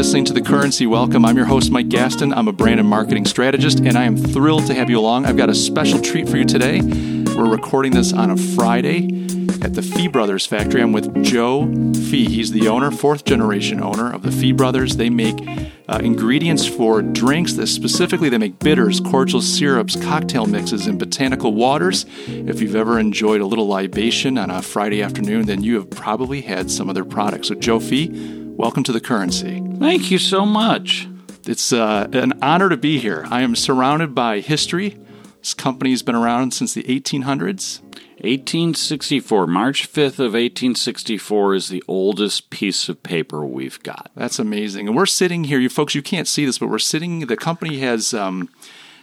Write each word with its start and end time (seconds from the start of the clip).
listening 0.00 0.24
to 0.24 0.32
The 0.32 0.40
Currency 0.40 0.86
Welcome. 0.86 1.26
I'm 1.26 1.36
your 1.36 1.44
host, 1.44 1.70
Mike 1.70 1.90
Gastin. 1.90 2.34
I'm 2.34 2.48
a 2.48 2.54
brand 2.54 2.80
and 2.80 2.88
marketing 2.88 3.26
strategist, 3.26 3.80
and 3.80 3.98
I 3.98 4.04
am 4.04 4.16
thrilled 4.16 4.66
to 4.68 4.74
have 4.74 4.88
you 4.88 4.98
along. 4.98 5.26
I've 5.26 5.36
got 5.36 5.50
a 5.50 5.54
special 5.54 6.00
treat 6.00 6.26
for 6.26 6.38
you 6.38 6.46
today. 6.46 6.80
We're 6.80 7.50
recording 7.50 7.92
this 7.92 8.10
on 8.14 8.30
a 8.30 8.36
Friday 8.38 9.26
at 9.60 9.74
the 9.74 9.82
Fee 9.82 10.08
Brothers 10.08 10.46
factory. 10.46 10.80
I'm 10.80 10.92
with 10.92 11.22
Joe 11.22 11.66
Fee. 11.92 12.24
He's 12.24 12.50
the 12.50 12.66
owner, 12.68 12.90
fourth 12.90 13.26
generation 13.26 13.82
owner 13.82 14.10
of 14.10 14.22
the 14.22 14.32
Fee 14.32 14.52
Brothers. 14.52 14.96
They 14.96 15.10
make 15.10 15.38
uh, 15.86 16.00
ingredients 16.02 16.66
for 16.66 17.02
drinks. 17.02 17.52
That 17.52 17.66
specifically, 17.66 18.30
they 18.30 18.38
make 18.38 18.58
bitters, 18.58 19.00
cordials, 19.00 19.46
syrups, 19.46 19.96
cocktail 19.96 20.46
mixes, 20.46 20.86
and 20.86 20.98
botanical 20.98 21.52
waters. 21.52 22.06
If 22.26 22.62
you've 22.62 22.74
ever 22.74 22.98
enjoyed 22.98 23.42
a 23.42 23.46
little 23.46 23.66
libation 23.66 24.38
on 24.38 24.48
a 24.48 24.62
Friday 24.62 25.02
afternoon, 25.02 25.44
then 25.44 25.62
you 25.62 25.74
have 25.74 25.90
probably 25.90 26.40
had 26.40 26.70
some 26.70 26.88
of 26.88 26.94
their 26.94 27.04
products. 27.04 27.48
So, 27.48 27.54
Joe 27.54 27.80
Fee, 27.80 28.39
welcome 28.60 28.84
to 28.84 28.92
the 28.92 29.00
currency. 29.00 29.62
Thank 29.78 30.10
you 30.10 30.18
so 30.18 30.44
much. 30.44 31.08
It's 31.46 31.72
uh, 31.72 32.06
an 32.12 32.34
honor 32.42 32.68
to 32.68 32.76
be 32.76 32.98
here. 32.98 33.26
I 33.30 33.40
am 33.40 33.56
surrounded 33.56 34.14
by 34.14 34.40
history. 34.40 34.98
This 35.38 35.54
company's 35.54 36.02
been 36.02 36.14
around 36.14 36.52
since 36.52 36.74
the 36.74 36.82
1800s. 36.82 37.80
1864, 38.20 39.46
March 39.46 39.90
5th 39.90 40.18
of 40.18 40.34
1864 40.34 41.54
is 41.54 41.68
the 41.70 41.82
oldest 41.88 42.50
piece 42.50 42.90
of 42.90 43.02
paper 43.02 43.46
we've 43.46 43.82
got. 43.82 44.10
That's 44.14 44.38
amazing. 44.38 44.88
And 44.88 44.94
we're 44.94 45.06
sitting 45.06 45.44
here, 45.44 45.58
you 45.58 45.70
folks, 45.70 45.94
you 45.94 46.02
can't 46.02 46.28
see 46.28 46.44
this, 46.44 46.58
but 46.58 46.68
we're 46.68 46.78
sitting, 46.78 47.20
the 47.20 47.38
company 47.38 47.78
has. 47.78 48.12
Um, 48.12 48.50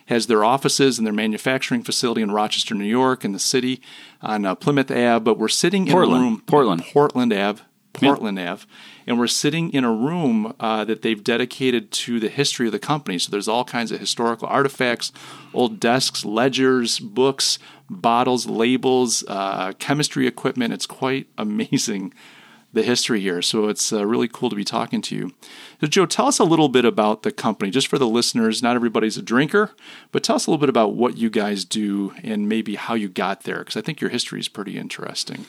has 0.06 0.28
their 0.28 0.42
offices 0.42 0.98
and 0.98 1.06
their 1.06 1.14
manufacturing 1.14 1.84
facility 1.84 2.22
in 2.22 2.32
Rochester, 2.32 2.74
New 2.74 2.86
York, 2.86 3.26
in 3.26 3.34
the 3.34 3.40
city 3.40 3.82
on 4.22 4.46
uh, 4.46 4.56
Plymouth 4.56 4.90
Ave. 4.90 5.20
But 5.20 5.38
we're 5.38 5.50
sitting 5.50 5.86
Portland. 5.86 6.22
in 6.22 6.28
a 6.28 6.32
room, 6.32 6.44
Portland, 6.46 6.84
Portland 6.94 7.34
Ave, 7.34 7.62
Portland 7.98 8.40
Ave, 8.40 8.66
and 9.06 9.18
we're 9.18 9.28
sitting 9.28 9.72
in 9.72 9.84
a 9.84 9.92
room 9.92 10.54
uh, 10.60 10.86
that 10.86 11.02
they've 11.02 11.24
dedicated 11.24 11.92
to 11.92 12.20
the 12.20 12.30
history 12.30 12.68
of 12.68 12.72
the 12.72 12.80
company. 12.80 13.20
So 13.20 13.32
there's 13.32 13.48
all 13.48 13.64
kinds 13.64 13.92
of 13.92 14.00
historical 14.00 14.48
artifacts, 14.48 15.12
old 15.54 15.80
desks, 15.80 16.26
ledgers, 16.26 17.00
books, 17.00 17.60
bottles, 17.90 18.46
labels, 18.46 19.24
uh, 19.28 19.74
chemistry 19.80 20.28
equipment. 20.28 20.74
It's 20.74 20.86
quite 20.86 21.28
amazing 21.38 22.14
the 22.74 22.84
history 22.84 23.22
here. 23.22 23.42
So 23.42 23.70
it's 23.70 23.92
uh, 23.92 24.06
really 24.06 24.28
cool 24.28 24.50
to 24.50 24.56
be 24.56 24.64
talking 24.64 25.02
to 25.04 25.16
you. 25.16 25.34
So, 25.82 25.88
Joe, 25.88 26.06
tell 26.06 26.28
us 26.28 26.40
a 26.40 26.44
little 26.44 26.70
bit 26.70 26.86
about 26.86 27.24
the 27.24 27.32
company, 27.32 27.72
just 27.72 27.88
for 27.88 27.98
the 27.98 28.08
listeners. 28.08 28.62
Not 28.62 28.76
everybody's 28.76 29.18
a 29.18 29.22
drinker, 29.22 29.72
but 30.12 30.24
tell 30.24 30.36
us 30.36 30.48
a 30.48 30.52
little 30.52 30.60
bit 30.60 30.70
about 30.70 30.94
what 30.94 31.18
you 31.18 31.30
guys 31.30 31.66
do 31.66 32.14
and 32.24 32.50
maybe 32.50 32.76
how 32.76 32.94
you 32.94 33.10
got 33.10 33.44
there, 33.44 33.60
because 33.60 33.78
I 33.78 33.82
think 33.82 34.02
your 34.02 34.10
history 34.10 34.40
is 34.40 34.48
pretty 34.48 34.78
interesting. 34.78 35.46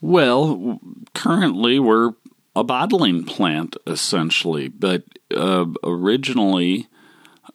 Well, 0.00 0.80
currently 1.14 1.78
we're 1.78 2.12
a 2.56 2.64
bottling 2.64 3.24
plant 3.24 3.76
essentially, 3.86 4.68
but 4.68 5.04
uh, 5.34 5.66
originally 5.84 6.88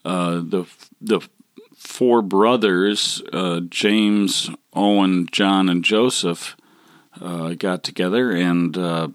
uh, 0.04 0.36
the 0.36 0.66
the 1.02 1.22
four 1.76 2.22
brothers, 2.22 3.22
uh, 3.34 3.62
James, 3.70 4.50
Owen, 4.74 5.28
John, 5.32 5.70
and 5.70 5.84
Joseph, 5.84 6.56
uh, 7.22 7.54
got 7.54 7.84
together 7.84 8.32
and 8.32 8.78
uh, 8.78 9.08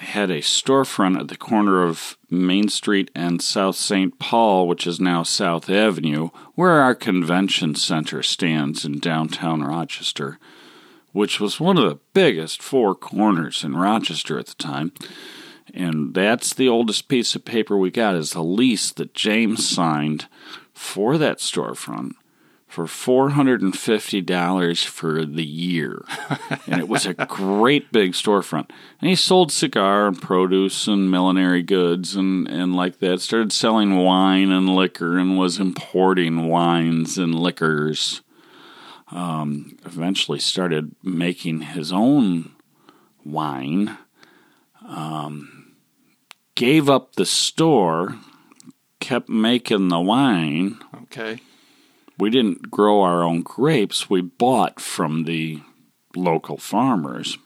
had 0.00 0.30
a 0.30 0.40
storefront 0.40 1.18
at 1.18 1.28
the 1.28 1.36
corner 1.36 1.84
of 1.84 2.16
Main 2.30 2.68
Street 2.68 3.10
and 3.14 3.42
South 3.42 3.76
St. 3.76 4.18
Paul, 4.18 4.66
which 4.66 4.86
is 4.86 5.00
now 5.00 5.22
South 5.22 5.70
Avenue, 5.70 6.30
where 6.54 6.80
our 6.80 6.94
convention 6.94 7.74
center 7.74 8.22
stands 8.22 8.84
in 8.84 8.98
downtown 8.98 9.62
Rochester 9.62 10.38
which 11.14 11.38
was 11.38 11.60
one 11.60 11.78
of 11.78 11.88
the 11.88 12.00
biggest 12.12 12.60
four 12.60 12.92
corners 12.92 13.62
in 13.62 13.76
Rochester 13.76 14.36
at 14.36 14.46
the 14.46 14.54
time. 14.56 14.92
And 15.72 16.12
that's 16.12 16.52
the 16.52 16.68
oldest 16.68 17.06
piece 17.06 17.36
of 17.36 17.44
paper 17.44 17.78
we 17.78 17.92
got 17.92 18.16
is 18.16 18.32
the 18.32 18.42
lease 18.42 18.90
that 18.90 19.14
James 19.14 19.66
signed 19.66 20.26
for 20.72 21.16
that 21.16 21.38
storefront 21.38 22.14
for 22.66 22.86
$450 22.86 24.84
for 24.86 25.24
the 25.24 25.44
year. 25.44 26.04
and 26.66 26.80
it 26.80 26.88
was 26.88 27.06
a 27.06 27.14
great 27.14 27.92
big 27.92 28.14
storefront. 28.14 28.68
And 29.00 29.08
he 29.08 29.14
sold 29.14 29.52
cigar 29.52 30.08
and 30.08 30.20
produce 30.20 30.88
and 30.88 31.08
millinery 31.12 31.62
goods 31.62 32.16
and, 32.16 32.48
and 32.48 32.74
like 32.74 32.98
that. 32.98 33.20
Started 33.20 33.52
selling 33.52 33.98
wine 33.98 34.50
and 34.50 34.68
liquor 34.74 35.16
and 35.16 35.38
was 35.38 35.60
importing 35.60 36.48
wines 36.48 37.16
and 37.16 37.32
liquors 37.32 38.22
um, 39.08 39.76
eventually 39.84 40.38
started 40.38 40.94
making 41.02 41.60
his 41.60 41.92
own 41.92 42.52
wine, 43.24 43.96
um, 44.86 45.74
gave 46.54 46.88
up 46.88 47.14
the 47.14 47.26
store, 47.26 48.16
kept 49.00 49.28
making 49.28 49.88
the 49.88 50.00
wine. 50.00 50.78
Okay. 51.02 51.40
We 52.18 52.30
didn't 52.30 52.70
grow 52.70 53.02
our 53.02 53.22
own 53.22 53.42
grapes, 53.42 54.08
we 54.08 54.20
bought 54.20 54.80
from 54.80 55.24
the 55.24 55.60
local 56.14 56.56
farmers. 56.56 57.38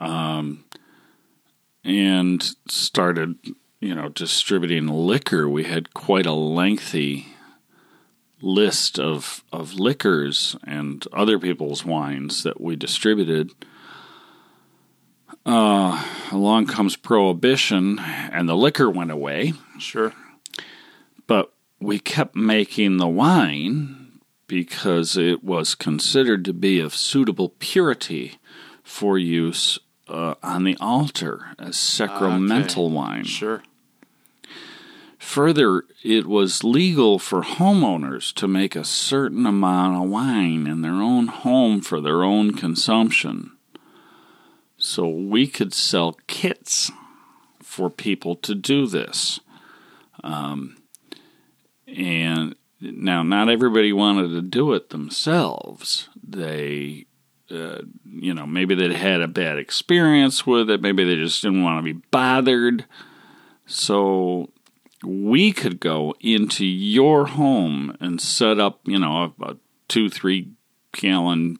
Um, 0.00 0.64
and 1.84 2.42
started, 2.68 3.36
you 3.80 3.94
know, 3.94 4.08
distributing 4.08 4.86
liquor. 4.88 5.48
We 5.48 5.64
had 5.64 5.94
quite 5.94 6.26
a 6.26 6.32
lengthy 6.32 7.29
list 8.40 8.98
of, 8.98 9.44
of 9.52 9.74
liquors 9.74 10.56
and 10.66 11.06
other 11.12 11.38
people's 11.38 11.84
wines 11.84 12.42
that 12.42 12.60
we 12.60 12.76
distributed. 12.76 13.50
Uh, 15.46 16.04
along 16.30 16.66
comes 16.66 16.96
Prohibition, 16.96 17.98
and 17.98 18.48
the 18.48 18.56
liquor 18.56 18.90
went 18.90 19.10
away. 19.10 19.54
Sure. 19.78 20.12
But 21.26 21.52
we 21.80 21.98
kept 21.98 22.36
making 22.36 22.98
the 22.98 23.08
wine 23.08 24.20
because 24.46 25.16
it 25.16 25.44
was 25.44 25.74
considered 25.74 26.44
to 26.44 26.52
be 26.52 26.80
of 26.80 26.94
suitable 26.94 27.50
purity 27.58 28.38
for 28.82 29.16
use 29.16 29.78
uh, 30.08 30.34
on 30.42 30.64
the 30.64 30.76
altar 30.80 31.54
as 31.58 31.76
sacramental 31.76 32.86
okay. 32.86 32.94
wine. 32.94 33.24
Sure. 33.24 33.62
Further, 35.20 35.84
it 36.02 36.26
was 36.26 36.64
legal 36.64 37.18
for 37.18 37.42
homeowners 37.42 38.32
to 38.34 38.48
make 38.48 38.74
a 38.74 38.84
certain 38.84 39.44
amount 39.44 40.02
of 40.02 40.10
wine 40.10 40.66
in 40.66 40.80
their 40.80 40.94
own 40.94 41.26
home 41.26 41.82
for 41.82 42.00
their 42.00 42.24
own 42.24 42.56
consumption. 42.56 43.52
So 44.78 45.06
we 45.06 45.46
could 45.46 45.74
sell 45.74 46.16
kits 46.26 46.90
for 47.62 47.90
people 47.90 48.34
to 48.36 48.54
do 48.54 48.86
this. 48.86 49.40
Um, 50.24 50.78
and 51.86 52.56
now, 52.80 53.22
not 53.22 53.50
everybody 53.50 53.92
wanted 53.92 54.28
to 54.28 54.42
do 54.42 54.72
it 54.72 54.88
themselves. 54.88 56.08
They, 56.26 57.04
uh, 57.50 57.82
you 58.06 58.32
know, 58.32 58.46
maybe 58.46 58.74
they'd 58.74 58.92
had 58.92 59.20
a 59.20 59.28
bad 59.28 59.58
experience 59.58 60.46
with 60.46 60.70
it. 60.70 60.80
Maybe 60.80 61.04
they 61.04 61.16
just 61.16 61.42
didn't 61.42 61.62
want 61.62 61.78
to 61.78 61.92
be 61.94 62.00
bothered. 62.10 62.86
So 63.66 64.48
we 65.04 65.52
could 65.52 65.80
go 65.80 66.14
into 66.20 66.64
your 66.64 67.26
home 67.26 67.96
and 68.00 68.20
set 68.20 68.58
up, 68.58 68.80
you 68.84 68.98
know, 68.98 69.32
a, 69.40 69.44
a 69.44 69.56
two, 69.88 70.08
three 70.08 70.50
gallon 70.92 71.58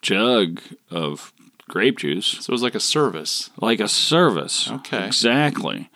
jug 0.00 0.60
of 0.90 1.32
grape 1.68 1.98
juice. 1.98 2.26
So 2.26 2.50
it 2.50 2.52
was 2.52 2.62
like 2.62 2.74
a 2.74 2.80
service. 2.80 3.50
Like 3.56 3.80
a 3.80 3.88
service. 3.88 4.70
Okay. 4.70 5.06
Exactly. 5.06 5.90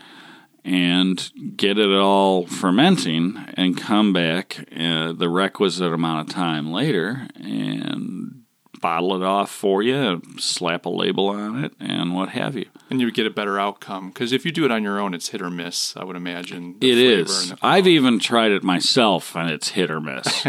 And 0.64 1.30
get 1.56 1.78
it 1.78 1.92
all 1.92 2.46
fermenting 2.46 3.36
and 3.54 3.76
come 3.76 4.12
back 4.12 4.66
uh, 4.76 5.12
the 5.12 5.28
requisite 5.28 5.92
amount 5.92 6.28
of 6.28 6.34
time 6.34 6.72
later 6.72 7.28
and 7.36 8.42
bottle 8.80 9.14
it 9.14 9.22
off 9.24 9.50
for 9.50 9.82
you, 9.82 10.22
slap 10.38 10.86
a 10.86 10.88
label 10.88 11.28
on 11.28 11.64
it, 11.64 11.72
and 11.80 12.14
what 12.14 12.30
have 12.30 12.56
you. 12.56 12.66
And 12.90 13.00
you 13.00 13.06
would 13.06 13.14
get 13.14 13.26
a 13.26 13.30
better 13.30 13.58
outcome 13.58 14.08
because 14.08 14.32
if 14.32 14.44
you 14.44 14.52
do 14.52 14.64
it 14.64 14.70
on 14.70 14.82
your 14.82 14.98
own, 14.98 15.14
it's 15.14 15.28
hit 15.28 15.42
or 15.42 15.50
miss. 15.50 15.96
I 15.96 16.04
would 16.04 16.16
imagine. 16.16 16.76
It 16.80 16.98
is. 16.98 17.54
I've 17.62 17.86
even 17.86 18.18
tried 18.18 18.52
it 18.52 18.62
myself, 18.62 19.34
and 19.36 19.50
it's 19.50 19.70
hit 19.70 19.90
or 19.90 20.00
miss. 20.00 20.46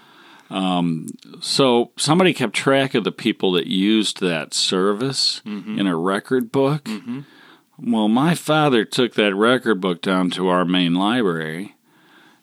um, 0.50 1.08
so 1.40 1.92
somebody 1.96 2.32
kept 2.32 2.54
track 2.54 2.94
of 2.94 3.04
the 3.04 3.12
people 3.12 3.52
that 3.52 3.66
used 3.66 4.20
that 4.20 4.54
service 4.54 5.42
mm-hmm. 5.44 5.78
in 5.78 5.86
a 5.86 5.96
record 5.96 6.52
book. 6.52 6.84
Mm-hmm. 6.84 7.20
Well, 7.82 8.08
my 8.08 8.34
father 8.34 8.84
took 8.84 9.14
that 9.14 9.34
record 9.34 9.80
book 9.80 10.02
down 10.02 10.30
to 10.30 10.48
our 10.48 10.64
main 10.64 10.94
library 10.94 11.76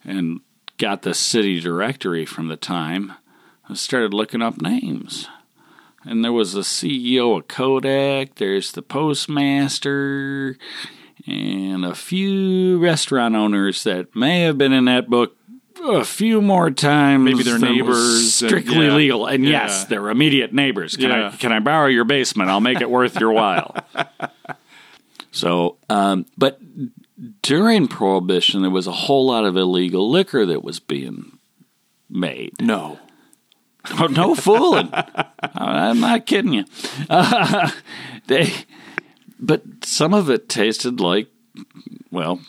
and 0.04 0.42
got 0.78 1.04
the 1.04 1.14
city 1.14 1.60
directory 1.60 2.26
from 2.26 2.48
the 2.48 2.58
time 2.58 3.14
I 3.70 3.74
started 3.74 4.14
looking 4.14 4.42
up 4.42 4.62
names. 4.62 5.28
And 6.04 6.24
there 6.24 6.32
was 6.32 6.54
the 6.54 6.62
CEO 6.62 7.38
of 7.38 7.48
Kodak, 7.48 8.36
there's 8.36 8.72
the 8.72 8.82
postmaster, 8.82 10.58
and 11.26 11.84
a 11.84 11.94
few 11.94 12.80
restaurant 12.80 13.36
owners 13.36 13.84
that 13.84 14.16
may 14.16 14.42
have 14.42 14.58
been 14.58 14.72
in 14.72 14.86
that 14.86 15.10
book 15.10 15.36
a 15.84 16.06
few 16.06 16.42
more 16.42 16.72
times. 16.72 17.24
Maybe 17.24 17.44
their 17.44 17.60
neighbors. 17.60 18.36
Strictly 18.36 18.76
and, 18.76 18.86
yeah. 18.86 18.96
legal. 18.96 19.26
And 19.26 19.44
yeah. 19.44 19.64
yes, 19.64 19.86
they're 19.86 20.10
immediate 20.10 20.54
neighbors. 20.54 20.96
Can, 20.96 21.10
yeah. 21.10 21.32
I, 21.34 21.36
can 21.36 21.52
I 21.52 21.60
borrow 21.60 21.88
your 21.88 22.06
basement? 22.06 22.50
I'll 22.50 22.62
make 22.62 22.80
it 22.80 22.90
worth 22.90 23.20
your 23.20 23.32
while. 23.32 23.76
So, 25.38 25.78
um, 25.88 26.26
but 26.36 26.60
during 27.44 27.88
Prohibition, 27.88 28.62
there 28.64 28.72
was 28.72 28.88
a 28.88 28.92
whole 28.92 29.28
lot 29.28 29.46
of 29.46 29.56
illegal 29.56 30.10
liquor 30.10 30.48
that 30.48 30.64
was 30.64 30.80
being 30.80 31.38
made. 32.10 32.54
No. 32.60 32.98
Oh, 34.00 34.08
no 34.08 34.36
fooling. 34.36 34.90
I'm 35.56 36.00
not 36.00 36.26
kidding 36.26 36.54
you. 36.54 36.66
Uh, 37.10 37.72
they, 38.28 38.54
but 39.40 39.64
some 39.84 40.14
of 40.14 40.30
it 40.30 40.50
tasted 40.50 41.00
like, 41.00 41.28
well, 42.12 42.40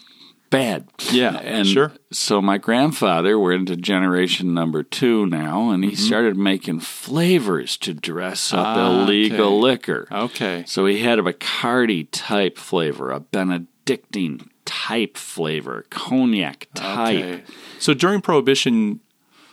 bad. 0.50 0.88
Yeah, 1.10 1.36
and 1.36 1.66
sure. 1.66 1.92
So 2.12 2.40
my 2.42 2.58
grandfather, 2.58 3.38
we're 3.38 3.52
into 3.52 3.76
generation 3.76 4.54
number 4.54 4.82
two 4.82 5.26
now, 5.26 5.70
and 5.70 5.84
he 5.84 5.90
Mm-hmm. 5.92 6.02
started 6.06 6.36
making 6.36 6.80
flavors 6.80 7.76
to 7.78 7.94
dress 7.94 8.52
up 8.52 8.66
Ah, 8.66 9.02
illegal 9.02 9.46
okay. 9.46 9.54
liquor. 9.62 10.08
Okay. 10.10 10.64
So 10.66 10.86
he 10.86 11.02
had 11.02 11.18
a 11.18 11.22
Bacardi 11.22 12.08
type 12.10 12.56
flavor, 12.58 13.10
a 13.10 13.20
Benedictine 13.20 14.48
type 14.64 15.16
flavor, 15.16 15.84
cognac 15.90 16.68
type. 16.74 17.16
Okay. 17.24 17.42
So 17.78 17.94
during 17.94 18.20
Prohibition, 18.20 19.00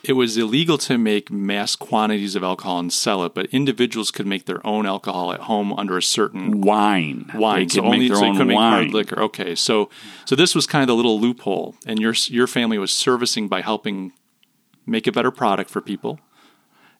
it 0.07 0.13
was 0.13 0.37
illegal 0.37 0.77
to 0.77 0.97
make 0.97 1.31
mass 1.31 1.75
quantities 1.75 2.35
of 2.35 2.43
alcohol 2.43 2.79
and 2.79 2.93
sell 2.93 3.23
it, 3.23 3.33
but 3.33 3.47
individuals 3.47 4.11
could 4.11 4.27
make 4.27 4.45
their 4.45 4.65
own 4.65 4.85
alcohol 4.85 5.31
at 5.31 5.41
home 5.41 5.73
under 5.73 5.97
a 5.97 6.01
certain 6.03 6.61
Wine, 6.61 7.29
wine. 7.33 7.67
They 7.67 7.75
So 7.75 7.85
only 7.85 8.09
so 8.09 8.33
could 8.35 8.47
make 8.47 8.57
hard 8.57 8.91
liquor. 8.91 9.19
Okay, 9.19 9.55
so 9.55 9.89
so 10.25 10.35
this 10.35 10.53
was 10.53 10.67
kind 10.67 10.81
of 10.83 10.87
the 10.87 10.95
little 10.95 11.19
loophole, 11.19 11.75
and 11.85 11.99
your 11.99 12.13
your 12.27 12.47
family 12.47 12.77
was 12.77 12.91
servicing 12.91 13.47
by 13.47 13.61
helping 13.61 14.13
make 14.85 15.07
a 15.07 15.11
better 15.11 15.31
product 15.31 15.69
for 15.69 15.81
people, 15.81 16.19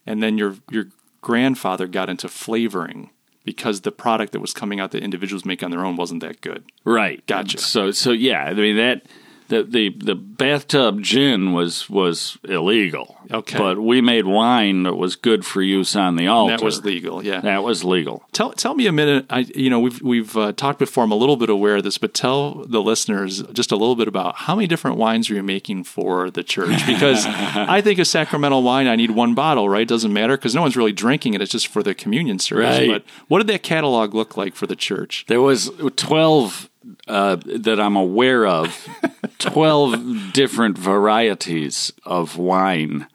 and 0.04 0.22
then 0.22 0.36
your 0.36 0.56
your 0.70 0.86
grandfather 1.20 1.86
got 1.86 2.08
into 2.08 2.28
flavoring 2.28 3.10
because 3.44 3.82
the 3.82 3.92
product 3.92 4.32
that 4.32 4.40
was 4.40 4.52
coming 4.52 4.80
out 4.80 4.90
that 4.90 5.02
individuals 5.02 5.44
make 5.44 5.62
on 5.62 5.70
their 5.70 5.84
own 5.84 5.96
wasn't 5.96 6.20
that 6.20 6.40
good. 6.40 6.64
Right. 6.84 7.24
Gotcha. 7.26 7.58
So 7.58 7.92
so 7.92 8.10
yeah, 8.10 8.44
I 8.44 8.54
mean 8.54 8.76
that 8.76 9.06
the 9.48 9.62
the, 9.62 9.90
the 9.90 10.14
bathtub 10.14 11.02
gin 11.02 11.52
was 11.52 11.88
was 11.88 12.38
illegal. 12.44 13.16
Okay. 13.30 13.58
But 13.58 13.80
we 13.80 14.00
made 14.00 14.26
wine 14.26 14.84
that 14.84 14.94
was 14.94 15.16
good 15.16 15.44
for 15.44 15.62
use 15.62 15.96
on 15.96 16.16
the 16.16 16.28
altar. 16.28 16.56
That 16.56 16.64
was 16.64 16.84
legal. 16.84 17.24
Yeah. 17.24 17.40
That 17.40 17.62
was 17.62 17.84
legal. 17.84 18.24
Tell 18.32 18.52
tell 18.52 18.74
me 18.74 18.86
a 18.86 18.92
minute. 18.92 19.26
I 19.30 19.40
you 19.54 19.70
know 19.70 19.80
we've 19.80 20.00
we've 20.02 20.36
uh, 20.36 20.52
talked 20.52 20.78
before. 20.78 21.04
I'm 21.04 21.12
a 21.12 21.16
little 21.16 21.36
bit 21.36 21.50
aware 21.50 21.76
of 21.76 21.84
this, 21.84 21.98
but 21.98 22.14
tell 22.14 22.64
the 22.66 22.82
listeners 22.82 23.42
just 23.52 23.72
a 23.72 23.76
little 23.76 23.96
bit 23.96 24.08
about 24.08 24.36
how 24.36 24.54
many 24.54 24.66
different 24.66 24.96
wines 24.96 25.30
are 25.30 25.34
you 25.34 25.42
making 25.42 25.84
for 25.84 26.30
the 26.30 26.42
church? 26.42 26.86
Because 26.86 27.24
I 27.28 27.80
think 27.80 27.98
a 27.98 28.04
sacramental 28.04 28.62
wine, 28.62 28.86
I 28.86 28.96
need 28.96 29.12
one 29.12 29.34
bottle, 29.34 29.68
right? 29.68 29.86
Doesn't 29.86 30.12
matter 30.12 30.36
because 30.36 30.54
no 30.54 30.62
one's 30.62 30.76
really 30.76 30.92
drinking 30.92 31.34
it. 31.34 31.42
It's 31.42 31.52
just 31.52 31.68
for 31.68 31.82
the 31.82 31.94
communion 31.94 32.38
service. 32.38 32.78
Right. 32.78 32.88
But 32.88 33.04
what 33.28 33.38
did 33.38 33.48
that 33.48 33.62
catalog 33.62 34.14
look 34.14 34.36
like 34.36 34.54
for 34.54 34.66
the 34.66 34.76
church? 34.76 35.24
There 35.28 35.40
was 35.40 35.70
twelve 35.96 36.70
uh, 37.08 37.36
that 37.44 37.78
I'm 37.80 37.96
aware 37.96 38.46
of. 38.46 38.88
twelve 39.38 40.32
different 40.32 40.78
varieties 40.78 41.92
of 42.04 42.36
wine. 42.38 43.06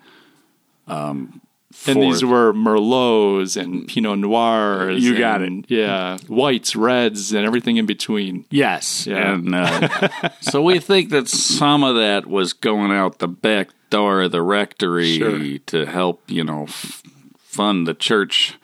Um, 0.88 1.42
And 1.88 1.96
for- 1.96 2.02
these 2.02 2.24
were 2.24 2.54
Merlots 2.54 3.56
and 3.60 3.88
Pinot 3.88 4.20
Noirs. 4.20 5.04
You 5.04 5.18
got 5.18 5.42
and, 5.42 5.66
Yeah, 5.70 6.18
whites, 6.28 6.76
reds, 6.76 7.32
and 7.34 7.46
everything 7.46 7.78
in 7.78 7.86
between. 7.86 8.46
Yes, 8.52 9.08
Yeah. 9.08 9.34
and 9.34 9.56
uh, 9.56 10.30
so 10.42 10.62
we 10.62 10.80
think 10.80 11.10
that 11.10 11.28
some 11.30 11.84
of 11.84 11.96
that 11.96 12.28
was 12.28 12.54
going 12.54 12.92
out 12.92 13.20
the 13.20 13.28
back 13.28 13.70
door 13.90 14.24
of 14.24 14.32
the 14.32 14.42
rectory 14.42 15.18
Sure. 15.18 15.58
to 15.68 15.86
help, 15.86 16.22
you 16.30 16.44
know, 16.44 16.64
f- 16.64 17.02
fund 17.38 17.88
the 17.88 17.94
church. 17.94 18.56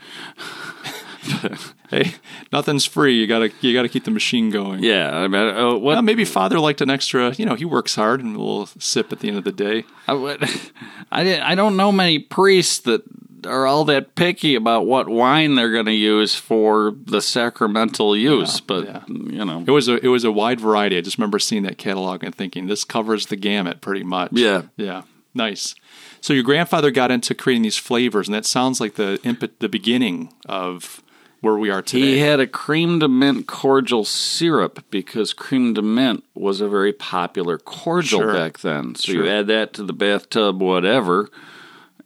Hey, 1.90 2.16
nothing's 2.52 2.84
free. 2.84 3.18
You 3.18 3.28
gotta 3.28 3.50
you 3.62 3.74
gotta 3.74 3.88
keep 3.88 4.04
the 4.04 4.12
machine 4.12 4.50
going. 4.50 4.84
Yeah, 4.84 5.10
I 5.18 5.28
mean, 5.30 5.42
uh, 5.56 5.70
what 5.72 5.82
Well, 5.82 6.02
maybe 6.02 6.26
father 6.26 6.60
liked 6.60 6.82
an 6.82 6.90
extra. 6.90 7.34
You 7.36 7.46
know, 7.46 7.56
he 7.56 7.64
works 7.64 7.96
hard 7.96 8.20
and 8.22 8.36
a 8.36 8.40
little 8.40 8.66
sip 8.78 9.14
at 9.14 9.20
the 9.22 9.30
end 9.30 9.38
of 9.38 9.46
the 9.46 9.54
day. 9.54 9.86
I, 10.06 10.12
would- 10.14 10.44
I, 11.12 11.24
didn't- 11.24 11.44
I 11.44 11.56
don't 11.56 11.78
know 11.78 11.94
many 11.94 12.20
priests 12.20 12.80
that 12.80 13.04
are 13.46 13.66
all 13.66 13.86
that 13.86 14.16
picky 14.16 14.56
about 14.56 14.86
what 14.86 15.08
wine 15.08 15.56
they're 15.56 15.72
going 15.72 15.86
to 15.86 15.94
use 15.94 16.36
for 16.36 16.94
the 17.06 17.22
sacramental 17.22 18.18
use, 18.18 18.60
but 18.60 18.84
yeah. 18.86 19.04
you 19.08 19.46
know, 19.46 19.64
It 19.66 19.72
was 19.72 19.88
a 19.88 20.04
it 20.04 20.10
was 20.10 20.26
a 20.26 20.32
wide 20.32 20.60
variety. 20.60 20.98
I 20.98 21.02
just 21.02 21.18
remember 21.18 21.40
seeing 21.40 21.64
that 21.64 21.78
catalog 21.78 22.22
and 22.24 22.36
thinking 22.36 22.68
this 22.68 22.84
covers 22.84 23.28
the 23.28 23.38
gamut 23.38 23.80
pretty 23.80 24.04
much. 24.04 24.32
Yeah. 24.34 24.64
yeah, 24.76 25.04
nice. 25.34 25.74
So 26.20 26.34
your 26.34 26.44
grandfather 26.44 26.92
got 26.92 27.12
into 27.12 27.34
creating 27.34 27.62
these 27.64 27.78
flavors, 27.78 28.28
and 28.28 28.36
that 28.36 28.46
sounds 28.46 28.82
like 28.82 28.96
the 28.96 29.20
the 29.60 29.70
beginning 29.70 30.34
of 30.50 31.02
where 31.42 31.58
we 31.58 31.70
are 31.70 31.82
today. 31.82 32.02
He 32.06 32.18
had 32.20 32.40
a 32.40 32.48
cream 32.48 33.00
de 33.00 33.08
mint 33.08 33.48
cordial 33.48 34.04
syrup 34.06 34.84
because 34.90 35.34
cream 35.34 35.74
de 35.74 35.82
mint 35.82 36.24
was 36.34 36.62
a 36.62 36.68
very 36.68 36.94
popular 36.94 37.58
cordial 37.58 38.22
Sure. 38.22 38.34
back 38.34 38.60
then. 38.60 38.96
So 38.96 39.12
Sure. 39.12 39.24
you 39.26 39.30
add 39.30 39.48
that 39.48 39.74
to 39.74 39.84
the 39.84 39.94
bathtub, 39.94 40.62
whatever, 40.62 41.30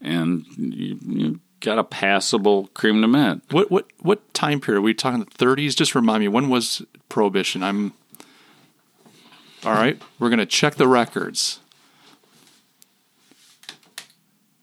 and 0.02 0.46
you, 0.58 0.98
you 1.08 1.40
got 1.62 1.78
a 1.80 1.84
passable 1.84 2.70
cream 2.74 3.02
de 3.02 3.08
mint. 3.08 3.44
what 3.52 3.70
what 3.72 3.86
what 4.00 4.34
time 4.34 4.60
period 4.60 4.80
are 4.80 4.82
we 4.84 4.94
talking? 4.94 5.20
The 5.20 5.46
30s? 5.46 5.76
Just 5.76 5.96
remind 5.96 6.22
me 6.22 6.28
when 6.28 6.50
was 6.50 6.82
Prohibition? 7.10 7.62
I'm 7.64 7.94
all 9.66 9.74
right. 9.74 10.02
We're 10.20 10.30
gonna 10.30 10.46
check 10.46 10.76
the 10.76 10.88
records. 10.88 11.60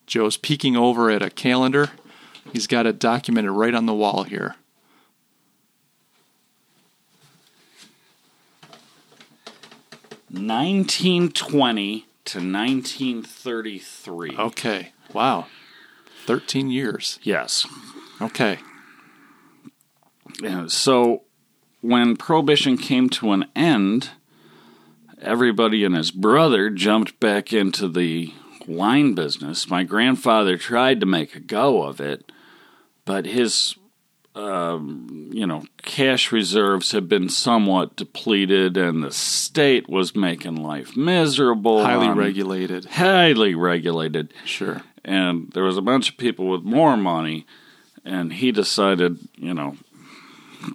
Joe's 0.06 0.36
peeking 0.38 0.76
over 0.76 1.10
at 1.10 1.22
a 1.22 1.30
calendar. 1.30 1.90
He's 2.52 2.66
got 2.66 2.86
it 2.86 2.98
documented 2.98 3.52
right 3.52 3.74
on 3.74 3.86
the 3.86 3.94
wall 3.94 4.24
here. 4.24 4.56
Nineteen 10.30 11.30
twenty 11.30 12.06
to 12.26 12.40
nineteen 12.40 13.22
thirty 13.22 13.78
three. 13.78 14.36
Okay. 14.36 14.92
Wow. 15.12 15.46
13 16.26 16.70
years. 16.70 17.18
Yes. 17.22 17.66
Okay. 18.20 18.58
Yeah, 20.42 20.66
so 20.66 21.22
when 21.80 22.16
prohibition 22.16 22.76
came 22.76 23.08
to 23.10 23.32
an 23.32 23.46
end, 23.56 24.10
everybody 25.22 25.84
and 25.84 25.96
his 25.96 26.10
brother 26.10 26.68
jumped 26.68 27.18
back 27.18 27.52
into 27.52 27.88
the 27.88 28.34
wine 28.66 29.14
business. 29.14 29.70
My 29.70 29.84
grandfather 29.84 30.58
tried 30.58 31.00
to 31.00 31.06
make 31.06 31.34
a 31.34 31.40
go 31.40 31.82
of 31.82 31.98
it, 31.98 32.27
but 33.08 33.24
his 33.26 33.74
um, 34.34 35.30
you 35.32 35.46
know 35.46 35.64
cash 35.82 36.30
reserves 36.30 36.92
had 36.92 37.08
been 37.08 37.28
somewhat 37.28 37.96
depleted, 37.96 38.76
and 38.76 39.02
the 39.02 39.10
state 39.10 39.88
was 39.88 40.14
making 40.14 40.56
life 40.56 40.96
miserable. 40.96 41.82
Highly 41.82 42.06
on- 42.08 42.18
regulated. 42.18 42.84
highly 42.84 43.54
regulated 43.56 44.32
Sure. 44.44 44.82
and 45.04 45.50
there 45.54 45.64
was 45.64 45.76
a 45.78 45.82
bunch 45.82 46.10
of 46.10 46.16
people 46.18 46.48
with 46.48 46.62
more 46.62 46.96
money, 46.96 47.46
and 48.04 48.32
he 48.32 48.52
decided, 48.52 49.18
you 49.36 49.54
know, 49.54 49.76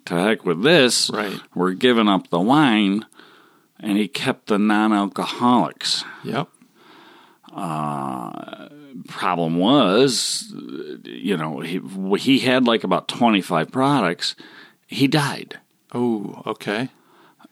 to 0.06 0.16
heck 0.16 0.44
with 0.44 0.64
this. 0.64 1.10
Right. 1.14 1.40
We're 1.56 1.74
giving 1.74 2.10
up 2.10 2.30
the 2.30 2.40
wine, 2.40 3.06
and 3.80 3.98
he 3.98 4.08
kept 4.08 4.48
the 4.48 4.58
non-alcoholics. 4.58 6.04
Yep. 6.24 6.50
Problem 9.08 9.58
was, 9.58 10.54
you 11.04 11.36
know, 11.38 11.60
he 11.60 11.80
he 12.20 12.40
had 12.40 12.66
like 12.66 12.84
about 12.84 13.08
twenty 13.08 13.42
five 13.42 13.72
products. 13.72 14.36
He 14.88 15.08
died. 15.08 15.60
Oh, 15.94 16.42
okay. 16.46 16.90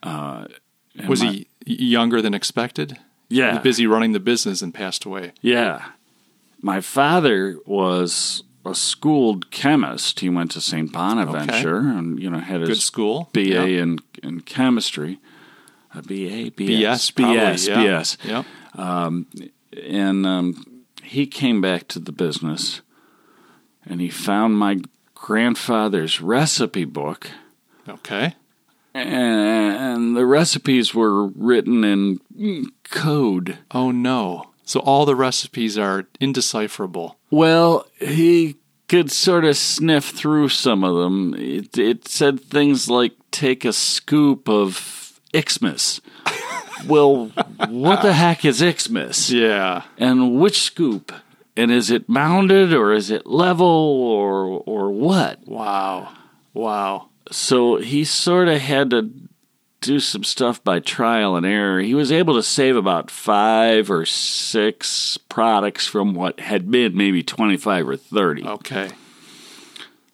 And 0.04 0.50
Was 1.08 1.24
my- 1.24 1.32
he 1.32 1.48
younger 1.66 2.22
than 2.22 2.34
expected? 2.34 2.98
Yeah. 3.30 3.54
He 3.54 3.60
busy 3.60 3.88
running 3.88 4.12
the 4.12 4.20
business 4.20 4.62
and 4.62 4.74
passed 4.74 5.06
away. 5.06 5.32
Yeah. 5.42 5.86
My 6.62 6.82
father 6.82 7.58
was 7.66 8.44
a 8.66 8.76
schooled 8.76 9.50
chemist. 9.52 10.20
He 10.20 10.30
went 10.30 10.52
to 10.52 10.62
St. 10.62 10.92
Bonaventure 10.92 11.78
and, 11.78 12.20
you 12.22 12.30
know, 12.30 12.40
had 12.40 12.60
Good 12.62 12.70
his 12.70 12.84
school. 12.84 13.30
BA 13.34 13.78
in, 13.80 14.00
in 14.22 14.42
chemistry. 14.42 15.20
A 15.96 16.02
BA? 16.02 16.52
BS. 16.52 16.54
BS. 16.56 17.16
probably, 17.16 17.36
BS. 17.36 17.68
yeah. 17.68 17.84
BS. 17.84 18.18
Yep. 18.26 18.46
And 19.84 20.26
um, 20.26 20.66
he 21.12 21.28
came 21.28 21.60
back 21.60 21.90
to 21.90 22.00
the 22.00 22.14
business 22.14 22.82
and 23.86 24.00
he 24.00 24.10
found 24.10 24.58
my 24.58 24.80
grandfather's 25.14 26.22
recipe 26.22 26.86
book. 26.86 27.30
Okay. 27.86 28.36
And 28.94 30.16
the 30.16 30.26
recipes 30.26 30.96
were 30.96 31.28
written 31.28 31.84
in 31.84 32.72
code. 32.86 33.58
Oh 33.72 33.92
no. 33.92 34.52
So 34.64 34.80
all 34.80 35.06
the 35.06 35.18
recipes 35.18 35.78
are 35.78 36.08
indecipherable. 36.22 37.18
Well, 37.30 37.88
he 38.00 38.56
could 38.88 39.12
sort 39.12 39.44
of 39.44 39.58
sniff 39.58 40.12
through 40.12 40.48
some 40.48 40.86
of 40.86 40.96
them. 40.96 41.36
It, 41.38 41.78
it 41.78 42.08
said 42.08 42.40
things 42.40 42.90
like 42.90 43.16
take 43.32 43.66
a 43.66 43.74
scoop 43.74 44.48
of 44.48 45.20
Xmas. 45.36 46.00
well, 46.86 47.28
what 47.70 48.02
the 48.02 48.14
heck 48.14 48.46
is 48.46 48.58
Xmas? 48.58 49.30
Yeah. 49.30 49.84
And 49.98 50.40
which 50.40 50.62
scoop? 50.62 51.12
And 51.58 51.72
is 51.72 51.92
it 51.92 52.08
mounded 52.08 52.74
or 52.74 52.94
is 52.94 53.12
it 53.12 53.26
level 53.28 53.68
or 53.68 54.64
or 54.66 54.92
what? 54.92 55.46
Wow. 55.48 56.14
Wow. 56.54 57.10
So 57.32 57.78
he 57.78 58.04
sort 58.04 58.48
of 58.48 58.60
had 58.60 58.90
to 58.92 59.10
do 59.82 60.00
some 60.00 60.24
stuff 60.24 60.64
by 60.64 60.80
trial 60.80 61.36
and 61.36 61.46
error. 61.46 61.82
He 61.82 61.96
was 61.96 62.12
able 62.12 62.36
to 62.36 62.44
save 62.44 62.76
about 62.76 63.10
five 63.10 63.90
or 63.90 64.06
six 64.06 65.18
products 65.18 65.88
from 65.88 66.14
what 66.14 66.40
had 66.40 66.70
been 66.70 66.96
maybe 66.96 67.24
25 67.24 67.90
or 67.90 67.98
30. 67.98 68.46
Okay. 68.46 68.90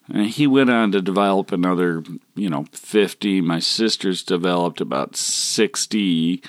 And 0.10 0.28
he 0.28 0.48
went 0.48 0.70
on 0.70 0.92
to 0.94 1.02
develop 1.02 1.52
another, 1.52 2.04
you 2.36 2.50
know, 2.50 2.66
50. 2.72 3.42
My 3.42 3.60
sisters 3.60 4.24
developed 4.24 4.80
about 4.82 5.16
60. 5.16 6.42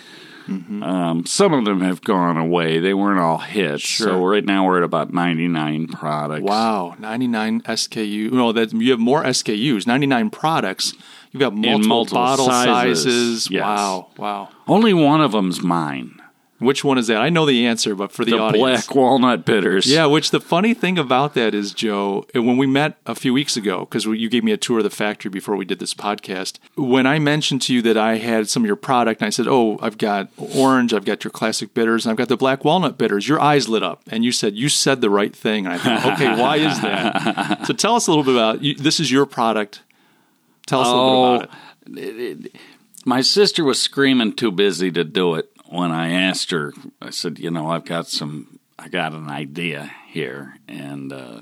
Um, 0.48 1.26
some 1.26 1.52
of 1.52 1.66
them 1.66 1.82
have 1.82 2.00
gone 2.00 2.38
away. 2.38 2.78
They 2.78 2.94
weren't 2.94 3.20
all 3.20 3.36
hits. 3.36 3.86
So 3.86 4.24
right 4.24 4.44
now 4.44 4.64
we're 4.66 4.78
at 4.78 4.82
about 4.82 5.12
99 5.12 5.88
products. 5.88 6.42
Wow, 6.42 6.96
99 6.98 7.60
SKU. 7.62 8.32
No, 8.32 8.52
that 8.52 8.72
you 8.72 8.90
have 8.92 9.00
more 9.00 9.22
SKUs, 9.24 9.86
99 9.86 10.30
products. 10.30 10.94
You've 11.32 11.40
got 11.40 11.54
multiple, 11.54 11.88
multiple 11.88 12.18
bottle 12.18 12.46
sizes, 12.46 13.04
sizes. 13.04 13.50
yes. 13.50 13.62
Wow, 13.62 14.08
wow. 14.16 14.48
Only 14.66 14.94
one 14.94 15.20
of 15.20 15.32
them's 15.32 15.62
mine. 15.62 16.17
Which 16.58 16.82
one 16.82 16.98
is 16.98 17.06
that? 17.06 17.18
I 17.18 17.28
know 17.28 17.46
the 17.46 17.66
answer, 17.66 17.94
but 17.94 18.10
for 18.10 18.24
the, 18.24 18.32
The 18.32 18.38
audience. 18.38 18.86
black 18.86 18.94
walnut 18.96 19.44
bitters. 19.44 19.86
Yeah, 19.86 20.06
which 20.06 20.32
the 20.32 20.40
funny 20.40 20.74
thing 20.74 20.98
about 20.98 21.34
that 21.34 21.54
is, 21.54 21.72
Joe, 21.72 22.26
eh, 22.34 22.40
when 22.40 22.56
we 22.56 22.66
met 22.66 22.98
a 23.06 23.14
few 23.14 23.32
weeks 23.32 23.56
ago, 23.56 23.80
because 23.80 24.06
you 24.06 24.28
gave 24.28 24.42
me 24.42 24.50
a 24.50 24.56
tour 24.56 24.78
of 24.78 24.84
the 24.84 24.90
factory 24.90 25.30
before 25.30 25.54
we 25.54 25.64
did 25.64 25.78
this 25.78 25.94
podcast, 25.94 26.58
when 26.74 27.06
I 27.06 27.20
mentioned 27.20 27.62
to 27.62 27.74
you 27.74 27.80
that 27.82 27.96
I 27.96 28.16
had 28.16 28.48
some 28.48 28.64
of 28.64 28.66
your 28.66 28.74
product, 28.74 29.20
and 29.20 29.26
I 29.28 29.30
said, 29.30 29.46
Oh, 29.48 29.78
I've 29.80 29.98
got 29.98 30.30
orange, 30.36 30.92
I've 30.92 31.04
got 31.04 31.22
your 31.22 31.30
classic 31.30 31.74
bitters, 31.74 32.04
and 32.04 32.10
I've 32.10 32.18
got 32.18 32.28
the 32.28 32.36
black 32.36 32.64
walnut 32.64 32.98
bitters, 32.98 33.28
your 33.28 33.40
eyes 33.40 33.68
lit 33.68 33.84
up. 33.84 34.02
And 34.08 34.24
you 34.24 34.32
said, 34.32 34.56
You 34.56 34.68
said 34.68 35.00
the 35.00 35.10
right 35.10 35.34
thing. 35.34 35.66
And 35.66 35.74
I 35.74 35.78
thought, 35.78 36.14
Okay, 36.14 36.28
why 36.40 36.56
is 36.56 36.80
that? 36.80 37.66
so 37.66 37.72
tell 37.72 37.94
us 37.94 38.08
a 38.08 38.10
little 38.10 38.24
bit 38.24 38.34
about 38.34 38.62
you, 38.64 38.74
this 38.74 38.98
is 38.98 39.12
your 39.12 39.26
product. 39.26 39.82
Tell 40.66 40.80
us 40.80 40.88
a 40.88 40.90
little 40.90 41.38
bit 41.38 41.44
about 41.44 41.56
oh, 41.96 42.46
it. 42.46 42.56
My 43.04 43.20
sister 43.20 43.64
was 43.64 43.80
screaming 43.80 44.34
too 44.34 44.50
busy 44.50 44.90
to 44.90 45.04
do 45.04 45.36
it 45.36 45.50
when 45.68 45.92
I 45.92 46.10
asked 46.10 46.50
her. 46.50 46.72
I 47.00 47.10
said, 47.10 47.38
"You 47.38 47.50
know, 47.50 47.70
I've 47.70 47.84
got 47.84 48.08
some. 48.08 48.58
I 48.78 48.88
got 48.88 49.12
an 49.12 49.28
idea 49.28 49.90
here, 50.08 50.56
and 50.66 51.12
uh, 51.12 51.40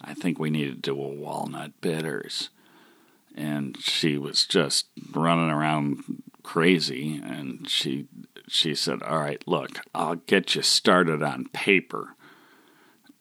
I 0.00 0.14
think 0.14 0.38
we 0.38 0.50
need 0.50 0.66
to 0.66 0.92
do 0.92 1.00
a 1.00 1.08
walnut 1.08 1.80
bitters." 1.80 2.50
And 3.36 3.80
she 3.80 4.18
was 4.18 4.44
just 4.44 4.86
running 5.12 5.50
around 5.50 6.22
crazy, 6.42 7.20
and 7.22 7.68
she 7.68 8.06
she 8.48 8.74
said, 8.74 9.02
"All 9.02 9.18
right, 9.18 9.42
look, 9.46 9.80
I'll 9.94 10.16
get 10.16 10.54
you 10.54 10.62
started 10.62 11.22
on 11.22 11.48
paper." 11.52 12.14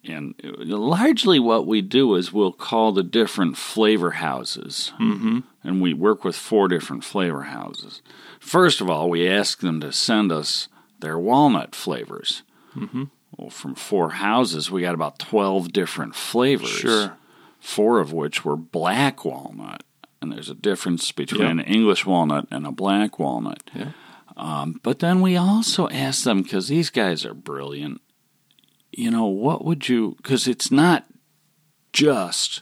And 0.05 0.33
largely, 0.43 1.39
what 1.39 1.67
we 1.67 1.81
do 1.81 2.15
is 2.15 2.31
we'll 2.31 2.53
call 2.53 2.93
the 2.93 3.03
different 3.03 3.57
flavor 3.57 4.11
houses, 4.11 4.93
mm-hmm. 4.99 5.39
and 5.63 5.81
we 5.81 5.93
work 5.93 6.23
with 6.23 6.38
four 6.38 6.67
different 6.69 7.03
flavor 7.03 7.43
houses. 7.43 8.01
First 8.39 8.81
of 8.81 8.89
all, 8.89 9.10
we 9.10 9.27
ask 9.27 9.60
them 9.60 9.79
to 9.81 9.91
send 9.91 10.31
us 10.31 10.67
their 11.00 11.17
walnut 11.19 11.75
flavors. 11.75 12.43
Mm-hmm. 12.75 13.05
Well, 13.38 13.50
from 13.50 13.75
four 13.75 14.12
houses, 14.12 14.69
we 14.72 14.81
got 14.81 14.96
about 14.96 15.19
twelve 15.19 15.72
different 15.72 16.15
flavors. 16.15 16.69
Sure. 16.69 17.17
four 17.60 18.00
of 18.00 18.12
which 18.13 18.43
were 18.46 18.55
black 18.55 19.24
walnut, 19.25 19.84
and 20.22 20.31
there's 20.31 20.50
a 20.50 20.55
difference 20.55 21.12
between 21.12 21.41
Yeah. 21.41 21.50
an 21.51 21.60
English 21.60 22.05
walnut 22.05 22.48
and 22.51 22.65
a 22.65 22.72
black 22.72 23.19
walnut. 23.19 23.63
Yeah. 23.75 23.91
Um, 24.38 24.79
but 24.84 25.00
then 25.00 25.19
we 25.22 25.36
also 25.36 25.89
ask 25.89 26.24
them 26.24 26.41
because 26.41 26.69
these 26.69 26.89
guys 26.89 27.25
are 27.25 27.34
brilliant. 27.34 28.01
You 28.91 29.12
know, 29.12 29.25
what 29.25 29.63
would 29.65 29.88
you? 29.89 30.15
Because 30.17 30.48
it's 30.48 30.72
not 30.72 31.05
just 31.93 32.62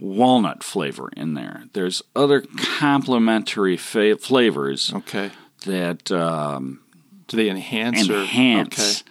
walnut 0.00 0.62
flavor 0.64 1.10
in 1.16 1.34
there. 1.34 1.64
There's 1.72 2.02
other 2.16 2.42
complementary 2.56 3.76
fa- 3.76 4.16
flavors 4.18 4.92
Okay. 4.94 5.30
that 5.66 6.10
um, 6.10 6.80
Do 7.28 7.36
they 7.36 7.50
enhance, 7.50 8.08
enhance, 8.08 9.02
or 9.02 9.04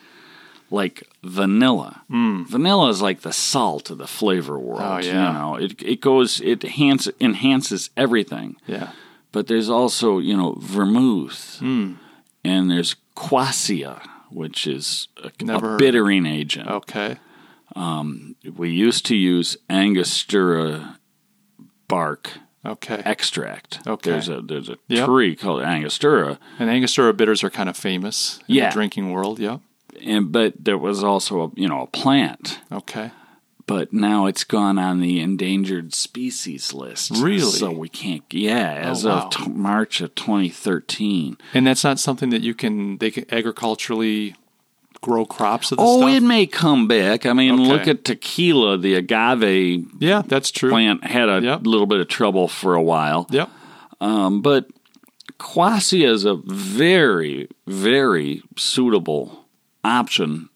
like 0.71 1.03
vanilla. 1.23 2.03
Vanilla 2.09 2.89
is 2.89 3.01
like 3.01 3.21
the 3.21 3.31
salt 3.33 3.89
of 3.89 3.97
the 3.97 4.07
flavor 4.07 4.57
world. 4.59 4.81
Oh, 4.83 4.97
yeah. 4.99 5.27
You 5.27 5.33
know, 5.39 5.55
it 5.55 5.81
it 5.81 6.01
goes 6.01 6.41
it 6.41 6.63
enhance, 6.63 7.07
enhances 7.19 7.89
everything. 7.97 8.55
Yeah. 8.67 8.91
But 9.31 9.47
there's 9.47 9.69
also 9.69 10.19
you 10.19 10.35
know 10.37 10.55
vermouth, 10.59 11.57
Hmm. 11.59 11.93
and 12.43 12.69
there's 12.69 12.95
quassia, 13.15 14.01
which 14.31 14.65
is 14.67 15.07
a, 15.23 15.31
Never 15.43 15.75
a 15.75 15.77
bittering 15.77 16.25
agent. 16.25 16.67
Okay. 16.69 17.17
Um, 17.79 18.35
we 18.55 18.69
used 18.71 19.05
to 19.07 19.15
use 19.15 19.55
Angostura 19.69 20.99
bark 21.87 22.31
Okay. 22.65 23.01
extract. 23.05 23.79
Okay. 23.87 24.11
There's 24.11 24.27
a 24.29 24.41
there's 24.41 24.69
a 24.69 24.77
Yep. 24.89 25.05
tree 25.07 25.35
called 25.35 25.61
Angostura, 25.61 26.37
And 26.59 26.69
Angostura 26.69 27.13
bitters 27.13 27.43
are 27.43 27.49
kind 27.49 27.69
of 27.69 27.77
famous 27.77 28.39
in 28.47 28.55
Yeah. 28.55 28.69
the 28.69 28.73
drinking 28.73 29.11
world. 29.11 29.39
Yep. 29.39 29.61
and 30.05 30.31
but 30.31 30.53
there 30.63 30.77
was 30.77 31.03
also 31.03 31.41
a 31.43 31.51
you 31.59 31.67
know 31.67 31.81
a 31.81 31.87
plant. 31.87 32.59
Okay. 32.71 33.11
But 33.65 33.93
now 33.93 34.25
it's 34.25 34.43
gone 34.43 34.77
on 34.79 34.99
the 34.99 35.19
endangered 35.19 35.93
species 35.93 36.73
list. 36.73 37.11
Really? 37.11 37.39
So 37.39 37.69
we 37.71 37.87
can't. 37.89 38.23
Yeah, 38.31 38.81
oh, 38.85 38.89
as 38.91 39.05
Oh, 39.05 39.09
wow. 39.09 39.25
of 39.25 39.29
t- 39.31 39.49
March 39.49 40.01
of 40.01 40.15
2013. 40.15 41.37
And 41.53 41.67
that's 41.67 41.83
not 41.83 41.99
something 41.99 42.29
that 42.31 42.41
you 42.41 42.53
can 42.55 42.97
they 42.97 43.11
can 43.11 43.25
agriculturally 43.31 44.35
grow 45.01 45.25
crops 45.25 45.71
of 45.71 45.77
this 45.77 45.85
Oh, 45.87 45.99
stuff. 46.01 46.11
it 46.11 46.23
may 46.23 46.45
come 46.45 46.87
back. 46.87 47.25
I 47.25 47.33
mean, 47.33 47.53
Okay. 47.53 47.63
look 47.69 47.87
at 47.87 48.03
tequila. 48.05 48.77
The 48.77 48.95
agave 48.95 49.85
yeah, 49.99 50.23
that's 50.25 50.51
true. 50.51 50.69
plant 50.69 51.03
had 51.05 51.29
a 51.29 51.41
Yep. 51.41 51.61
little 51.65 51.87
bit 51.87 51.99
of 51.99 52.07
trouble 52.07 52.47
for 52.47 52.75
a 52.75 52.81
while. 52.81 53.27
Yep. 53.31 53.49
Um, 54.01 54.41
but 54.41 54.67
quassia 55.39 56.09
is 56.09 56.25
a 56.25 56.35
very, 56.45 57.47
very 57.67 58.41
suitable 58.57 59.45
option, 59.83 60.49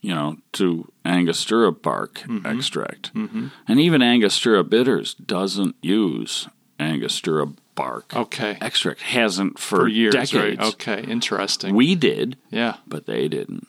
you 0.00 0.14
know, 0.14 0.36
to 0.52 0.90
Angostura 1.04 1.72
bark 1.72 2.20
Mm-hmm. 2.28 2.46
extract. 2.46 3.10
And 3.14 3.50
even 3.80 4.02
Angostura 4.02 4.62
bitters 4.64 5.14
doesn't 5.14 5.76
use 5.82 6.48
Angostura 6.78 7.46
bark 7.74 8.14
Okay. 8.14 8.58
extract. 8.60 9.00
Hasn't 9.02 9.58
for, 9.58 9.80
For 9.80 9.88
years, 9.88 10.12
decades. 10.14 10.34
right? 10.58 10.60
Okay, 10.60 11.02
interesting. 11.04 11.74
We 11.74 11.94
did, 11.94 12.36
yeah. 12.50 12.76
but 12.86 13.06
they 13.06 13.28
didn't. 13.28 13.66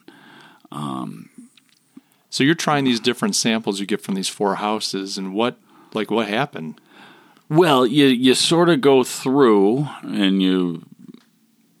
Um, 0.72 1.30
so 2.30 2.42
you're 2.44 2.54
trying 2.54 2.84
these 2.84 3.00
different 3.00 3.36
samples 3.36 3.80
you 3.80 3.86
get 3.86 4.00
from 4.00 4.14
these 4.14 4.28
four 4.28 4.56
houses, 4.56 5.16
and 5.16 5.34
what 5.34 5.56
like 5.92 6.10
what 6.10 6.28
happened? 6.28 6.80
Well, 7.48 7.86
you 7.86 8.06
you 8.06 8.34
sort 8.34 8.68
of 8.68 8.80
go 8.80 9.04
through 9.04 9.86
and 10.02 10.42
you 10.42 10.82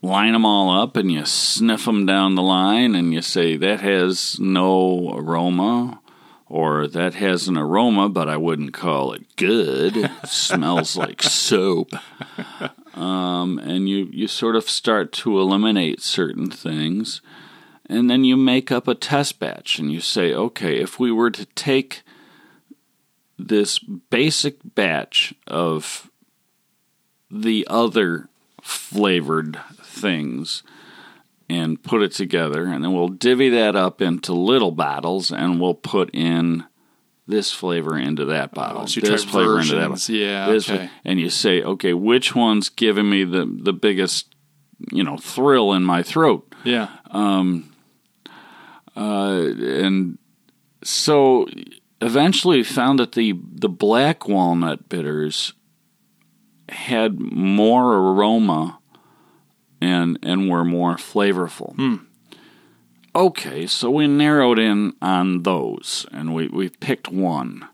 line 0.02 0.32
them 0.34 0.44
all 0.44 0.70
up 0.82 0.96
and 0.96 1.10
you 1.10 1.24
sniff 1.24 1.86
them 1.86 2.04
down 2.06 2.34
the 2.34 2.42
line 2.42 2.94
and 2.94 3.12
you 3.14 3.22
say 3.22 3.56
that 3.56 3.80
has 3.80 4.38
no 4.38 5.10
aroma 5.16 5.98
or 6.46 6.86
that 6.86 7.14
has 7.14 7.48
an 7.48 7.56
aroma 7.56 8.08
but 8.08 8.28
I 8.28 8.36
wouldn't 8.36 8.72
call 8.72 9.12
it 9.12 9.36
good. 9.36 9.96
It 9.96 10.10
smells 10.26 10.96
like 10.96 11.22
soap. 11.22 11.90
Um, 12.94 13.58
and 13.58 13.88
you 13.88 14.08
you 14.12 14.28
sort 14.28 14.56
of 14.56 14.68
start 14.68 15.12
to 15.12 15.40
eliminate 15.40 16.00
certain 16.00 16.50
things 16.50 17.20
and 17.86 18.08
then 18.08 18.24
you 18.24 18.36
make 18.36 18.72
up 18.72 18.88
a 18.88 18.94
test 18.94 19.38
batch 19.38 19.78
and 19.78 19.92
you 19.92 20.00
say, 20.00 20.32
okay, 20.32 20.80
if 20.80 20.98
we 20.98 21.12
were 21.12 21.30
to 21.30 21.44
take 21.46 22.02
this 23.38 23.78
basic 23.78 24.56
batch 24.74 25.34
of 25.46 26.10
the 27.30 27.66
other 27.68 28.28
flavored 28.62 29.58
things 29.82 30.62
and 31.50 31.82
put 31.82 32.02
it 32.02 32.12
together 32.12 32.64
and 32.66 32.82
then 32.82 32.92
we'll 32.92 33.08
divvy 33.08 33.50
that 33.50 33.76
up 33.76 34.00
into 34.00 34.32
little 34.32 34.70
bottles 34.70 35.30
and 35.30 35.60
we'll 35.60 35.74
put 35.74 36.08
in 36.14 36.64
this 37.26 37.52
flavor 37.52 37.98
into 37.98 38.24
that 38.26 38.52
bottle 38.54 38.82
Oh, 38.82 38.86
so 38.86 39.00
you 39.00 39.06
this 39.08 39.24
flavor 39.24 39.58
into 39.60 39.74
that 39.76 39.90
bottle, 39.90 40.14
Yeah, 40.14 40.50
this 40.50 40.68
okay. 40.70 40.90
and 41.04 41.20
you 41.20 41.28
say 41.30 41.62
okay 41.62 41.92
which 41.94 42.34
one's 42.34 42.68
giving 42.68 43.08
me 43.10 43.24
the 43.24 43.44
the 43.62 43.72
biggest 43.72 44.34
you 44.92 45.02
know 45.04 45.16
thrill 45.16 45.72
in 45.74 45.84
my 45.84 46.02
throat 46.02 46.54
Yeah. 46.64 46.88
uh, 47.12 47.50
and 48.96 50.18
so 50.82 51.46
eventually 52.00 52.62
found 52.62 52.98
that 52.98 53.12
the 53.12 53.34
the 53.52 53.68
black 53.68 54.28
walnut 54.28 54.88
bitters 54.88 55.54
had 56.68 57.18
more 57.20 57.94
aroma 57.94 58.78
and 59.80 60.18
and 60.22 60.48
were 60.48 60.64
more 60.64 60.96
flavorful. 60.96 61.74
Hmm. 61.76 61.96
Okay, 63.16 63.68
so 63.68 63.90
we 63.90 64.08
narrowed 64.08 64.58
in 64.58 64.94
on 65.00 65.44
those 65.44 66.04
and 66.10 66.34
we, 66.34 66.48
we 66.48 66.68
picked 66.68 67.08
one. 67.08 67.68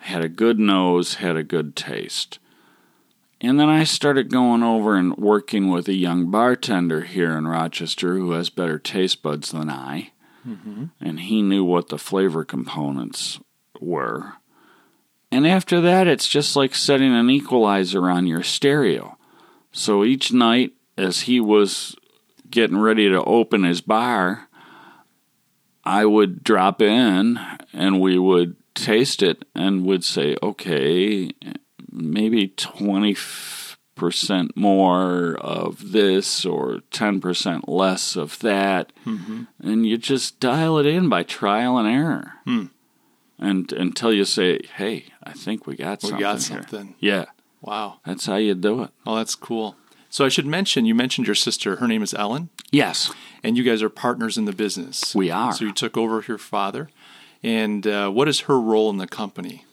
Had 0.00 0.22
a 0.22 0.28
good 0.28 0.58
nose, 0.58 1.14
had 1.14 1.36
a 1.36 1.42
good 1.42 1.74
taste. 1.74 2.38
And 3.40 3.58
then 3.58 3.68
I 3.70 3.84
started 3.84 4.30
going 4.30 4.62
over 4.62 4.96
and 4.96 5.16
working 5.16 5.70
with 5.70 5.88
a 5.88 5.94
young 5.94 6.30
bartender 6.30 7.02
here 7.02 7.36
in 7.38 7.46
Rochester 7.46 8.14
who 8.14 8.32
has 8.32 8.50
better 8.50 8.78
taste 8.78 9.22
buds 9.22 9.52
than 9.52 9.70
I. 9.70 10.10
Mm-hmm. 10.46 10.86
And 11.00 11.20
he 11.20 11.40
knew 11.40 11.64
what 11.64 11.88
the 11.88 11.98
flavor 11.98 12.44
components 12.44 13.40
were. 13.80 14.34
And 15.30 15.46
after 15.46 15.80
that, 15.80 16.06
it's 16.06 16.28
just 16.28 16.56
like 16.56 16.74
setting 16.74 17.14
an 17.14 17.30
equalizer 17.30 18.10
on 18.10 18.26
your 18.26 18.42
stereo. 18.42 19.16
So 19.72 20.04
each 20.04 20.32
night, 20.32 20.72
as 20.98 21.20
he 21.22 21.40
was 21.40 21.96
getting 22.50 22.78
ready 22.78 23.08
to 23.08 23.22
open 23.24 23.62
his 23.62 23.80
bar, 23.80 24.48
I 25.84 26.04
would 26.04 26.42
drop 26.44 26.82
in 26.82 27.38
and 27.72 28.00
we 28.00 28.18
would 28.18 28.56
taste 28.74 29.22
it 29.22 29.44
and 29.54 29.86
would 29.86 30.04
say, 30.04 30.36
okay, 30.42 31.30
maybe 31.90 32.48
20% 32.48 34.56
more 34.56 35.34
of 35.36 35.92
this 35.92 36.44
or 36.44 36.80
10% 36.90 37.60
less 37.68 38.16
of 38.16 38.38
that. 38.40 38.92
Mm-hmm. 39.06 39.44
And 39.62 39.86
you 39.86 39.96
just 39.98 40.40
dial 40.40 40.78
it 40.78 40.86
in 40.86 41.08
by 41.08 41.22
trial 41.22 41.78
and 41.78 41.88
error. 41.88 42.32
Hmm. 42.44 42.66
And 43.38 43.72
until 43.72 44.12
you 44.12 44.24
say, 44.24 44.60
hey, 44.76 45.06
I 45.22 45.32
think 45.32 45.66
we 45.66 45.76
got 45.76 46.02
We 46.02 46.08
something. 46.10 46.20
got 46.20 46.42
here." 46.42 46.62
something. 46.62 46.94
Yeah, 46.98 47.26
Wow. 47.60 48.00
that's 48.04 48.26
how 48.26 48.36
you 48.36 48.54
do 48.54 48.82
it. 48.82 48.90
Oh, 49.06 49.16
that's 49.16 49.34
cool. 49.36 49.76
So 50.10 50.24
I 50.24 50.28
should 50.28 50.46
mention 50.46 50.84
you 50.86 50.94
mentioned 50.94 51.26
your 51.26 51.34
sister. 51.34 51.76
Her 51.76 51.86
name 51.88 52.02
is 52.02 52.14
Ellen, 52.14 52.48
Yes, 52.70 53.12
and 53.42 53.56
you 53.56 53.62
guys 53.64 53.82
are 53.82 53.88
partners 53.90 54.38
in 54.38 54.44
the 54.46 54.52
business. 54.52 55.14
we 55.14 55.30
are. 55.30 55.52
So 55.52 55.64
you 55.64 55.72
took 55.72 55.96
over 55.96 56.24
your 56.26 56.38
father. 56.38 56.88
And 57.42 57.86
uh, 57.86 58.10
what 58.10 58.26
is 58.26 58.40
her 58.40 58.60
role 58.60 58.90
in 58.90 58.96
the 58.96 59.06
company? 59.06 59.64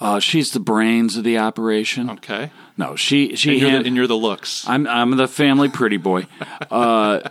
Uh, 0.00 0.18
she's 0.20 0.52
the 0.52 0.60
brains 0.60 1.16
of 1.18 1.24
the 1.24 1.36
operation. 1.38 2.08
Okay. 2.08 2.50
No, 2.78 2.96
she 2.96 3.36
she 3.36 3.52
And 3.52 3.60
you're, 3.60 3.70
hand- 3.70 3.84
the, 3.84 3.88
and 3.88 3.96
you're 3.96 4.06
the 4.06 4.16
looks. 4.16 4.66
I'm 4.68 4.86
I'm 4.86 5.10
the 5.16 5.28
family 5.28 5.68
pretty 5.68 5.96
boy. 5.98 6.26
Uh, 6.70 7.28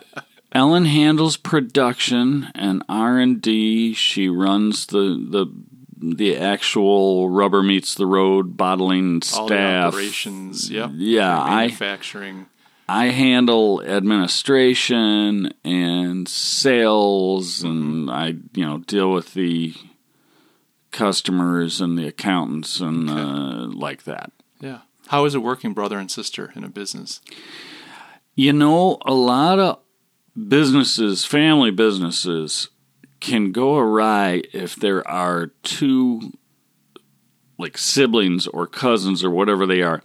Ellen 0.52 0.86
handles 0.86 1.36
production 1.36 2.50
and 2.54 2.84
R 2.88 3.18
and 3.18 3.42
D. 3.42 3.94
She 3.96 4.30
runs 4.30 4.86
the 4.86 5.18
the 5.28 5.48
the 6.18 6.38
actual 6.38 7.30
rubber 7.30 7.64
meets 7.64 7.96
the 7.96 8.06
road 8.06 8.58
bottling 8.58 9.22
All 9.36 9.48
staff. 9.48 9.94
operations. 9.94 10.70
Yep. 10.70 10.92
Yeah, 10.96 11.40
I 11.42 11.62
Manufacturing. 11.68 12.48
I 12.90 13.06
handle 13.08 13.82
administration 13.82 15.54
and 15.64 16.28
sales, 16.28 17.64
and 17.64 18.10
I 18.12 18.36
you 18.54 18.66
know 18.66 18.80
deal 18.80 19.12
with 19.12 19.34
the 19.34 19.74
customers 20.92 21.82
and 21.82 21.98
the 21.98 22.08
accountants 22.08 22.80
and 22.80 23.10
uh, 23.10 23.68
like 23.74 24.04
that. 24.04 24.32
Yeah. 24.60 24.80
How 25.08 25.26
is 25.26 25.36
it 25.36 25.40
working 25.40 25.74
brother 25.74 25.98
and 25.98 26.10
sister 26.10 26.52
in 26.56 26.64
a 26.64 26.70
business? 26.70 27.22
You 28.36 28.54
know, 28.54 28.98
a 29.06 29.14
lot 29.14 29.60
of 29.60 29.80
businesses, 30.48 31.26
family 31.26 31.72
businesses, 31.72 32.70
can 33.24 33.54
go 33.54 33.78
awry 33.78 34.44
if 34.52 34.76
there 34.76 35.08
are 35.08 35.48
two, 35.64 36.34
like 37.58 37.78
siblings 37.78 38.46
or 38.48 38.68
cousins 38.68 39.24
or 39.24 39.30
whatever 39.30 39.66
they 39.66 39.82
are, 39.82 40.04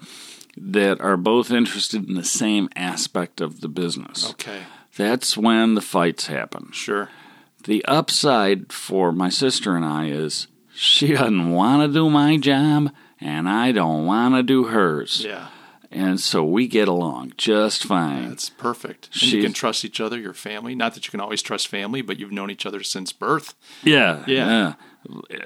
that 0.57 1.01
are 1.01 1.17
both 1.17 1.51
interested 1.51 2.09
in 2.09 2.15
the 2.15 2.25
same 2.25 2.69
aspect 2.77 3.41
of 3.41 3.61
the 3.61 3.69
business. 3.69 4.31
Okay. 4.31 4.63
That's 4.97 5.37
when 5.37 5.75
the 5.75 5.83
fights 5.83 6.29
happen. 6.29 6.71
Sure. 6.73 7.11
The 7.65 7.85
upside 7.87 8.73
for 8.73 9.11
my 9.13 9.29
sister 9.29 9.75
and 9.75 9.85
I 9.85 10.07
is 10.07 10.47
she 10.73 11.09
doesn't 11.09 11.51
want 11.51 11.83
to 11.83 11.93
do 11.93 12.09
my 12.09 12.37
job, 12.37 12.93
and 13.21 13.49
I 13.49 13.73
don't 13.73 14.07
want 14.07 14.37
to 14.37 14.45
do 14.45 14.65
hers. 14.65 15.25
Yeah. 15.25 15.49
And 15.91 16.21
so 16.21 16.45
we 16.45 16.67
get 16.69 16.87
along 16.87 17.33
just 17.39 17.85
fine. 17.85 18.29
That's 18.29 18.51
perfect. 18.51 19.09
And 19.15 19.33
you 19.33 19.43
can 19.43 19.55
trust 19.55 19.85
each 19.87 20.01
other, 20.01 20.19
your 20.19 20.35
family. 20.35 20.75
Not 20.75 20.93
that 20.95 21.07
you 21.07 21.11
can 21.11 21.21
always 21.21 21.41
trust 21.41 21.69
family, 21.69 22.03
but 22.03 22.19
you've 22.19 22.31
known 22.33 22.51
each 22.51 22.67
other 22.67 22.83
since 22.83 23.11
birth. 23.13 23.55
Yeah, 23.83 24.23
Yeah. 24.27 24.47
yeah. 24.47 24.75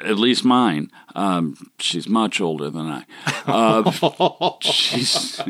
At 0.04 0.18
least 0.18 0.44
mine. 0.44 0.90
Um, 1.14 1.56
she's 1.78 2.08
much 2.08 2.40
older 2.40 2.70
than 2.70 2.86
I. 2.86 3.04
Uh, 3.46 4.52
she's 4.60 5.40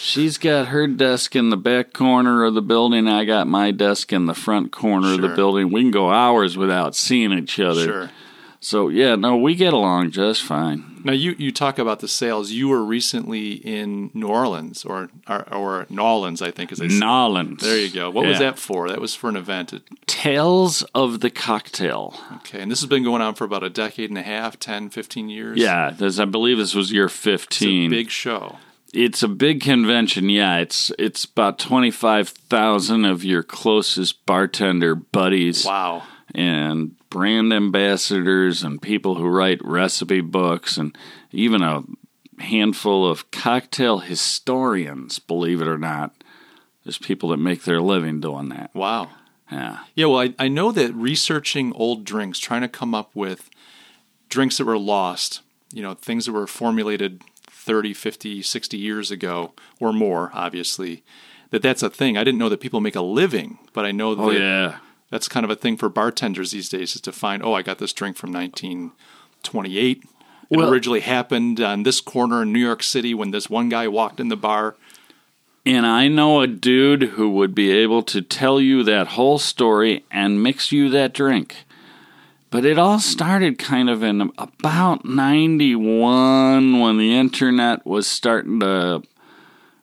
she's 0.00 0.38
got 0.38 0.68
her 0.68 0.86
desk 0.86 1.36
in 1.36 1.50
the 1.50 1.56
back 1.56 1.92
corner 1.92 2.44
of 2.44 2.54
the 2.54 2.62
building. 2.62 3.06
I 3.08 3.24
got 3.24 3.46
my 3.46 3.70
desk 3.72 4.12
in 4.12 4.26
the 4.26 4.34
front 4.34 4.72
corner 4.72 5.12
of 5.14 5.20
the 5.20 5.28
building. 5.28 5.70
We 5.70 5.82
can 5.82 5.90
go 5.90 6.10
hours 6.10 6.56
without 6.56 6.94
seeing 6.96 7.32
each 7.32 7.58
other. 7.60 7.84
Sure. 7.84 8.10
So 8.62 8.88
yeah, 8.88 9.14
no, 9.16 9.36
we 9.36 9.54
get 9.54 9.72
along 9.72 10.10
just 10.10 10.42
fine. 10.42 11.00
Now 11.02 11.12
you, 11.14 11.34
you 11.38 11.50
talk 11.50 11.78
about 11.78 12.00
the 12.00 12.08
sales. 12.08 12.50
You 12.50 12.68
were 12.68 12.84
recently 12.84 13.52
in 13.52 14.10
New 14.12 14.28
Orleans 14.28 14.84
or 14.84 15.08
or, 15.26 15.50
or 15.54 15.86
New 15.88 16.02
Orleans, 16.02 16.42
I 16.42 16.50
think 16.50 16.70
is 16.72 16.78
say. 16.78 16.88
Nolans. 16.88 17.62
There 17.62 17.78
you 17.78 17.90
go. 17.90 18.10
What 18.10 18.26
was 18.26 18.38
that 18.38 18.58
for? 18.58 18.88
That 18.90 19.00
was 19.00 19.14
for 19.14 19.30
an 19.30 19.36
event. 19.36 19.72
It- 19.72 19.82
Tales 20.06 20.82
of 20.94 21.20
the 21.20 21.30
cocktail. 21.30 22.14
Okay, 22.36 22.60
and 22.60 22.70
this 22.70 22.80
has 22.82 22.88
been 22.90 23.02
going 23.02 23.22
on 23.22 23.34
for 23.34 23.44
about 23.44 23.62
a 23.62 23.70
decade 23.70 24.10
and 24.10 24.18
a 24.18 24.22
half, 24.22 24.58
10, 24.58 24.90
15 24.90 25.30
years. 25.30 25.56
Yeah, 25.58 25.94
I 25.98 26.24
believe 26.26 26.58
this 26.58 26.74
was 26.74 26.92
year 26.92 27.06
It's 27.06 27.14
a 27.14 27.18
fifteen. 27.18 27.88
big 27.90 28.10
show. 28.10 28.58
It's 28.92 29.22
a 29.22 29.28
big 29.28 29.62
convention, 29.62 30.28
yeah. 30.28 30.58
It's 30.58 30.92
it's 30.98 31.24
about 31.24 31.58
twenty 31.58 31.90
five 31.90 32.28
thousand 32.28 33.06
of 33.06 33.24
your 33.24 33.42
closest 33.42 34.26
bartender 34.26 34.94
buddies 34.94 35.64
Wow. 35.64 36.02
and 36.34 36.96
brand 37.10 37.52
ambassadors 37.52 38.62
and 38.62 38.80
people 38.80 39.16
who 39.16 39.26
write 39.26 39.64
recipe 39.64 40.20
books 40.20 40.76
and 40.76 40.96
even 41.32 41.62
a 41.62 41.82
handful 42.38 43.08
of 43.08 43.30
cocktail 43.30 43.98
historians, 43.98 45.18
believe 45.18 45.60
it 45.60 45.68
or 45.68 45.78
not. 45.78 46.14
There's 46.84 46.98
people 46.98 47.28
that 47.30 47.36
make 47.36 47.64
their 47.64 47.80
living 47.80 48.20
doing 48.20 48.48
that. 48.50 48.70
Wow. 48.74 49.10
Yeah. 49.50 49.80
Yeah, 49.94 50.06
well, 50.06 50.20
I, 50.20 50.34
I 50.38 50.48
know 50.48 50.72
that 50.72 50.94
researching 50.94 51.72
old 51.74 52.04
drinks, 52.04 52.38
trying 52.38 52.62
to 52.62 52.68
come 52.68 52.94
up 52.94 53.10
with 53.14 53.50
drinks 54.28 54.56
that 54.58 54.64
were 54.64 54.78
lost, 54.78 55.42
you 55.72 55.82
know, 55.82 55.94
things 55.94 56.26
that 56.26 56.32
were 56.32 56.46
formulated 56.46 57.22
30, 57.48 57.92
50, 57.92 58.42
60 58.42 58.76
years 58.78 59.10
ago 59.10 59.52
or 59.78 59.92
more, 59.92 60.30
obviously, 60.32 61.02
that 61.50 61.62
that's 61.62 61.82
a 61.82 61.90
thing. 61.90 62.16
I 62.16 62.24
didn't 62.24 62.38
know 62.38 62.48
that 62.48 62.60
people 62.60 62.80
make 62.80 62.96
a 62.96 63.02
living, 63.02 63.58
but 63.72 63.84
I 63.84 63.90
know 63.90 64.10
oh, 64.10 64.14
that 64.14 64.22
Oh 64.22 64.30
yeah. 64.30 64.78
That's 65.10 65.28
kind 65.28 65.44
of 65.44 65.50
a 65.50 65.56
thing 65.56 65.76
for 65.76 65.88
bartenders 65.88 66.50
these 66.52 66.68
days 66.68 66.94
is 66.94 67.00
to 67.02 67.12
find, 67.12 67.42
oh, 67.42 67.52
I 67.54 67.62
got 67.62 67.78
this 67.78 67.92
drink 67.92 68.16
from 68.16 68.32
1928. 68.32 70.02
It 70.50 70.56
Well- 70.56 70.70
originally 70.70 71.00
happened 71.00 71.60
on 71.60 71.82
this 71.84 72.00
corner 72.00 72.42
in 72.42 72.52
New 72.52 72.58
York 72.60 72.82
City 72.82 73.14
when 73.14 73.30
this 73.30 73.48
one 73.50 73.68
guy 73.68 73.86
walked 73.88 74.20
in 74.20 74.28
the 74.28 74.36
bar. 74.36 74.76
And 75.66 75.86
I 75.86 76.08
know 76.08 76.40
a 76.40 76.46
dude 76.46 77.02
who 77.02 77.28
would 77.30 77.54
be 77.54 77.70
able 77.70 78.02
to 78.04 78.22
tell 78.22 78.60
you 78.60 78.82
that 78.84 79.08
whole 79.08 79.38
story 79.38 80.04
and 80.10 80.42
mix 80.42 80.72
you 80.72 80.88
that 80.90 81.12
drink. 81.12 81.56
But 82.50 82.64
it 82.64 82.78
all 82.78 82.98
started 82.98 83.58
kind 83.58 83.88
of 83.90 84.02
in 84.02 84.32
about 84.38 85.04
91 85.04 86.80
when 86.80 86.98
the 86.98 87.14
internet 87.16 87.84
was 87.86 88.06
starting 88.06 88.58
to 88.60 89.02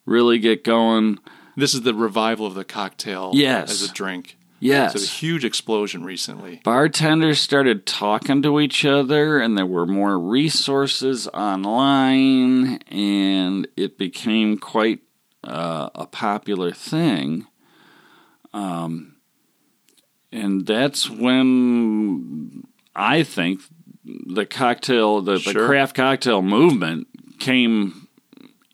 really 0.06 0.40
get 0.40 0.64
going. 0.64 1.20
This 1.56 1.74
is 1.74 1.82
the 1.82 1.94
revival 1.94 2.46
of 2.46 2.56
the 2.56 2.66
cocktail 2.66 3.32
Yes. 3.34 3.72
as 3.72 3.90
a 3.90 3.94
drink. 3.94 4.37
Yes. 4.60 4.96
It's 4.96 5.06
a 5.06 5.08
huge 5.08 5.46
explosion 5.46 6.04
recently. 6.04 6.62
bartenders 6.64 7.40
started 7.40 7.86
talking 7.86 8.42
to 8.42 8.60
each 8.60 8.86
other 8.86 9.40
and 9.40 9.58
there 9.58 9.66
were 9.66 9.86
more 9.86 10.18
resources 10.18 11.28
online 11.28 12.78
and 12.88 13.68
it 13.78 13.98
became 13.98 14.58
quite 14.58 15.00
uh, 15.44 15.90
a 15.94 16.08
popular 16.08 16.72
thing 16.72 17.46
um, 18.54 19.16
and 20.32 20.66
that's 20.66 21.10
when 21.10 22.64
i 22.96 23.22
think 23.24 23.62
the 24.06 24.46
cocktail 24.46 25.22
the, 25.22 25.38
the 25.38 25.54
craft 25.54 25.96
cocktail 25.96 26.42
movement 26.42 27.08
came 27.40 28.08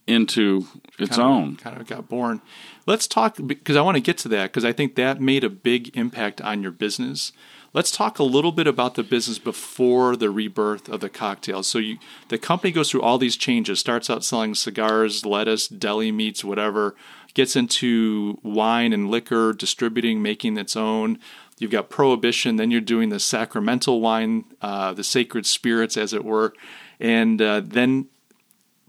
into 0.08 0.65
its 1.00 1.17
kind 1.17 1.22
own 1.22 1.56
kind 1.58 1.80
of 1.80 1.88
got 1.88 2.08
born. 2.10 2.41
Let's 2.86 3.08
talk 3.08 3.38
because 3.46 3.76
I 3.76 3.82
want 3.82 3.96
to 3.96 4.02
get 4.02 4.17
to 4.19 4.28
that 4.30 4.52
because 4.52 4.65
I 4.65 4.74
think 4.74 4.96
that 4.96 5.22
made 5.22 5.43
a 5.43 5.50
big 5.50 5.96
impact 5.96 6.41
on 6.41 6.62
your 6.62 6.72
business. 6.72 7.32
Let's 7.74 7.89
talk 7.89 8.19
a 8.19 8.24
little 8.24 8.52
bit 8.52 8.67
about 8.67 8.93
the 8.96 9.04
business 9.04 9.39
before 9.39 10.15
the 10.15 10.30
rebirth 10.30 10.89
of 10.89 11.00
the 11.00 11.10
cocktails. 11.10 11.65
So 11.67 11.80
you, 11.80 11.98
the 12.28 12.38
company 12.38 12.72
goes 12.72 12.91
through 12.91 13.02
all 13.02 13.17
these 13.17 13.36
changes. 13.36 13.80
Starts 13.80 14.12
out 14.12 14.24
selling 14.24 14.54
cigars, 14.54 15.26
lettuce, 15.26 15.67
deli 15.67 16.12
meats, 16.12 16.43
whatever. 16.43 16.93
Gets 17.34 17.56
into 17.56 18.38
wine 18.43 18.93
and 18.93 19.10
liquor, 19.10 19.54
distributing, 19.54 20.22
making 20.22 20.58
its 20.58 20.76
own. 20.76 21.17
You've 21.58 21.72
got 21.72 21.89
prohibition. 21.89 22.58
Then 22.58 22.69
you're 22.69 22.82
doing 22.82 23.10
the 23.10 23.19
sacramental 23.19 24.02
wine, 24.02 24.46
uh, 24.62 24.93
the 24.93 25.04
sacred 25.04 25.48
spirits, 25.48 25.98
as 25.98 26.13
it 26.13 26.24
were, 26.24 26.54
and 27.00 27.41
uh, 27.41 27.62
then 27.63 28.08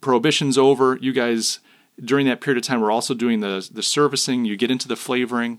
prohibition's 0.03 0.59
over. 0.59 0.99
You 1.01 1.13
guys 1.13 1.61
during 2.03 2.27
that 2.27 2.41
period 2.41 2.59
of 2.59 2.67
time 2.67 2.81
we're 2.81 2.91
also 2.91 3.15
doing 3.15 3.41
the 3.41 3.69
the 3.73 3.83
servicing. 3.83 4.45
You 4.45 4.57
get 4.57 4.71
into 4.71 4.89
the 4.89 4.97
flavoring. 4.97 5.59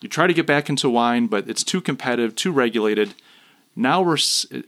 You 0.00 0.08
try 0.08 0.26
to 0.26 0.34
get 0.34 0.46
back 0.46 0.68
into 0.68 0.90
wine, 0.90 1.26
but 1.26 1.48
it's 1.48 1.64
too 1.64 1.80
competitive, 1.80 2.34
too 2.34 2.52
regulated. 2.52 3.14
Now 3.74 4.00
we're 4.00 4.18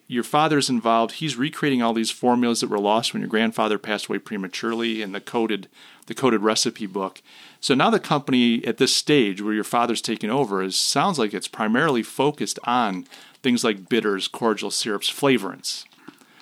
your 0.07 0.23
father's 0.23 0.69
involved. 0.69 1.14
He's 1.14 1.37
recreating 1.37 1.83
all 1.83 1.95
these 1.95 2.11
formulas 2.11 2.61
that 2.61 2.71
were 2.71 2.79
lost 2.79 3.12
when 3.12 3.23
your 3.23 3.31
grandfather 3.31 3.79
passed 3.79 4.07
away 4.07 4.19
prematurely 4.19 5.01
in 5.01 5.12
the 5.12 5.21
coded 5.21 5.69
the 6.07 6.14
coded 6.14 6.43
recipe 6.43 6.87
book. 6.87 7.23
So 7.61 7.75
now 7.75 7.91
the 7.91 8.01
company 8.01 8.64
at 8.67 8.79
this 8.79 8.95
stage 8.95 9.43
where 9.43 9.55
your 9.55 9.64
father's 9.64 10.03
taking 10.03 10.31
over 10.31 10.62
is 10.62 10.77
sounds 10.77 11.19
like 11.19 11.35
it's 11.35 11.49
primarily 11.49 12.03
focused 12.03 12.59
on 12.64 13.07
things 13.43 13.64
like 13.64 13.88
bitters, 13.88 14.29
cordial 14.29 14.71
syrups, 14.71 15.11
flavorants. 15.11 15.85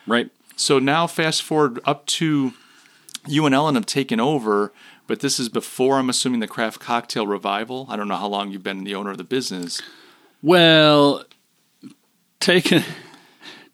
right 0.06 0.30
So 0.56 0.78
now, 0.78 1.06
fast 1.06 1.42
forward 1.42 1.80
up 1.84 2.06
to 2.06 2.54
you 3.26 3.46
and 3.46 3.54
Ellen 3.54 3.74
have 3.74 3.86
taken 3.86 4.20
over. 4.20 4.72
But 5.06 5.20
this 5.20 5.38
is 5.38 5.48
before, 5.48 5.98
I'm 5.98 6.10
assuming, 6.10 6.40
the 6.40 6.48
craft 6.48 6.80
cocktail 6.80 7.26
revival. 7.26 7.86
I 7.88 7.94
don't 7.96 8.08
know 8.08 8.16
how 8.16 8.26
long 8.26 8.50
you've 8.50 8.64
been 8.64 8.82
the 8.84 8.94
owner 8.96 9.12
of 9.12 9.18
the 9.18 9.24
business. 9.24 9.80
Well, 10.42 11.24
taken 12.40 12.82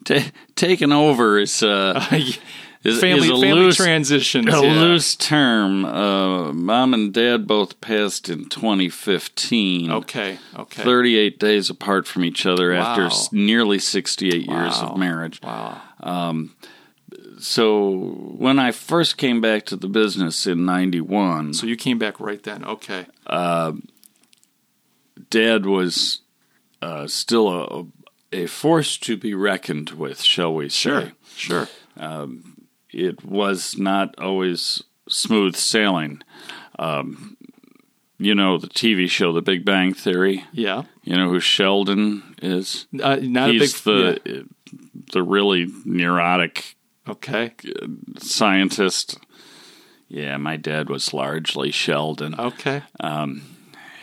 ta- 0.04 0.30
taken 0.56 0.92
over 0.92 1.38
is 1.38 1.62
uh, 1.62 2.06
is, 2.12 3.00
family 3.00 3.28
is 3.28 3.30
a 3.30 3.32
family 3.40 3.52
loose 3.52 3.76
transitions. 3.76 4.46
a 4.48 4.50
yeah. 4.50 4.58
loose 4.80 5.16
term. 5.16 5.84
Uh, 5.86 6.52
Mom 6.52 6.92
and 6.94 7.14
Dad 7.14 7.46
both 7.46 7.80
passed 7.80 8.28
in 8.28 8.48
2015. 8.50 9.90
Okay. 9.90 10.38
Okay. 10.58 10.82
38 10.82 11.38
days 11.38 11.70
apart 11.70 12.06
from 12.06 12.24
each 12.24 12.44
other 12.44 12.72
after 12.72 13.02
Wow. 13.02 13.06
s- 13.08 13.32
nearly 13.32 13.78
68 13.78 14.46
years 14.46 14.78
of 14.80 14.98
marriage. 14.98 15.40
Wow. 15.42 15.80
So 17.42 17.90
when 18.38 18.58
I 18.60 18.70
first 18.70 19.16
came 19.16 19.40
back 19.40 19.66
to 19.66 19.76
the 19.76 19.88
business 19.88 20.46
in 20.46 20.64
91, 20.64 21.54
So 21.54 21.66
you 21.66 21.76
came 21.76 21.98
back 21.98 22.20
right 22.20 22.42
then. 22.42 22.64
Okay. 22.64 23.06
Dad 25.30 25.66
was 25.66 26.20
uh, 26.80 27.06
still 27.06 27.48
a, 27.48 27.86
a 28.32 28.46
force 28.46 28.96
to 28.98 29.16
be 29.16 29.34
reckoned 29.34 29.90
with, 29.90 30.20
shall 30.22 30.54
we 30.54 30.68
say. 30.68 31.12
Sure. 31.34 31.68
Sure. 31.96 32.28
It 32.92 33.24
was 33.24 33.76
not 33.78 34.18
always 34.18 34.82
smooth 35.08 35.56
sailing. 35.56 36.22
Um, 36.78 37.36
you 38.18 38.34
know 38.36 38.56
the 38.56 38.68
TV 38.68 39.08
show 39.08 39.32
The 39.32 39.42
Big 39.42 39.64
Bang 39.64 39.94
Theory. 39.94 40.44
Yeah. 40.52 40.84
You 41.02 41.16
know 41.16 41.28
who 41.28 41.40
Sheldon 41.40 42.36
is? 42.40 42.86
Uh, 43.02 43.16
not 43.20 43.50
He's 43.50 43.80
a 43.86 43.90
big. 43.90 44.24
the 44.24 44.48
the 45.12 45.22
really 45.22 45.66
neurotic 45.84 46.58
yeah. 46.58 46.81
Okay. 47.08 47.52
scientist. 48.18 49.18
Yeah, 50.08 50.36
my 50.36 50.56
dad 50.56 50.88
was 50.90 51.12
largely 51.14 51.70
Sheldon. 51.70 52.34
Okay. 52.38 52.82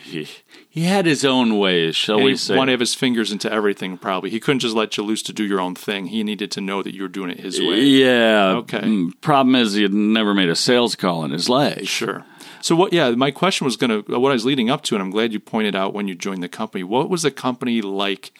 He, 0.02 0.26
he 0.68 0.82
had 0.82 1.06
his 1.06 1.24
own 1.24 1.58
ways, 1.58 1.94
shall 1.94 2.16
And 2.16 2.24
we 2.24 2.36
say? 2.36 2.56
wanted 2.56 2.70
to 2.70 2.72
have 2.72 2.80
his 2.80 2.96
fingers 2.96 3.30
into 3.30 3.52
everything. 3.52 3.96
Probably 3.96 4.28
he 4.30 4.40
couldn't 4.40 4.58
just 4.58 4.74
let 4.74 4.96
you 4.96 5.04
loose 5.04 5.22
to 5.24 5.32
do 5.32 5.44
your 5.44 5.60
own 5.60 5.76
thing. 5.76 6.06
He 6.06 6.24
needed 6.24 6.50
to 6.52 6.60
know 6.60 6.82
that 6.82 6.94
you 6.94 7.02
were 7.02 7.08
doing 7.08 7.30
it 7.30 7.38
his 7.38 7.60
way. 7.60 7.80
Yeah. 7.82 8.54
Okay. 8.56 8.80
Mm, 8.80 9.20
Problem 9.20 9.54
is, 9.54 9.74
he 9.74 9.82
had 9.82 9.92
never 9.92 10.34
made 10.34 10.48
a 10.48 10.56
sales 10.56 10.96
call 10.96 11.22
in 11.24 11.30
his 11.30 11.48
life. 11.48 11.86
Sure. 11.86 12.24
So 12.60 12.74
what? 12.74 12.92
Yeah, 12.92 13.10
my 13.12 13.30
question 13.30 13.64
was 13.66 13.76
going 13.76 14.02
to 14.02 14.18
what 14.18 14.30
I 14.30 14.32
was 14.32 14.44
leading 14.44 14.68
up 14.68 14.82
to, 14.84 14.96
and 14.96 15.02
I'm 15.02 15.10
glad 15.10 15.32
you 15.32 15.38
pointed 15.38 15.76
out 15.76 15.94
when 15.94 16.08
you 16.08 16.14
joined 16.16 16.42
the 16.42 16.48
company. 16.48 16.82
What 16.82 17.08
was 17.08 17.22
the 17.22 17.30
company 17.30 17.80
like? 17.80 18.32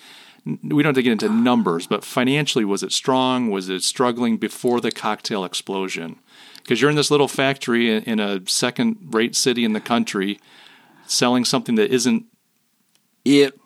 We 0.45 0.83
don't 0.83 0.91
have 0.91 0.95
to 0.97 1.03
get 1.03 1.13
into 1.13 1.29
numbers, 1.29 1.87
but 1.87 2.05
financially, 2.05 2.65
was 2.65 2.83
it 2.83 2.93
strong? 2.93 3.51
Was 3.51 3.69
it 3.69 3.83
struggling 3.83 4.37
before 4.37 4.81
the 4.81 4.91
cocktail 4.91 5.45
explosion? 5.45 6.19
Because 6.59 6.81
you're 6.81 6.91
in 6.91 6.97
this 6.97 7.11
little 7.11 7.29
factory 7.29 7.97
in, 7.97 8.21
a 8.21 8.41
second-rate 8.47 9.35
city 9.35 9.65
in 9.65 9.73
the 9.73 9.81
country, 9.81 10.39
selling 11.07 11.45
something 11.45 11.75
that 11.77 11.91
isn't. 11.91 12.25
It, 13.25 13.59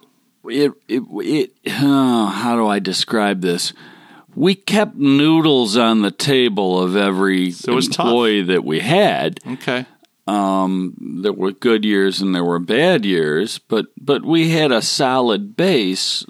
it, 0.44 0.72
it, 0.88 1.02
it 1.10 1.52
oh, 1.68 2.26
how 2.26 2.56
do 2.56 2.66
I 2.66 2.78
describe 2.78 3.40
this? 3.40 3.72
We 4.34 4.54
kept 4.54 4.96
noodles 4.96 5.76
on 5.76 6.02
the 6.02 6.10
table 6.10 6.82
of 6.82 6.96
every 6.96 7.48
it 7.48 7.68
was 7.68 7.88
tough. 7.88 8.06
employee 8.06 8.42
that 8.42 8.64
we 8.64 8.80
had. 8.80 9.38
Okay. 9.46 9.87
Um, 10.26 10.94
there 11.22 11.32
were 11.32 11.52
good 11.52 11.84
years 11.84 12.20
and 12.20 12.34
there 12.34 12.44
were 12.44 12.58
bad 12.58 13.04
years, 13.04 13.58
but 13.58 13.87
but 14.00 14.24
we 14.24 14.50
had 14.50 14.72
a 14.72 14.80
solid 14.80 15.54
base, 15.56 16.24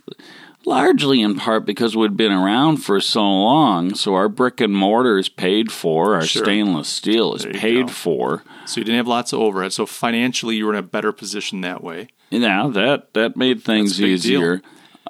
largely 0.64 1.20
in 1.22 1.36
part 1.36 1.64
because 1.64 1.96
we'd 1.96 2.16
been 2.16 2.32
around 2.32 2.78
for 2.78 3.00
so 3.00 3.20
long. 3.22 3.94
So 3.94 4.14
our 4.14 4.28
brick 4.28 4.60
and 4.60 4.74
mortar 4.74 5.16
is 5.18 5.28
paid 5.28 5.70
for, 5.70 6.14
our 6.16 6.22
Sure. 6.26 6.42
stainless 6.44 6.88
steel 6.88 7.34
is 7.34 7.46
paid 7.46 7.86
go. 7.86 7.92
for. 7.92 8.42
So 8.66 8.80
you 8.80 8.84
didn't 8.84 8.96
have 8.98 9.06
lots 9.06 9.32
of 9.32 9.40
overhead. 9.40 9.72
So 9.72 9.86
financially, 9.86 10.56
you 10.56 10.66
were 10.66 10.72
in 10.72 10.78
a 10.78 10.82
better 10.82 11.12
position 11.12 11.60
that 11.60 11.84
way. 11.84 12.08
Now 12.32 12.68
that 12.70 13.14
that 13.14 13.36
made 13.36 13.62
things 13.62 13.90
That's 13.90 14.00
a 14.00 14.02
big 14.02 14.22
deal. 14.22 14.40
easier. 14.40 14.62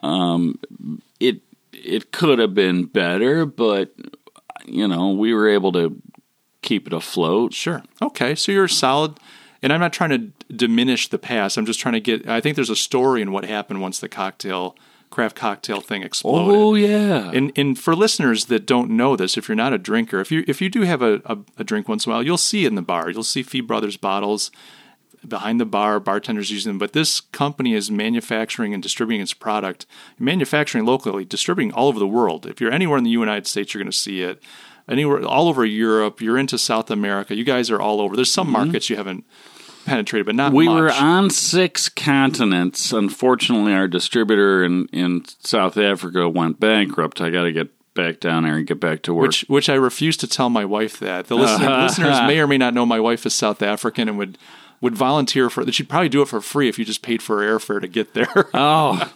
Um, 0.02 0.58
it 1.20 1.40
it 1.72 2.12
could 2.12 2.38
have 2.38 2.52
been 2.54 2.84
better, 2.84 3.46
but 3.46 3.94
you 4.66 4.86
know 4.88 5.10
we 5.12 5.32
were 5.32 5.48
able 5.48 5.72
to 5.72 5.96
keep 6.64 6.87
it 6.87 6.92
afloat. 6.92 7.55
Sure. 7.55 7.83
Okay. 8.03 8.35
So 8.35 8.50
you're 8.50 8.68
solid. 8.68 9.18
And 9.62 9.72
I'm 9.72 9.81
not 9.81 9.92
trying 9.92 10.11
to 10.11 10.53
diminish 10.53 11.09
the 11.09 11.18
past. 11.18 11.57
I'm 11.57 11.64
just 11.64 11.81
trying 11.81 11.94
to 11.94 12.00
get. 12.00 12.29
I 12.29 12.40
think 12.40 12.55
there's 12.55 12.70
a 12.70 12.77
story 12.77 13.22
in 13.22 13.33
what 13.33 13.46
happened 13.46 13.81
once 13.81 13.98
the 13.98 14.11
cocktail, 14.11 14.77
craft 15.09 15.37
cocktail 15.37 15.81
thing 15.81 16.03
exploded. 16.03 16.55
Oh 16.55 16.74
yeah, 16.74 17.31
And 17.33 17.50
and 17.57 17.79
for 17.79 17.94
listeners 17.96 18.46
that 18.46 18.66
don't 18.66 18.90
know 18.90 19.16
this, 19.16 19.38
if 19.38 19.48
you're 19.48 19.57
not 19.57 19.72
a 19.72 19.79
drinker, 19.79 20.20
if 20.20 20.31
you 20.31 20.44
if 20.46 20.61
you 20.61 20.68
do 20.68 20.83
have 20.83 21.00
a, 21.00 21.22
a, 21.24 21.38
a 21.57 21.64
drink 21.64 21.88
once 21.88 22.05
in 22.05 22.12
a 22.12 22.14
while, 22.14 22.22
you'll 22.22 22.37
see 22.37 22.66
it 22.66 22.68
in 22.68 22.74
the 22.74 22.83
bar. 22.83 23.09
You'll 23.11 23.22
see 23.22 23.42
Fee 23.42 23.62
Brothers 23.62 23.96
bottles 23.96 24.50
behind 25.27 25.61
the 25.61 25.64
bar, 25.64 26.00
bartenders 26.00 26.50
using 26.50 26.70
them. 26.70 26.79
But 26.79 26.92
this 26.92 27.20
company 27.20 27.74
is 27.74 27.90
manufacturing 27.90 28.74
and 28.74 28.83
distributing 28.83 29.22
its 29.22 29.35
product, 29.35 29.87
manufacturing 30.18 30.85
locally, 30.85 31.24
distributing 31.24 31.72
all 31.72 31.88
over 31.88 31.98
the 31.98 32.07
world. 32.07 32.44
If 32.46 32.61
you're 32.61 32.72
anywhere 32.72 32.98
in 32.98 33.05
the 33.05 33.11
United 33.11 33.46
States, 33.46 33.72
you're 33.72 33.83
going 33.83 33.90
to 33.90 33.96
see 33.96 34.20
it. 34.22 34.42
Anywhere, 34.88 35.24
all 35.24 35.48
over 35.48 35.64
Europe, 35.64 36.20
you're 36.20 36.36
into 36.36 36.58
South 36.58 36.90
America. 36.90 37.34
You 37.34 37.44
guys 37.44 37.70
are 37.70 37.80
all 37.80 38.00
over. 38.00 38.16
There's 38.16 38.32
some 38.32 38.48
mm-hmm. 38.48 38.64
markets 38.64 38.90
you 38.90 38.96
haven't 38.96 39.24
penetrated, 39.86 40.26
but 40.26 40.34
not 40.34 40.52
we 40.52 40.66
much. 40.66 40.80
were 40.80 40.92
on 40.92 41.30
six 41.30 41.88
continents. 41.88 42.92
Unfortunately, 42.92 43.72
our 43.72 43.88
distributor 43.88 44.62
in 44.62 44.86
in 44.88 45.24
South 45.40 45.76
Africa 45.76 46.28
went 46.28 46.60
bankrupt. 46.60 47.20
I 47.20 47.30
got 47.30 47.44
to 47.44 47.52
get 47.52 47.70
back 47.94 48.20
down 48.20 48.42
there 48.42 48.56
and 48.56 48.66
get 48.66 48.80
back 48.80 49.02
to 49.02 49.14
work. 49.14 49.28
which 49.28 49.44
which 49.48 49.68
I 49.68 49.74
refuse 49.74 50.16
to 50.18 50.26
tell 50.26 50.50
my 50.50 50.64
wife 50.64 50.98
that. 51.00 51.26
The 51.26 51.36
listener, 51.36 51.70
listeners 51.82 52.20
may 52.22 52.38
or 52.40 52.46
may 52.46 52.58
not 52.58 52.74
know 52.74 52.84
my 52.84 53.00
wife 53.00 53.24
is 53.24 53.34
South 53.34 53.62
African 53.62 54.08
and 54.08 54.18
would 54.18 54.38
would 54.80 54.94
volunteer 54.94 55.48
for 55.48 55.64
that. 55.64 55.74
She'd 55.74 55.88
probably 55.88 56.08
do 56.10 56.20
it 56.20 56.28
for 56.28 56.40
free 56.40 56.68
if 56.68 56.78
you 56.78 56.84
just 56.84 57.00
paid 57.00 57.22
for 57.22 57.38
airfare 57.38 57.80
to 57.80 57.88
get 57.88 58.14
there. 58.14 58.50
Oh, 58.54 59.12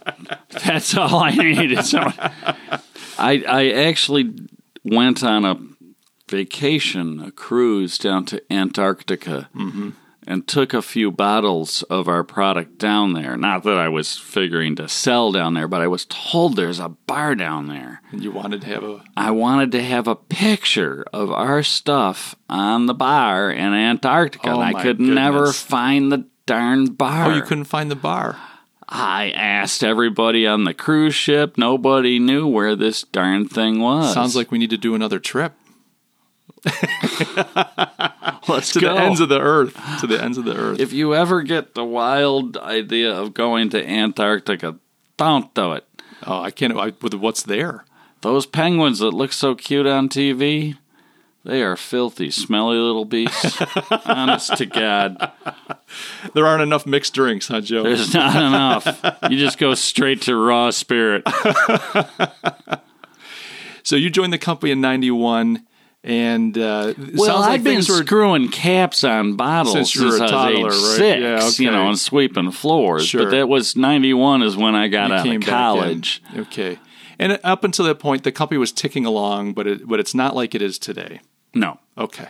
that's 0.65 0.97
all 0.97 1.17
I 1.17 1.31
needed. 1.31 1.85
So 1.85 2.01
I 3.19 3.45
I 3.47 3.71
actually 3.71 4.35
went 4.85 5.23
on 5.25 5.45
a 5.45 5.57
vacation, 6.29 7.21
a 7.21 7.31
cruise 7.31 7.99
down 7.99 8.25
to 8.27 8.43
Antarctica, 8.53 9.49
mm-hmm. 9.57 9.91
and 10.27 10.47
took 10.47 10.75
a 10.75 10.83
few 10.83 11.11
bottles 11.11 11.83
of 11.85 12.07
our 12.07 12.23
product 12.23 12.79
down 12.79 13.15
there. 13.15 13.37
Not 13.37 13.63
that 13.65 13.79
I 13.79 13.89
was 13.89 14.17
figuring 14.17 14.77
to 14.77 14.89
sell 14.89 15.33
down 15.33 15.55
there, 15.55 15.69
but 15.69 15.81
I 15.81 15.87
was 15.87 16.05
told 16.07 16.57
there's 16.57 16.81
a 16.81 16.91
bar 16.91 17.35
down 17.35 17.69
there. 17.69 18.03
and 18.11 18.23
you 18.23 18.31
wanted 18.31 18.61
to 18.63 18.67
have 18.67 18.85
a 18.85 19.03
I 19.17 19.31
wanted 19.31 19.73
to 19.73 19.83
have 19.83 20.07
a 20.07 20.17
picture 20.17 21.05
of 21.13 21.31
our 21.31 21.63
stuff 21.63 22.37
on 22.49 22.87
the 22.87 22.95
bar 22.95 23.51
in 23.51 23.73
Antarctica, 23.73 24.51
Oh, 24.51 24.61
and 24.61 24.77
I 24.77 24.83
could 24.83 25.01
never 25.01 25.53
find 25.53 26.13
the 26.13 26.27
darn 26.47 26.87
bar. 26.87 27.31
oh, 27.33 27.35
you 27.35 27.43
couldn't 27.43 27.65
find 27.65 27.91
the 27.91 27.97
bar. 27.97 28.37
I 28.89 29.31
asked 29.31 29.85
everybody 29.85 30.47
on 30.47 30.65
the 30.65 30.73
cruise 30.73 31.15
ship. 31.15 31.59
Nobody 31.59 32.19
knew 32.19 32.47
where 32.47 32.75
this 32.75 33.03
darn 33.03 33.47
thing 33.47 33.81
was. 33.81 34.15
Sounds 34.15 34.35
like 34.35 34.51
we 34.51 34.59
need 34.59 34.71
to 34.71 34.79
do 34.79 34.95
another 34.95 35.19
trip 35.19 35.53
let's 38.49 38.73
to 38.73 38.81
go. 38.81 38.95
the 38.95 39.01
ends 39.01 39.21
of 39.21 39.29
the 39.29 39.41
earth. 39.41 39.77
To 40.01 40.07
the 40.07 40.23
ends 40.23 40.39
of 40.39 40.45
the 40.45 40.57
earth. 40.57 40.81
if 40.81 40.93
you 40.93 41.15
ever 41.15 41.43
get 41.43 41.75
the 41.75 41.85
wild 41.85 42.57
idea 42.57 43.13
of 43.13 43.35
going 43.35 43.71
to 43.71 43.87
Antarctica, 43.89 44.77
don't 45.17 45.53
do 45.55 45.73
it. 45.73 45.85
oh, 46.27 46.41
I 46.41 46.51
can't. 46.51 46.77
I, 46.77 46.93
with 47.01 47.15
what's 47.15 47.43
there? 47.43 47.85
Those 48.23 48.47
penguins 48.47 48.99
that 48.99 49.13
look 49.13 49.33
so 49.33 49.55
cute 49.55 49.87
on 49.87 50.09
TV, 50.09 50.77
they 51.49 51.63
are 51.63 51.77
filthy, 51.77 52.31
smelly 52.31 52.77
little 52.77 53.07
beasts. 53.07 53.59
Honest 54.05 54.55
to 54.59 54.67
God, 54.67 55.33
There 56.35 56.47
aren't 56.47 56.61
enough 56.63 56.85
mixed 56.85 57.15
drinks, 57.15 57.49
huh, 57.49 57.63
Joe? 57.63 57.85
there's 57.85 58.13
not 58.13 58.37
enough. 58.37 59.01
You 59.31 59.39
just 59.39 59.57
go 59.57 59.73
straight 59.75 60.21
to 60.23 60.37
raw 60.37 60.69
spirit. 60.69 61.23
so 63.83 63.97
you 63.97 64.11
joined 64.11 64.33
the 64.35 64.39
company 64.39 64.73
in 64.73 64.83
'91, 64.83 65.67
and 66.05 66.59
uh, 66.59 66.93
Well, 67.15 67.41
like 67.41 67.51
I've 67.51 67.65
been 67.65 67.77
were 67.77 67.83
screwing 68.05 68.51
caps 68.51 69.03
on 69.03 69.37
bottles 69.37 69.73
Since 69.75 69.95
you 69.97 70.03
were 70.07 70.17
a 70.17 70.19
I 70.19 70.23
was 70.23 70.31
toddler, 70.31 70.59
age 70.69 70.75
right? 70.75 70.97
six, 70.97 71.21
Yeah, 71.23 71.49
okay. 71.49 71.65
you 71.65 71.71
know, 71.71 71.89
and 71.89 71.99
sweeping 71.99 72.51
floors. 72.51 73.07
Sure. 73.07 73.25
But 73.25 73.31
that 73.31 73.49
was 73.49 73.75
'91 73.75 74.43
is 74.43 74.55
when 74.55 74.75
I 74.75 74.89
got 74.89 75.25
you 75.25 75.33
out 75.33 75.37
of 75.37 75.43
college. 75.47 76.23
Okay, 76.37 76.79
and 77.19 77.41
up 77.43 77.65
until 77.65 77.87
that 77.87 77.99
point, 77.99 78.23
the 78.25 78.33
company 78.33 78.59
was 78.59 78.71
ticking 78.71 79.07
along, 79.07 79.55
but 79.55 79.67
it, 79.67 79.89
but 79.89 79.99
it's 79.99 80.15
not 80.15 80.37
like 80.37 80.55
it 80.55 80.61
is 80.61 80.79
today. 80.79 81.21
No, 81.59 81.81
Okay. 81.99 82.29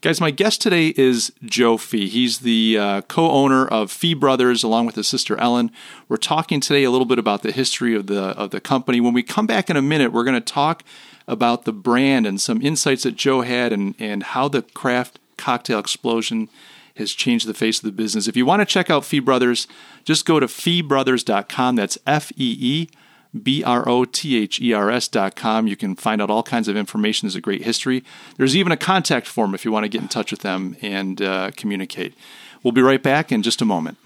Guys, 0.00 0.20
my 0.20 0.30
guest 0.30 0.60
today 0.60 0.88
is 0.96 1.32
Joe 1.44 1.76
Fee. 1.76 2.08
He's 2.08 2.40
the 2.40 2.76
uh, 2.78 3.00
co 3.02 3.30
owner 3.30 3.66
of 3.66 3.90
Fee 3.90 4.14
Brothers 4.14 4.62
along 4.62 4.86
with 4.86 4.96
his 4.96 5.08
sister 5.08 5.38
Ellen. 5.38 5.70
We're 6.08 6.16
talking 6.16 6.60
today 6.60 6.84
a 6.84 6.90
little 6.90 7.06
bit 7.06 7.18
about 7.18 7.42
the 7.42 7.52
history 7.52 7.94
of 7.94 8.08
the, 8.08 8.20
of 8.20 8.50
the 8.50 8.60
company. 8.60 9.00
When 9.00 9.14
we 9.14 9.22
come 9.22 9.46
back 9.46 9.70
in 9.70 9.76
a 9.76 9.82
minute, 9.82 10.12
we're 10.12 10.24
going 10.24 10.34
to 10.34 10.40
talk 10.40 10.82
about 11.26 11.64
the 11.64 11.72
brand 11.72 12.26
and 12.26 12.40
some 12.40 12.60
insights 12.60 13.04
that 13.04 13.16
Joe 13.16 13.40
had 13.42 13.72
and, 13.72 13.94
and 13.98 14.22
how 14.22 14.48
the 14.48 14.62
craft 14.62 15.18
cocktail 15.36 15.78
explosion 15.78 16.48
has 16.96 17.12
changed 17.12 17.46
the 17.46 17.54
face 17.54 17.78
of 17.78 17.84
the 17.84 17.92
business. 17.92 18.28
If 18.28 18.36
you 18.36 18.46
want 18.46 18.60
to 18.60 18.66
check 18.66 18.90
out 18.90 19.04
Fee 19.04 19.20
Brothers, 19.20 19.66
just 20.04 20.26
go 20.26 20.40
to 20.40 20.46
feebrothers.com. 20.46 21.76
That's 21.76 21.98
F 22.06 22.32
E 22.36 22.56
E 22.60 22.88
B 23.36 23.62
R 23.62 23.88
O 23.88 24.04
T 24.04 24.36
H 24.36 24.60
E 24.60 24.72
R 24.72 24.90
S 24.90 25.08
dot 25.08 25.36
com. 25.36 25.66
You 25.66 25.76
can 25.76 25.94
find 25.94 26.20
out 26.20 26.30
all 26.30 26.42
kinds 26.42 26.68
of 26.68 26.76
information. 26.76 27.26
There's 27.26 27.36
a 27.36 27.40
great 27.40 27.62
history. 27.62 28.04
There's 28.36 28.56
even 28.56 28.72
a 28.72 28.76
contact 28.76 29.26
form 29.26 29.54
if 29.54 29.64
you 29.64 29.72
want 29.72 29.84
to 29.84 29.88
get 29.88 30.02
in 30.02 30.08
touch 30.08 30.30
with 30.30 30.40
them 30.40 30.76
and 30.82 31.20
uh, 31.22 31.50
communicate. 31.56 32.14
We'll 32.62 32.72
be 32.72 32.82
right 32.82 33.02
back 33.02 33.30
in 33.30 33.42
just 33.42 33.62
a 33.62 33.64
moment. 33.64 33.98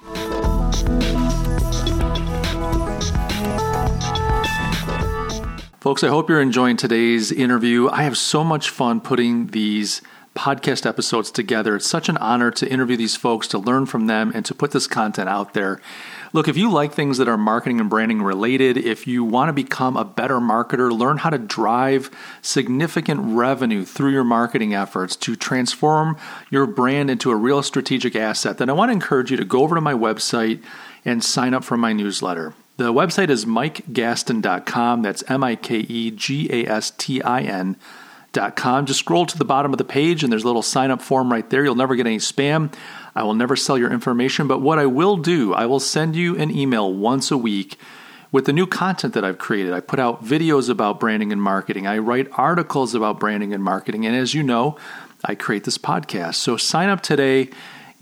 Folks, 5.81 6.05
I 6.05 6.09
hope 6.09 6.29
you're 6.29 6.43
enjoying 6.43 6.77
today's 6.77 7.33
interview. 7.33 7.89
I 7.89 8.03
have 8.03 8.19
so 8.19 8.45
much 8.45 8.69
fun 8.69 9.01
putting 9.01 9.47
these 9.47 10.03
podcast 10.41 10.87
episodes 10.87 11.31
together. 11.31 11.77
It's 11.77 11.87
such 11.87 12.09
an 12.09 12.17
honor 12.17 12.51
to 12.53 12.67
interview 12.67 12.97
these 12.97 13.15
folks, 13.15 13.47
to 13.49 13.59
learn 13.59 13.85
from 13.85 14.07
them, 14.07 14.33
and 14.35 14.43
to 14.47 14.55
put 14.55 14.71
this 14.71 14.87
content 14.87 15.29
out 15.29 15.53
there. 15.53 15.83
Look, 16.33 16.49
if 16.49 16.57
you 16.57 16.71
like 16.71 16.95
things 16.95 17.19
that 17.19 17.29
are 17.29 17.37
marketing 17.37 17.79
and 17.79 17.91
branding 17.91 18.23
related, 18.23 18.79
if 18.79 19.07
you 19.07 19.23
want 19.23 19.51
to 19.51 19.53
become 19.53 19.99
a 19.99 20.05
better 20.05 20.39
marketer, 20.39 20.91
learn 20.91 21.19
how 21.19 21.29
to 21.29 21.37
drive 21.37 22.11
significant 22.41 23.21
revenue 23.23 23.85
through 23.85 24.13
your 24.13 24.25
marketing 24.25 24.73
efforts 24.75 25.15
to 25.17 25.37
transform 25.37 26.17
your 26.49 26.67
brand 26.67 27.11
into 27.11 27.31
a 27.31 27.37
real 27.37 27.63
strategic 27.63 28.17
asset, 28.17 28.57
then 28.57 28.71
I 28.71 28.73
want 28.73 28.89
to 28.89 28.95
encourage 28.95 29.31
you 29.31 29.37
to 29.37 29.45
go 29.45 29.63
over 29.63 29.75
to 29.75 29.83
my 29.83 29.93
website 29.93 30.63
and 31.05 31.23
sign 31.23 31.53
up 31.53 31.65
for 31.65 31.77
my 31.77 31.93
newsletter. 31.93 32.55
The 32.79 32.95
website 32.95 33.29
is 33.29 33.45
mikegastin.com. 33.45 35.03
That's 35.03 35.23
M 35.29 35.45
I 35.45 35.57
K 35.57 35.81
E 35.81 36.11
G 36.11 36.49
A 36.51 36.67
S 36.67 36.93
T 36.93 37.21
I 37.21 37.43
N. 37.43 37.77
Com. 38.33 38.87
Just 38.87 39.01
scroll 39.01 39.27
to 39.27 39.37
the 39.37 39.45
bottom 39.45 39.73
of 39.73 39.79
the 39.79 39.85
page 39.85 40.23
and 40.23 40.33
there's 40.33 40.45
a 40.45 40.47
little 40.47 40.63
sign 40.63 40.91
up 40.91 41.03
form 41.03 41.33
right 41.33 41.49
there. 41.51 41.65
You'll 41.65 41.75
never 41.75 41.97
get 41.97 42.07
any 42.07 42.19
spam. 42.19 42.73
I 43.15 43.25
will 43.25 43.35
never 43.35 43.57
sell 43.57 43.77
your 43.77 43.93
information, 43.93 44.47
but 44.47 44.61
what 44.61 44.79
I 44.79 44.87
will 44.87 45.17
do, 45.17 45.53
I 45.53 45.67
will 45.67 45.81
send 45.81 46.15
you 46.15 46.37
an 46.37 46.51
email 46.57 46.93
once 46.93 47.31
a 47.31 47.37
week 47.37 47.77
with 48.31 48.45
the 48.45 48.53
new 48.53 48.67
content 48.67 49.15
that 49.15 49.25
I've 49.25 49.39
created. 49.39 49.73
I 49.73 49.81
put 49.81 49.99
out 49.99 50.25
videos 50.25 50.71
about 50.71 51.01
branding 51.01 51.33
and 51.33 51.43
marketing. 51.43 51.89
I 51.89 51.99
write 51.99 52.29
articles 52.35 52.95
about 52.95 53.19
branding 53.19 53.53
and 53.53 53.65
marketing. 53.65 54.07
And 54.07 54.15
as 54.15 54.33
you 54.33 54.45
know, 54.45 54.79
I 55.25 55.35
create 55.35 55.65
this 55.65 55.79
podcast. 55.79 56.37
So 56.37 56.57
sign 56.57 56.89
up 56.89 57.03
today, 57.03 57.51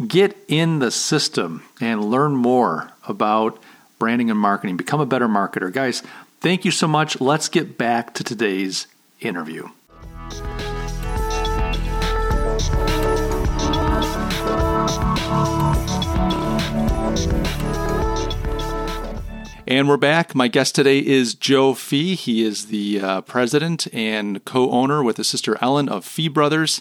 get 0.07 0.37
in 0.47 0.79
the 0.79 0.91
system, 0.91 1.65
and 1.81 2.05
learn 2.05 2.37
more 2.37 2.93
about 3.07 3.59
branding 3.99 4.31
and 4.31 4.39
marketing. 4.39 4.77
Become 4.77 5.01
a 5.01 5.07
better 5.07 5.27
marketer. 5.27 5.73
Guys, 5.73 6.03
thank 6.41 6.67
you 6.67 6.71
so 6.71 6.87
much. 6.87 7.21
Let's 7.21 7.49
get 7.49 7.79
back 7.79 8.13
to 8.15 8.25
today's 8.25 8.87
interview. 9.21 9.69
And 19.71 19.87
we're 19.87 19.99
back. 19.99 20.35
My 20.35 20.49
guest 20.49 20.75
today 20.75 20.99
is 20.99 21.35
Joe 21.35 21.75
Fee. 21.75 22.15
He 22.15 22.43
is 22.43 22.69
the 22.69 23.01
uh, 23.01 23.21
president 23.21 23.87
and 23.93 24.43
co 24.47 24.71
owner 24.71 25.03
with 25.03 25.19
his 25.19 25.29
sister 25.29 25.59
Ellen 25.61 25.91
of 25.91 26.07
Fee 26.07 26.29
Brothers, 26.29 26.81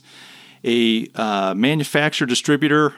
a 0.64 1.06
uh, 1.14 1.54
manufacturer, 1.54 2.26
distributor, 2.26 2.96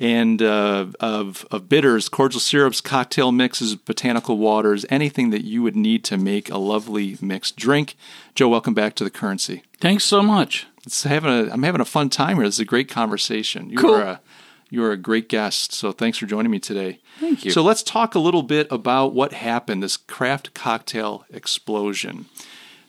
and 0.00 0.42
uh, 0.42 0.86
of, 1.00 1.46
of 1.50 1.68
bitters, 1.68 2.08
cordial 2.08 2.40
syrups, 2.40 2.80
cocktail 2.80 3.30
mixes, 3.32 3.76
botanical 3.76 4.38
waters, 4.38 4.84
anything 4.90 5.30
that 5.30 5.44
you 5.44 5.62
would 5.62 5.76
need 5.76 6.04
to 6.04 6.16
make 6.16 6.50
a 6.50 6.58
lovely 6.58 7.16
mixed 7.20 7.56
drink. 7.56 7.96
Joe, 8.34 8.48
welcome 8.48 8.74
back 8.74 8.94
to 8.96 9.04
the 9.04 9.10
currency. 9.10 9.62
Thanks 9.80 10.04
so 10.04 10.22
much. 10.22 10.66
It's 10.84 11.04
having 11.04 11.30
a, 11.30 11.52
I'm 11.52 11.62
having 11.62 11.80
a 11.80 11.86
fun 11.86 12.10
time 12.10 12.36
here. 12.36 12.44
This 12.44 12.56
is 12.56 12.60
a 12.60 12.64
great 12.64 12.88
conversation. 12.88 13.70
You 13.70 13.78
cool. 13.78 13.94
are 13.94 14.02
a, 14.02 14.20
you 14.68 14.82
are 14.84 14.92
a 14.92 14.96
great 14.96 15.28
guest, 15.28 15.72
so 15.72 15.92
thanks 15.92 16.18
for 16.18 16.26
joining 16.26 16.50
me 16.50 16.58
today. 16.58 16.98
Thank 17.20 17.44
you. 17.44 17.52
So 17.52 17.62
let's 17.62 17.82
talk 17.82 18.14
a 18.14 18.18
little 18.18 18.42
bit 18.42 18.66
about 18.72 19.14
what 19.14 19.32
happened, 19.32 19.82
this 19.82 19.96
craft 19.96 20.52
cocktail 20.54 21.24
explosion. 21.30 22.26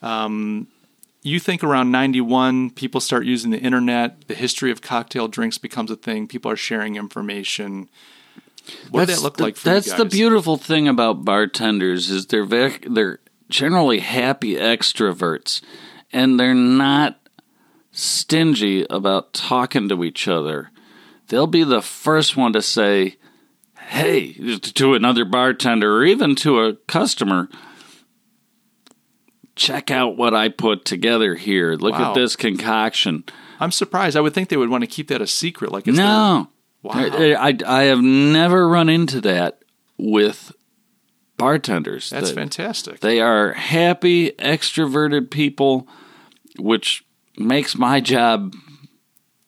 Um, 0.01 0.67
you 1.25 1.39
think 1.39 1.63
around 1.63 1.91
91 1.91 2.69
people 2.71 3.01
start 3.01 3.25
using 3.25 3.51
the 3.51 3.59
internet 3.59 4.27
the 4.27 4.35
history 4.35 4.71
of 4.71 4.81
cocktail 4.81 5.27
drinks 5.27 5.57
becomes 5.57 5.91
a 5.91 5.95
thing 5.95 6.27
people 6.27 6.51
are 6.51 6.55
sharing 6.55 6.95
information 6.95 7.89
what 8.89 9.07
did 9.07 9.17
that 9.17 9.21
look 9.21 9.38
the, 9.38 9.43
like 9.43 9.55
for 9.57 9.69
that's 9.69 9.88
you 9.88 9.93
guys? 9.93 9.99
the 9.99 10.05
beautiful 10.05 10.57
thing 10.57 10.88
about 10.88 11.25
bartenders 11.25 12.09
is 12.09 12.27
they're 12.27 12.45
very, 12.45 12.77
they're 12.88 13.19
generally 13.49 13.99
happy 13.99 14.55
extroverts 14.55 15.61
and 16.13 16.39
they're 16.39 16.53
not 16.53 17.19
stingy 17.91 18.85
about 18.89 19.33
talking 19.33 19.89
to 19.89 20.03
each 20.03 20.27
other 20.27 20.71
they'll 21.27 21.47
be 21.47 21.63
the 21.63 21.81
first 21.81 22.38
one 22.38 22.53
to 22.53 22.61
say 22.61 23.15
hey 23.89 24.33
to 24.59 24.93
another 24.93 25.25
bartender 25.25 25.97
or 25.97 26.03
even 26.03 26.35
to 26.35 26.59
a 26.59 26.75
customer 26.88 27.49
check 29.55 29.89
out 29.91 30.17
what 30.17 30.33
I 30.33 30.49
put 30.49 30.83
together 30.85 31.35
here. 31.35 31.75
Look 31.75 31.93
Wow. 31.93 32.09
at 32.09 32.15
this 32.15 32.35
concoction. 32.35 33.23
i'm 33.59 33.71
surprised 33.71 34.17
i 34.17 34.21
would 34.21 34.33
think 34.33 34.49
they 34.49 34.57
would 34.57 34.69
want 34.69 34.81
to 34.83 34.87
keep 34.87 35.07
that 35.07 35.21
a 35.21 35.27
secret 35.27 35.71
like 35.71 35.87
it's 35.87 35.97
No. 35.97 36.49
Wow. 36.83 36.91
I, 36.93 37.33
I, 37.49 37.57
I 37.65 37.83
have 37.85 38.01
never 38.01 38.67
run 38.67 38.89
into 38.89 39.21
that 39.21 39.63
with 39.97 40.51
bartenders. 41.37 42.09
that's 42.09 42.31
fantastic 42.31 42.99
They 42.99 43.19
are 43.21 43.53
happy, 43.53 44.31
extroverted 44.31 45.31
people, 45.31 45.87
which 46.59 47.03
makes 47.37 47.75
my 47.77 47.99
job, 48.01 48.53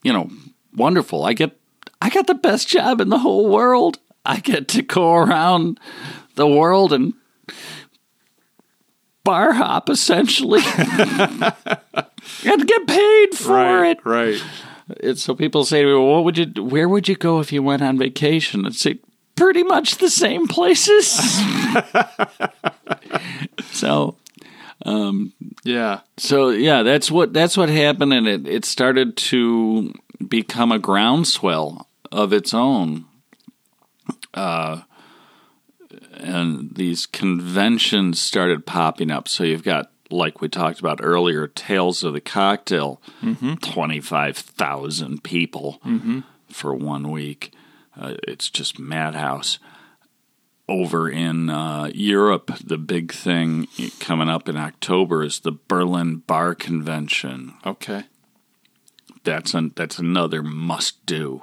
you 0.03 0.11
know, 0.13 0.29
wonderful. 0.73 1.23
I 1.25 1.33
get 1.33 1.59
I 2.01 2.09
got 2.09 2.27
the 2.27 2.33
best 2.35 2.67
job 2.67 3.01
in 3.01 3.09
the 3.09 3.19
whole 3.19 3.49
world. 3.49 3.99
I 4.25 4.39
get 4.39 4.67
to 4.69 4.81
go 4.81 5.13
around 5.15 5.79
the 6.35 6.47
world 6.47 6.91
and 6.93 7.13
bar 9.27 9.53
hop 9.53 9.89
essentially. 9.89 10.61
and 12.45 12.67
get 12.67 12.87
paid 12.87 13.35
for 13.35 13.53
right 13.53 13.97
it. 13.97 14.05
right 14.05 14.41
It's 15.01 15.21
so 15.21 15.35
people 15.35 15.65
say 15.65 15.81
to 15.81 15.87
me, 15.87 15.93
well, 15.93 16.07
"What 16.07 16.23
would 16.23 16.37
you? 16.37 16.63
Where 16.63 16.87
would 16.87 17.09
you 17.09 17.15
go 17.15 17.41
if 17.41 17.51
you 17.51 17.61
went 17.61 17.81
on 17.81 17.97
vacation?" 17.97 18.65
And 18.65 18.73
say, 18.73 18.99
"Pretty 19.35 19.63
much 19.63 19.97
the 19.97 20.09
same 20.09 20.47
places." 20.47 21.09
so, 23.71 24.15
yeah 25.63 25.99
so 26.17 26.49
yeah, 26.49 26.83
that's 26.83 27.11
what 27.11 27.33
that's 27.33 27.57
what 27.57 27.69
happened, 27.69 28.13
and 28.13 28.27
it 28.27 28.47
it 28.47 28.65
started 28.65 29.17
to 29.31 29.93
become 30.25 30.71
a 30.71 30.79
groundswell 30.79 31.87
of 32.11 32.33
its 32.33 32.53
own. 32.53 33.05
Uh, 34.33 34.81
and 36.17 36.75
these 36.75 37.06
conventions 37.06 38.19
started 38.21 38.65
popping 38.65 39.12
up. 39.12 39.27
So 39.27 39.43
you've 39.43 39.63
got, 39.63 39.91
like 40.10 40.41
we 40.41 40.49
talked 40.49 40.80
about 40.80 40.99
earlier, 41.01 41.47
Tales 41.47 42.03
of 42.03 42.13
the 42.13 42.21
Cocktail, 42.21 43.01
thousand 44.38 45.23
people 45.23 45.80
for 46.49 46.73
one 46.73 47.12
week. 47.12 47.53
Uh, 47.99 48.15
it's 48.27 48.49
just 48.49 48.80
madhouse. 48.80 49.60
Over 50.69 51.10
in 51.10 51.49
uh, 51.49 51.89
Europe, 51.93 52.51
the 52.62 52.77
big 52.77 53.13
thing 53.13 53.67
coming 53.99 54.27
up 54.27 54.49
in 54.49 54.58
October 54.58 55.23
is 55.23 55.39
the 55.39 55.53
Berlin 55.67 56.17
Bar 56.27 56.56
Convention. 56.56 57.53
okay 57.65 58.03
That's 59.23 59.53
an, 59.53 59.71
that's 59.75 59.97
another 59.97 60.43
must 60.43 61.06
do. 61.06 61.41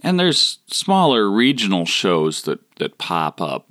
And 0.00 0.18
there's 0.20 0.58
smaller 0.68 1.28
regional 1.30 1.86
shows 1.86 2.42
that, 2.42 2.60
that 2.76 2.98
pop 2.98 3.40
up 3.40 3.66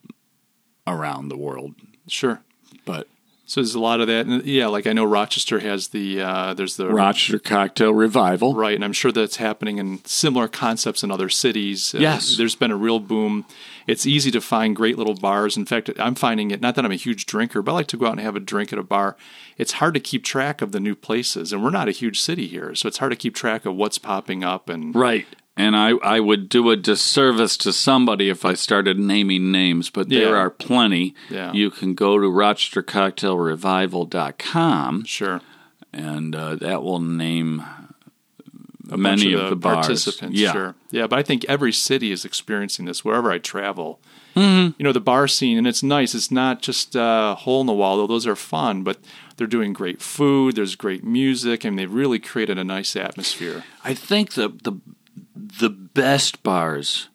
around 0.88 1.30
the 1.30 1.38
world. 1.38 1.76
sure 2.08 2.42
But 2.86 3.08
so 3.48 3.62
there's 3.62 3.76
a 3.76 3.80
lot 3.80 4.02
of 4.02 4.08
that 4.08 4.26
and 4.26 4.44
yeah 4.44 4.66
like 4.66 4.88
i 4.88 4.94
know 4.94 5.06
rochester 5.06 5.60
has 5.60 5.90
the 5.90 6.20
uh, 6.20 6.54
there's 6.56 6.78
the 6.78 6.90
Rochester 6.90 7.38
Cocktail 7.38 7.94
Revival. 7.94 8.56
Right, 8.56 8.74
and 8.76 8.84
I'm 8.84 8.94
sure 8.94 9.12
that's 9.12 9.36
happening 9.38 9.78
in 9.78 10.04
similar 10.06 10.48
concepts 10.48 11.04
in 11.04 11.12
other 11.12 11.30
cities. 11.30 11.94
Uh, 11.94 12.00
Yes. 12.00 12.38
there's 12.38 12.56
been 12.56 12.72
a 12.72 12.76
real 12.76 13.00
boom. 13.00 13.46
It's 13.86 14.08
easy 14.08 14.32
to 14.32 14.42
find 14.42 14.76
great 14.76 14.98
little 14.98 15.14
bars. 15.14 15.58
In 15.58 15.66
fact, 15.66 15.92
I'm 16.00 16.16
finding 16.16 16.50
it. 16.50 16.60
Not 16.60 16.74
that 16.74 16.86
I'm 16.86 16.92
a 16.92 16.96
huge 16.96 17.28
drinker, 17.28 17.62
but 17.62 17.72
I 17.74 17.76
like 17.76 17.88
to 17.88 17.98
go 17.98 18.08
out 18.08 18.14
and 18.14 18.22
have 18.22 18.36
a 18.36 18.40
drink 18.40 18.74
at 18.74 18.80
a 18.80 18.84
bar. 18.84 19.16
It's 19.60 19.74
hard 19.74 19.94
to 19.94 20.00
keep 20.00 20.24
track 20.24 20.64
of 20.64 20.72
the 20.72 20.80
new 20.80 20.96
places, 20.96 21.54
and 21.54 21.64
we're 21.64 21.70
not 21.70 21.88
a 21.88 21.92
huge 21.92 22.20
city 22.20 22.48
here, 22.48 22.74
so 22.74 22.88
it's 22.88 22.98
hard 22.98 23.12
to 23.12 23.16
keep 23.16 23.36
track 23.36 23.66
of 23.68 23.76
what's 23.76 24.00
popping 24.00 24.44
up. 24.44 24.70
And 24.70 24.96
Right. 24.96 25.28
And 25.58 25.74
I, 25.76 25.92
I 26.04 26.20
would 26.20 26.50
do 26.50 26.70
a 26.70 26.76
disservice 26.76 27.56
to 27.58 27.72
somebody 27.72 28.28
if 28.30 28.44
I 28.44 28.56
started 28.56 29.00
naming 29.00 29.52
names, 29.54 29.90
but 29.90 30.10
there 30.10 30.32
Yeah. 30.32 30.36
are 30.36 30.50
plenty. 30.50 31.16
Yeah. 31.30 31.54
You 31.54 31.72
can 31.72 31.94
go 31.94 32.18
to 32.20 32.28
rochestercocktailrevival.com 32.28 35.06
sure, 35.06 35.42
and 35.94 36.36
uh, 36.36 36.56
that 36.56 36.84
will 36.84 37.00
name 37.00 37.64
a 38.92 38.98
many 38.98 39.34
bunch 39.34 39.44
of 39.44 39.50
the 39.50 39.56
bars. 39.56 39.88
participants. 39.88 40.38
Yeah. 40.40 40.52
Sure, 40.52 40.76
yeah, 40.92 41.08
but 41.08 41.18
I 41.20 41.24
think 41.24 41.46
every 41.46 41.72
city 41.74 42.12
is 42.12 42.24
experiencing 42.26 42.86
this 42.86 43.04
wherever 43.06 43.32
I 43.32 43.38
travel. 43.40 44.00
Mm-hmm. 44.36 44.72
You 44.78 44.84
know, 44.84 44.92
the 44.92 45.00
bar 45.00 45.28
scene, 45.30 45.58
and 45.58 45.66
it's 45.66 45.82
nice. 45.82 46.14
It's 46.14 46.30
not 46.30 46.62
just 46.62 46.96
uh, 46.98 47.36
hole 47.36 47.62
in 47.62 47.68
the 47.68 47.74
wall, 47.74 47.96
though 47.98 48.08
those 48.08 48.28
are 48.28 48.36
fun, 48.36 48.84
but 48.84 48.98
they're 49.38 49.48
doing 49.48 49.72
great 49.72 50.02
food. 50.02 50.58
There's 50.58 50.76
great 50.76 51.06
music, 51.06 51.64
and 51.64 51.80
they've 51.80 51.90
really 51.92 52.20
created 52.20 52.58
a 52.58 52.66
nice 52.66 52.98
atmosphere. 52.98 53.64
I 53.86 53.94
think 53.94 54.34
the 54.34 54.50
the 54.50 54.74
the 55.36 55.70
best 55.70 56.44
bars 56.44 57.10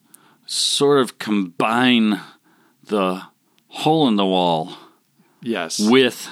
sort 0.46 1.00
of 1.00 1.18
combine 1.18 2.20
the 2.84 3.22
hole 3.68 4.08
in 4.08 4.16
the 4.16 4.26
wall 4.26 4.76
Yes. 5.42 5.78
with 5.78 6.28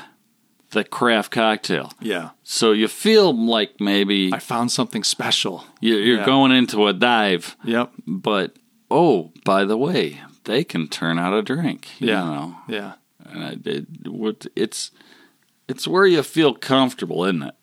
the 0.71 0.85
craft 0.85 1.31
cocktail. 1.31 1.93
yeah. 2.01 2.31
So 2.43 2.73
you 2.73 2.89
feel 2.89 3.33
like 3.33 3.81
maybe 3.81 4.31
I 4.35 4.39
found 4.39 4.71
something 4.71 5.03
special. 5.05 5.65
you- 5.81 5.97
you're 5.97 6.19
yeah. 6.19 6.27
going 6.27 6.53
into 6.53 6.87
a 6.87 6.93
dive, 6.93 7.57
Yep. 7.65 7.93
but 8.07 8.57
oh, 8.91 9.33
by 9.45 9.65
the 9.65 9.79
way, 9.79 10.21
they 10.45 10.65
can 10.65 10.89
turn 10.89 11.19
out 11.19 11.33
a 11.33 11.43
drink. 11.43 11.89
you 12.01 12.09
Yeah. 12.09 12.25
know? 12.25 12.57
Yeah. 12.69 12.93
and 13.31 13.45
I, 13.45 13.57
it, 13.65 13.87
what- 14.09 14.47
it's 14.57 14.91
it's 15.69 15.87
where 15.87 16.07
you 16.07 16.23
feel 16.23 16.55
comfortable, 16.55 17.25
isn't 17.25 17.43
it? 17.43 17.55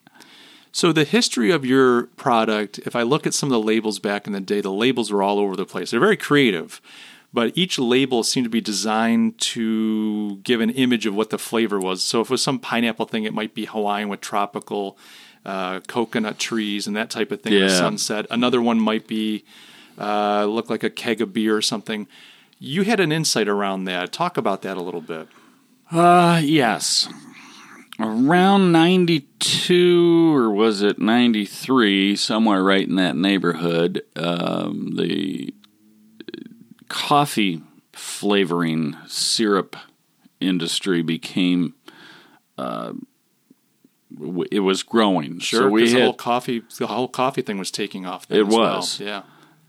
So 0.76 0.92
the 0.92 1.06
history 1.06 1.52
of 1.52 1.64
your 1.64 2.08
product, 2.18 2.80
if 2.80 2.98
I 2.98 3.04
look 3.04 3.26
at 3.26 3.34
some 3.34 3.48
of 3.48 3.54
the 3.54 3.66
labels 3.66 3.98
back 3.98 4.28
in 4.28 4.34
the 4.34 4.42
day, 4.42 4.60
the 4.60 4.74
labels 4.74 5.10
were 5.10 5.24
all 5.24 5.40
over 5.40 5.56
the 5.56 5.66
place. 5.66 5.92
They're 5.92 6.02
very 6.02 6.18
creative, 6.18 6.82
but 7.32 7.58
each 7.58 7.80
label 7.80 8.24
seemed 8.24 8.44
to 8.44 8.50
be 8.50 8.60
designed 8.60 9.38
to 9.38 10.36
give 10.44 10.60
an 10.60 10.72
image 10.72 11.06
of 11.06 11.16
what 11.16 11.30
the 11.30 11.38
flavor 11.38 11.80
was. 11.80 12.04
So 12.04 12.20
if 12.20 12.28
it 12.28 12.32
was 12.32 12.44
some 12.44 12.60
pineapple 12.60 13.06
thing, 13.06 13.24
it 13.24 13.34
might 13.34 13.54
be 13.54 13.64
Hawaiian 13.64 14.10
with 14.10 14.20
tropical 14.20 14.98
uh, 15.46 15.80
coconut 15.88 16.40
trees 16.40 16.88
and 16.88 16.96
that 16.98 17.10
type 17.10 17.32
of 17.32 17.42
thing. 17.42 17.54
Yeah. 17.54 17.70
sunset. 17.70 18.26
Another 18.30 18.62
one 18.62 18.78
might 18.78 19.08
be 19.08 19.46
uh, 19.98 20.44
look 20.44 20.70
like 20.70 20.84
a 20.84 20.90
keg 20.90 21.22
of 21.22 21.32
beer 21.32 21.56
or 21.56 21.62
something. 21.62 22.06
You 22.60 22.82
had 22.82 23.00
an 23.00 23.14
insight 23.14 23.48
around 23.48 23.86
that. 23.86 24.12
Talk 24.12 24.36
about 24.36 24.62
that 24.64 24.76
a 24.76 24.82
little 24.82 25.00
bit. 25.00 25.30
Uh, 25.90 26.42
yes. 26.44 27.08
Around 27.98 28.74
92, 28.74 30.36
or 30.36 30.52
was 30.52 30.82
it 30.82 31.00
93, 31.00 32.16
somewhere 32.18 32.62
right 32.62 32.86
in 32.88 32.96
that 32.96 33.16
neighborhood, 33.16 34.02
um, 34.18 34.96
the 34.98 35.54
coffee 36.90 37.62
flavoring 37.94 38.98
syrup 39.08 39.78
industry 40.42 41.02
became. 41.02 41.74
Uh, 42.58 42.94
w- 44.14 44.44
it 44.52 44.60
was 44.60 44.84
growing. 44.84 45.40
Sure, 45.40 45.62
so 45.62 45.70
we 45.70 45.84
'cause 45.84 45.92
the 45.94 45.98
had 46.00 46.04
whole 46.06 46.14
coffee, 46.14 46.64
the 46.78 46.88
whole 46.88 47.08
coffee 47.08 47.42
thing 47.42 47.58
was 47.58 47.72
taking 47.72 48.06
off. 48.06 48.26
It 48.30 48.42
as 48.42 48.54
well. 48.54 48.78
was. 48.78 49.00
yeah. 49.00 49.22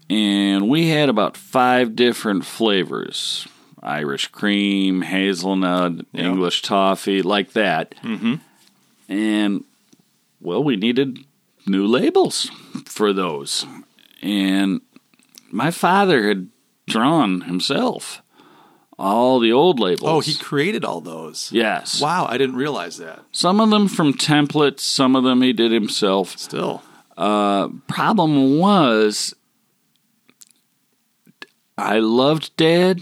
and 0.08 0.68
we 0.68 0.88
had 0.88 1.08
about 1.08 1.36
five 1.36 1.96
different 1.96 2.44
flavors 2.44 3.46
Irish 3.86 4.28
cream, 4.28 5.02
hazelnut, 5.02 5.92
Yep. 6.12 6.24
English 6.24 6.62
toffee, 6.62 7.22
like 7.22 7.52
that. 7.52 7.94
Mm-hmm. 8.02 8.34
And, 9.08 9.64
well, 10.40 10.62
we 10.62 10.76
needed 10.76 11.18
new 11.66 11.86
labels 11.86 12.50
for 12.84 13.12
those. 13.12 13.64
And 14.22 14.80
my 15.50 15.70
father 15.70 16.26
had 16.28 16.48
drawn 16.88 17.42
himself 17.42 18.22
all 18.98 19.38
the 19.40 19.52
old 19.52 19.78
labels. 19.78 20.08
Oh, 20.10 20.20
he 20.20 20.34
created 20.34 20.84
all 20.84 21.00
those. 21.00 21.50
Yes. 21.52 22.00
Wow, 22.00 22.26
I 22.28 22.38
didn't 22.38 22.56
realize 22.56 22.96
that. 22.98 23.20
Some 23.30 23.60
of 23.60 23.70
them 23.70 23.88
from 23.88 24.14
templates, 24.14 24.80
some 24.80 25.14
of 25.14 25.22
them 25.22 25.42
he 25.42 25.52
did 25.52 25.70
himself. 25.70 26.36
Still. 26.38 26.82
Uh, 27.16 27.68
problem 27.88 28.58
was, 28.58 29.34
I 31.78 31.98
loved 31.98 32.56
Dad. 32.56 33.00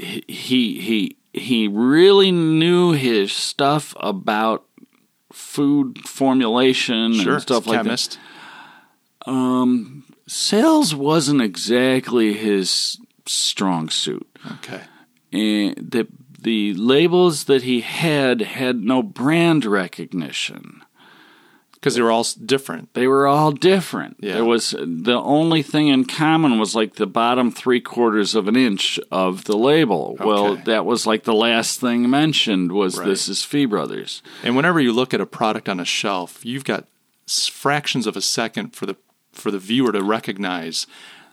He 0.00 0.80
he 0.80 1.16
he 1.32 1.68
really 1.68 2.32
knew 2.32 2.92
his 2.92 3.32
stuff 3.32 3.94
about 4.00 4.64
food 5.32 5.98
formulation 6.06 7.14
Sure. 7.14 7.34
and 7.34 7.42
stuff 7.42 7.66
like 7.66 7.78
chemist. 7.78 8.18
that. 9.26 9.30
Um, 9.30 10.04
sales 10.26 10.94
wasn't 10.94 11.42
exactly 11.42 12.32
his 12.32 12.98
strong 13.26 13.90
suit, 13.90 14.26
Okay. 14.52 14.80
and 15.32 15.74
the 15.76 16.08
the 16.42 16.72
labels 16.74 17.44
that 17.44 17.62
he 17.64 17.82
had 17.82 18.40
had 18.40 18.82
no 18.82 19.02
brand 19.02 19.64
recognition. 19.66 20.82
Because 21.80 21.94
they 21.94 22.02
were 22.02 22.10
all 22.10 22.26
different. 22.44 22.92
They 22.92 23.06
were 23.06 23.26
all 23.26 23.52
different. 23.52 24.18
Yeah. 24.20 24.34
There 24.34 24.44
was 24.44 24.72
the 24.78 25.18
only 25.18 25.62
thing 25.62 25.88
in 25.88 26.04
common 26.04 26.58
was 26.58 26.74
like 26.74 26.96
the 26.96 27.06
bottom 27.06 27.50
three 27.50 27.80
quarters 27.80 28.34
of 28.34 28.48
an 28.48 28.54
inch 28.56 29.00
of 29.10 29.44
the 29.44 29.56
label. 29.56 30.14
Well, 30.20 30.56
that 30.66 30.84
was 30.84 31.06
like 31.06 31.24
the 31.24 31.32
last 31.32 31.80
thing 31.80 32.10
mentioned 32.10 32.72
was 32.72 32.98
Right. 32.98 33.06
this 33.06 33.28
is 33.28 33.44
Fee 33.44 33.64
Brothers. 33.64 34.22
And 34.42 34.56
whenever 34.56 34.78
you 34.78 34.92
look 34.92 35.14
at 35.14 35.22
a 35.22 35.26
product 35.26 35.70
on 35.70 35.80
a 35.80 35.86
shelf, 35.86 36.44
you've 36.44 36.64
got 36.64 36.84
fractions 37.26 38.06
of 38.06 38.14
a 38.14 38.20
second 38.20 38.74
for 38.74 38.84
the 38.84 38.96
for 39.32 39.50
the 39.50 39.58
viewer 39.58 39.92
to 39.92 40.02
recognize. 40.02 40.86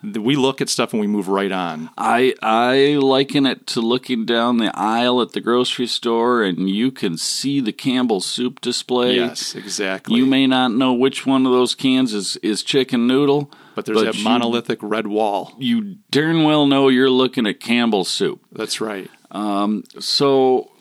That 0.03 0.21
We 0.21 0.35
look 0.35 0.61
at 0.61 0.69
stuff 0.69 0.93
and 0.93 0.99
we 1.01 1.07
move 1.07 1.27
right 1.27 1.51
on. 1.51 1.89
I 1.97 2.33
I 2.41 2.97
liken 3.01 3.45
it 3.45 3.65
to 3.67 3.81
looking 3.81 4.25
down 4.25 4.57
the 4.57 4.71
aisle 4.77 5.21
at 5.21 5.31
the 5.31 5.41
grocery 5.41 5.87
store 5.87 6.43
and 6.43 6.69
you 6.69 6.91
can 6.91 7.17
see 7.17 7.59
the 7.59 7.73
Campbell 7.73 8.21
soup 8.21 8.61
display. 8.61 9.15
Yes, 9.15 9.55
exactly. 9.55 10.15
You 10.17 10.25
may 10.25 10.45
not 10.47 10.71
know 10.71 10.93
which 10.93 11.25
one 11.25 11.45
of 11.45 11.51
those 11.51 11.75
cans 11.75 12.13
is, 12.13 12.37
is 12.37 12.63
chicken 12.63 13.07
noodle, 13.07 13.51
but 13.75 13.85
there's 13.85 14.01
that 14.03 14.15
you- 14.15 14.23
monolithic 14.23 14.79
red 14.81 15.07
wall. 15.07 15.53
You 15.57 15.97
darn 16.11 16.43
well 16.43 16.67
know 16.67 16.89
you're 16.89 17.09
looking 17.09 17.47
at 17.47 17.59
Campbell 17.59 18.05
soup. 18.05 18.41
That's 18.51 18.79
right. 18.79 19.09
Um, 19.31 19.83
so 19.99 20.71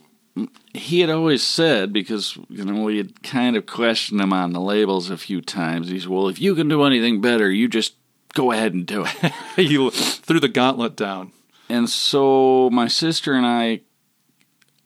he 0.74 1.00
had 1.00 1.08
always 1.10 1.42
said 1.42 1.92
because 1.92 2.36
you 2.48 2.64
know 2.64 2.82
we 2.84 2.98
had 2.98 3.22
kind 3.22 3.56
of 3.56 3.64
questioned 3.66 4.20
him 4.20 4.32
on 4.32 4.52
the 4.52 4.60
labels 4.60 5.08
a 5.10 5.16
few 5.16 5.40
times. 5.40 5.88
He 5.88 5.98
said, 5.98 6.10
"Well, 6.10 6.28
if 6.28 6.40
you 6.40 6.54
can 6.54 6.68
do 6.68 6.84
anything 6.84 7.20
better, 7.22 7.50
you 7.50 7.66
just 7.68 7.94
go 8.36 8.52
ahead 8.52 8.74
and 8.74 8.86
do 8.86 9.04
it." 9.04 9.32
you 9.56 9.90
threw 9.90 10.38
the 10.38 10.48
gauntlet 10.48 10.94
down. 10.96 11.32
and 11.68 11.90
so 11.90 12.70
my 12.70 12.86
sister 12.86 13.32
and 13.34 13.44
I 13.46 13.80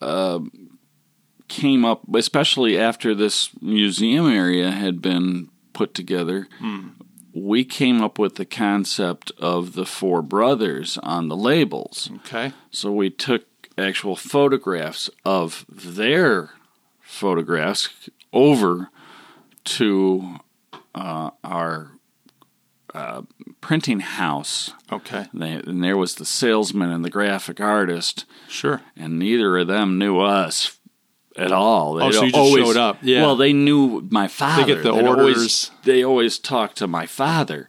uh, 0.01 0.41
came 1.49 1.85
up, 1.85 2.03
especially 2.15 2.79
after 2.79 3.15
this 3.15 3.51
museum 3.61 4.27
area 4.27 4.71
had 4.71 5.03
been 5.03 5.51
put 5.73 5.93
together. 5.95 6.49
We 7.33 7.65
came 7.65 8.03
up 8.03 8.19
with 8.19 8.35
the 8.37 8.45
concept 8.45 9.31
of 9.39 9.75
the 9.75 9.87
four 9.87 10.21
brothers 10.23 10.99
on 11.03 11.29
the 11.29 11.37
labels. 11.37 12.11
Okay. 12.27 12.53
So 12.73 12.91
we 12.91 13.09
took 13.11 13.45
actual 13.79 14.17
photographs 14.17 15.09
of 15.25 15.65
their 15.69 16.51
photographs 17.01 17.89
over 18.33 18.91
to 19.65 20.37
uh, 20.95 21.31
our 21.45 21.93
uh, 22.95 23.23
printing 23.61 24.01
house. 24.01 24.73
Okay. 24.91 25.27
They, 25.33 25.53
and 25.53 25.83
there 25.83 25.97
was 25.97 26.17
the 26.17 26.25
salesman 26.25 26.91
and 26.91 27.05
the 27.05 27.11
graphic 27.11 27.61
artist, 27.61 28.25
Sure. 28.49 28.81
and 28.97 29.19
neither 29.19 29.57
of 29.59 29.67
them 29.69 29.99
knew 29.99 30.19
us 30.21 30.79
at 31.37 31.53
all. 31.53 31.95
They 31.95 32.05
Oh, 32.07 32.11
so 32.11 32.25
you 32.25 32.33
just 32.33 32.53
showed 32.55 32.77
up. 32.77 32.99
Yeah. 33.03 33.23
Well, 33.23 33.37
they 33.37 33.53
knew 33.53 34.07
my 34.11 34.29
father. 34.29 34.63
They 34.65 34.75
get 34.75 34.83
the 34.83 34.93
They'd 34.93 35.07
orders. 35.07 35.37
Always, 35.37 35.71
they 35.85 36.05
always 36.05 36.39
talked 36.39 36.77
to 36.79 36.87
my 36.89 37.07
father, 37.07 37.69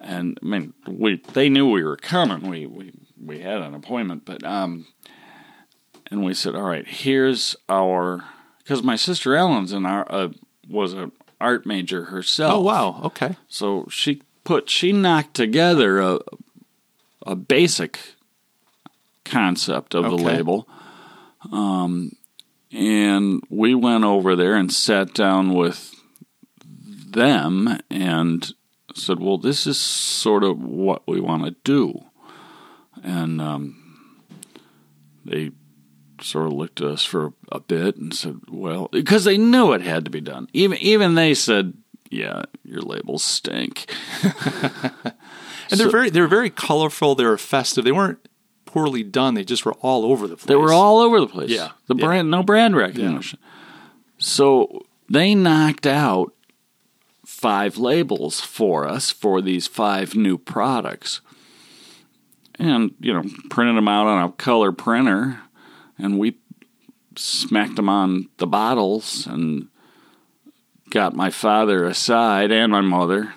and 0.00 0.38
I 0.42 0.46
mean, 0.46 0.74
we 0.88 1.16
they 1.32 1.48
knew 1.48 1.68
we 1.70 1.82
were 1.82 1.96
coming. 1.96 2.48
We 2.48 2.66
we 2.66 2.92
we 3.20 3.40
had 3.40 3.60
an 3.62 3.74
appointment, 3.74 4.24
but 4.24 4.44
um, 4.44 4.86
and 6.10 6.24
we 6.24 6.32
said, 6.34 6.54
all 6.54 6.62
right, 6.62 6.86
here's 6.86 7.56
our 7.68 8.24
because 8.58 8.82
my 8.82 8.96
sister 8.96 9.34
Ellen's 9.34 9.72
an 9.72 9.84
our 9.84 10.06
uh, 10.10 10.28
was 10.68 10.92
an 10.92 11.10
art 11.40 11.66
major 11.66 12.04
herself. 12.04 12.54
Oh 12.54 12.60
wow. 12.60 13.00
Okay. 13.04 13.36
So 13.48 13.86
she 13.90 14.22
put 14.46 14.70
she 14.70 14.92
knocked 14.92 15.34
together 15.34 16.00
a 16.00 16.20
a 17.26 17.34
basic 17.34 17.98
concept 19.24 19.94
of 19.94 20.04
the 20.04 20.16
label. 20.16 20.68
Um, 21.50 22.12
and 22.72 23.42
we 23.50 23.74
went 23.74 24.04
over 24.04 24.36
there 24.36 24.54
and 24.54 24.72
sat 24.72 25.12
down 25.12 25.52
with 25.54 25.92
them 26.64 27.80
and 27.90 28.52
said, 28.94 29.18
"Well, 29.20 29.38
this 29.38 29.66
is 29.66 29.78
sort 29.78 30.44
of 30.44 30.62
what 30.62 31.02
we 31.06 31.20
want 31.20 31.44
to 31.44 31.56
do." 31.64 32.04
And 33.02 33.40
um, 33.40 34.16
they 35.24 35.50
sort 36.20 36.46
of 36.46 36.52
looked 36.52 36.80
at 36.80 36.86
us 36.86 37.04
for 37.04 37.32
a 37.50 37.60
bit 37.60 37.96
and 37.96 38.14
said, 38.14 38.40
"Well," 38.48 38.88
because 38.92 39.24
they 39.24 39.38
knew 39.38 39.72
it 39.72 39.82
had 39.82 40.04
to 40.04 40.10
be 40.10 40.20
done. 40.20 40.48
Even 40.52 40.78
even 40.78 41.16
they 41.16 41.34
said, 41.34 41.74
"Yeah, 42.10 42.44
your 42.64 42.80
labels 42.80 43.22
stink." 43.24 43.90
And 45.68 45.80
they're 45.80 45.90
very 45.90 46.10
they're 46.10 46.28
very 46.28 46.48
colorful. 46.50 47.16
They 47.16 47.24
were 47.24 47.36
festive. 47.36 47.84
They 47.84 47.90
weren't 47.90 48.28
poorly 48.66 49.02
done. 49.02 49.34
They 49.34 49.42
just 49.44 49.64
were 49.66 49.72
all 49.80 50.04
over 50.04 50.28
the 50.28 50.36
place. 50.36 50.46
They 50.46 50.54
were 50.54 50.72
all 50.72 50.98
over 51.00 51.18
the 51.18 51.26
place. 51.26 51.50
Yeah. 51.50 51.70
the 51.88 51.96
Yeah. 51.96 52.04
brand, 52.06 52.30
no 52.30 52.44
brand 52.44 52.76
recognition. 52.76 53.40
So 54.18 54.86
they 55.10 55.34
knocked 55.34 55.86
out 55.88 56.32
five 57.24 57.78
labels 57.78 58.40
for 58.40 58.86
us 58.86 59.10
for 59.10 59.42
these 59.42 59.66
five 59.66 60.14
new 60.14 60.38
products, 60.38 61.20
and 62.56 62.94
you 63.00 63.12
know, 63.12 63.24
printed 63.50 63.76
them 63.76 63.88
out 63.88 64.06
on 64.06 64.22
a 64.28 64.30
color 64.32 64.70
printer, 64.70 65.40
and 65.98 66.16
we 66.16 66.36
smacked 67.16 67.74
them 67.74 67.88
on 67.88 68.28
the 68.36 68.46
bottles 68.46 69.26
and 69.26 69.66
got 70.96 71.14
my 71.14 71.28
father 71.28 71.84
aside 71.84 72.50
and 72.50 72.72
my 72.72 72.80
mother 72.80 73.34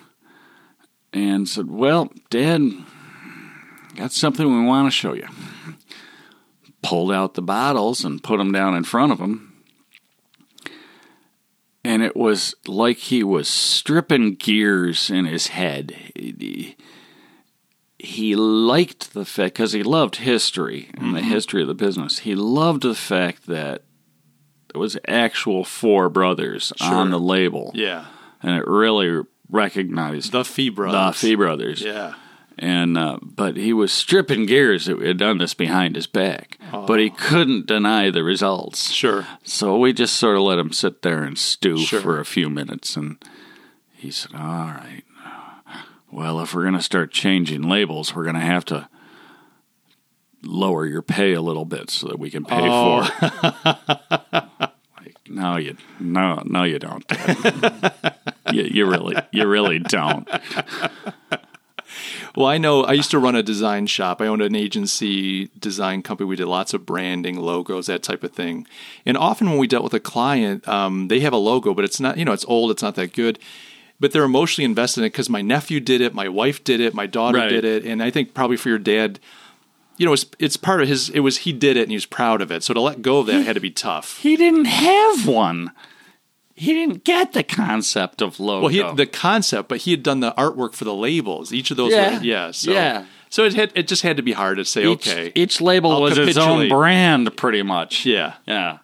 and 1.11 1.47
said, 1.47 1.69
"Well, 1.69 2.09
Dad, 2.29 2.61
got 3.95 4.13
something 4.13 4.45
we 4.47 4.65
want 4.65 4.87
to 4.87 4.91
show 4.91 5.13
you." 5.13 5.27
pulled 6.81 7.11
out 7.11 7.33
the 7.33 7.41
bottles 7.41 8.05
and 8.05 8.23
put 8.23 8.37
them 8.37 8.53
down 8.53 8.73
in 8.73 8.83
front 8.83 9.11
of 9.11 9.19
him. 9.19 9.53
And 11.83 12.01
it 12.01 12.15
was 12.15 12.55
like 12.65 12.97
he 12.97 13.23
was 13.23 13.47
stripping 13.47 14.35
gears 14.35 15.09
in 15.09 15.25
his 15.25 15.47
head. 15.47 15.91
He, 16.15 16.77
he 17.97 18.35
liked 18.35 19.13
the 19.13 19.25
fact, 19.25 19.55
because 19.55 19.73
he 19.73 19.83
loved 19.83 20.17
history 20.17 20.89
and 20.93 21.13
the 21.13 21.19
mm-hmm. 21.19 21.29
history 21.29 21.61
of 21.61 21.67
the 21.67 21.73
business, 21.73 22.19
he 22.19 22.33
loved 22.35 22.83
the 22.83 22.95
fact 22.95 23.47
that 23.47 23.83
there 24.73 24.79
was 24.79 24.97
actual 25.07 25.63
four 25.63 26.09
brothers 26.09 26.71
on 26.81 27.11
the 27.11 27.19
label. 27.19 27.71
Yeah. 27.73 28.05
And 28.41 28.57
it 28.57 28.67
really 28.67 29.23
recognized 29.49 30.31
The 30.31 30.45
Fee 30.45 30.69
brothers. 30.69 31.19
the 31.21 31.27
Fee 31.27 31.35
brothers. 31.35 31.81
Yeah. 31.81 32.13
And 32.61 32.97
uh, 32.97 33.19
but 33.21 33.55
he 33.55 33.71
was 33.71 33.91
stripping 33.91 34.45
gears. 34.45 34.85
He 34.87 34.91
had 35.07 35.17
done 35.17 35.37
this 35.37 35.53
behind 35.53 35.95
his 35.95 36.07
back, 36.07 36.57
but 36.71 36.99
he 36.99 37.09
couldn't 37.09 37.67
deny 37.67 38.09
the 38.09 38.21
results. 38.21 38.91
Sure. 38.91 39.25
So 39.43 39.77
we 39.77 39.93
just 39.93 40.17
sort 40.17 40.35
of 40.35 40.41
let 40.43 40.59
him 40.59 40.73
sit 40.73 41.01
there 41.01 41.23
and 41.23 41.37
stew 41.37 41.77
Sure. 41.77 42.01
for 42.01 42.19
a 42.19 42.25
few 42.25 42.49
minutes, 42.49 42.97
and 42.97 43.15
he 43.93 44.11
said, 44.11 44.31
"All 44.35 44.41
right, 44.41 45.03
well, 46.11 46.41
if 46.41 46.53
we're 46.53 46.63
going 46.63 46.73
to 46.73 46.81
start 46.81 47.11
changing 47.11 47.61
labels, 47.61 48.13
we're 48.13 48.23
going 48.23 48.35
to 48.35 48.41
have 48.41 48.65
to." 48.65 48.89
Lower 50.41 50.85
your 50.85 51.01
pay 51.01 51.33
a 51.33 51.41
little 51.41 51.65
bit 51.65 51.89
so 51.89 52.07
that 52.07 52.17
we 52.19 52.29
can 52.29 52.45
pay 52.45 52.55
Oh. 52.61 53.03
for 53.03 53.25
it. 53.25 54.43
like, 54.97 55.15
no, 55.27 55.57
you 55.57 55.75
no, 55.99 56.41
no, 56.45 56.63
you 56.63 56.79
don't. 56.79 57.03
you, 58.51 58.63
you 58.63 58.85
really, 58.85 59.15
you 59.31 59.47
really 59.47 59.79
don't. 59.79 60.27
Well, 62.35 62.45
I 62.45 62.59
know 62.59 62.83
I 62.83 62.93
used 62.93 63.09
to 63.11 63.19
run 63.19 63.35
a 63.35 63.41
design 63.41 63.87
shop. 63.87 64.21
I 64.21 64.27
owned 64.27 64.43
an 64.43 64.55
agency 64.55 65.47
design 65.59 66.03
company. 66.03 66.27
We 66.27 66.35
did 66.35 66.45
lots 66.45 66.73
of 66.75 66.85
branding, 66.85 67.37
logos, 67.37 67.87
that 67.87 68.03
type 68.03 68.23
of 68.23 68.31
thing. 68.31 68.67
And 69.05 69.17
often 69.17 69.49
when 69.49 69.57
we 69.57 69.65
dealt 69.67 69.83
with 69.83 69.95
a 69.95 69.99
client, 69.99 70.65
um, 70.67 71.07
they 71.07 71.19
have 71.21 71.33
a 71.33 71.37
logo, 71.37 71.73
but 71.73 71.83
it's 71.83 71.99
not, 71.99 72.17
you 72.19 72.25
know, 72.25 72.31
it's 72.31 72.45
old, 72.45 72.69
it's 72.69 72.83
not 72.83 72.93
that 72.95 73.13
good. 73.13 73.39
But 73.99 74.11
they're 74.13 74.23
emotionally 74.23 74.65
invested 74.65 75.01
in 75.01 75.05
it 75.05 75.09
because 75.09 75.29
my 75.29 75.41
nephew 75.41 75.79
did 75.79 75.99
it, 76.01 76.13
my 76.13 76.29
wife 76.29 76.63
did 76.63 76.79
it, 76.79 76.93
my 76.93 77.07
daughter 77.07 77.39
Right. 77.39 77.49
did 77.49 77.65
it. 77.65 77.83
And 77.83 78.01
I 78.01 78.11
think 78.11 78.35
probably 78.35 78.55
for 78.57 78.69
your 78.69 78.77
dad, 78.79 79.19
you 79.99 80.05
know, 80.07 80.13
it's, 80.13 80.25
it's 80.39 80.57
part 80.57 80.81
of 80.81 80.87
his, 80.87 81.09
it 81.09 81.19
was, 81.19 81.37
he 81.39 81.53
did 81.53 81.77
it 81.77 81.81
and 81.83 81.91
he 81.91 81.95
was 81.95 82.07
proud 82.07 82.41
of 82.41 82.51
it. 82.51 82.63
So 82.63 82.73
to 82.73 82.81
let 82.81 83.03
go 83.03 83.19
of 83.19 83.27
that 83.27 83.45
had 83.45 83.53
to 83.53 83.59
be 83.59 83.69
tough. 83.69 84.17
He 84.17 84.35
didn't 84.35 84.65
have 84.65 85.27
one. 85.27 85.71
He 86.55 86.73
didn't 86.73 87.03
get 87.03 87.33
the 87.33 87.43
concept 87.43 88.21
of 88.21 88.39
logo. 88.39 88.61
Well, 88.63 88.69
he 88.71 88.79
had 88.79 88.97
the 88.97 89.05
concept, 89.05 89.69
but 89.69 89.79
he 89.81 89.91
had 89.91 90.01
done 90.01 90.19
the 90.21 90.31
artwork 90.33 90.73
for 90.73 90.83
the 90.85 90.93
labels. 90.95 91.53
Each 91.53 91.69
of 91.69 91.77
those, 91.77 91.91
Yeah. 91.91 92.17
were, 92.17 92.23
yeah, 92.23 92.51
so, 92.51 92.71
Yeah. 92.71 93.05
So 93.29 93.43
it 93.45 93.53
had, 93.53 93.71
it 93.75 93.87
just 93.87 94.01
had 94.01 94.17
to 94.17 94.23
be 94.23 94.31
hard 94.31 94.57
to 94.57 94.65
say, 94.65 94.81
each, 94.91 95.07
okay, 95.07 95.31
each 95.35 95.61
label 95.61 95.91
I'll 95.91 96.01
was 96.01 96.17
its 96.17 96.35
own 96.37 96.67
brand, 96.67 97.37
pretty 97.37 97.61
much. 97.61 98.05
yeah, 98.05 98.33
Yeah. 98.47 98.79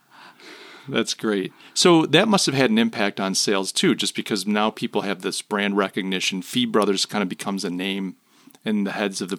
That's 0.88 1.14
great. 1.16 1.52
So 1.74 2.06
that 2.06 2.28
must 2.28 2.46
have 2.46 2.54
had 2.56 2.70
an 2.70 2.78
impact 2.78 3.20
on 3.20 3.34
sales 3.36 3.72
too, 3.72 3.96
just 3.96 4.16
because 4.16 4.46
now 4.46 4.70
people 4.70 5.02
have 5.02 5.22
this 5.24 5.42
brand 5.42 5.76
recognition. 5.78 6.42
Fee 6.44 6.66
Brothers 6.66 7.06
kind 7.08 7.24
of 7.24 7.28
becomes 7.30 7.66
a 7.66 7.70
name 7.72 8.16
in 8.64 8.84
the 8.84 8.92
heads 8.92 9.20
of 9.20 9.30
the 9.30 9.36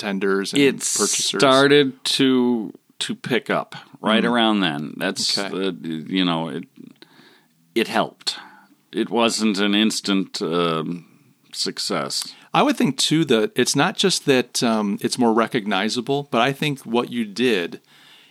bartenders 0.00 0.52
and 0.52 0.62
It 0.62 0.74
purchasers. 0.76 1.26
started 1.40 2.04
to 2.04 2.72
to 3.00 3.14
pick 3.14 3.48
up 3.48 3.74
right 4.00 4.24
around 4.24 4.60
then. 4.60 4.94
That's 4.96 5.36
Mm. 5.36 5.44
Okay. 5.52 5.70
the 6.04 6.12
you 6.14 6.24
know 6.24 6.48
it 6.48 6.64
it 7.74 7.88
helped. 7.88 8.36
It 8.92 9.08
wasn't 9.10 9.58
an 9.58 9.74
instant 9.74 10.42
um, 10.42 11.06
success. 11.52 12.34
I 12.52 12.62
would 12.62 12.76
think 12.76 12.96
too 12.98 13.24
that 13.26 13.52
it's 13.54 13.76
not 13.76 13.96
just 13.96 14.26
that 14.26 14.62
um, 14.62 14.98
it's 15.00 15.18
more 15.18 15.32
recognizable, 15.32 16.28
but 16.32 16.40
I 16.40 16.52
think 16.52 16.80
what 16.80 17.12
you 17.12 17.24
did, 17.24 17.80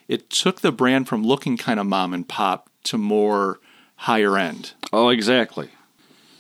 it 0.10 0.30
took 0.30 0.60
the 0.60 0.74
brand 0.74 1.08
from 1.08 1.24
looking 1.24 1.56
kind 1.58 1.80
of 1.80 1.86
mom 1.86 2.14
and 2.14 2.28
pop 2.28 2.70
to 2.84 2.98
more 2.98 3.60
higher 3.96 4.38
end. 4.38 4.74
Oh, 4.92 5.08
exactly. 5.10 5.70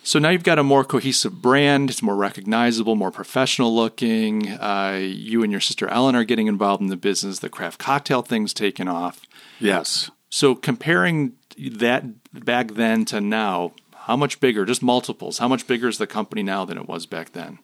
So 0.03 0.17
now 0.17 0.29
you've 0.29 0.43
got 0.43 0.59
a 0.59 0.63
more 0.63 0.83
cohesive 0.83 1.41
brand. 1.41 1.89
It's 1.89 2.01
more 2.01 2.15
recognizable, 2.15 2.95
more 2.95 3.11
professional 3.11 3.75
looking. 3.75 4.49
Uh, 4.49 4.99
you 5.01 5.43
and 5.43 5.51
your 5.51 5.61
sister 5.61 5.87
Ellen 5.87 6.15
are 6.15 6.23
getting 6.23 6.47
involved 6.47 6.81
in 6.81 6.87
the 6.87 6.97
business. 6.97 7.39
The 7.39 7.49
craft 7.49 7.79
cocktail 7.79 8.21
thing's 8.21 8.53
taken 8.53 8.87
off. 8.87 9.21
Yes. 9.59 10.09
So 10.29 10.55
comparing 10.55 11.33
that 11.57 12.05
back 12.33 12.71
then 12.71 13.05
to 13.05 13.19
now, 13.21 13.73
how 13.93 14.15
much 14.15 14.39
bigger? 14.39 14.65
Just 14.65 14.81
multiples. 14.81 15.37
How 15.37 15.47
much 15.47 15.67
bigger 15.67 15.87
is 15.87 15.97
the 15.97 16.07
company 16.07 16.41
now 16.41 16.65
than 16.65 16.77
it 16.77 16.87
was 16.87 17.05
back 17.05 17.33
then? 17.33 17.59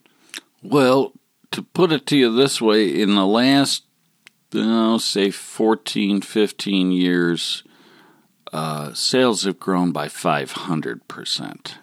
Well, 0.61 1.13
to 1.51 1.61
put 1.61 1.91
it 1.91 2.05
to 2.07 2.17
you 2.17 2.35
this 2.35 2.61
way, 2.61 2.87
in 2.87 3.15
the 3.15 3.25
last, 3.25 3.83
oh, 4.53 4.97
say 4.97 5.31
14, 5.31 6.21
15 6.21 6.91
years, 6.91 7.63
uh, 8.51 8.93
sales 8.93 9.43
have 9.43 9.59
grown 9.59 9.91
by 9.91 10.07
500%. 10.07 11.75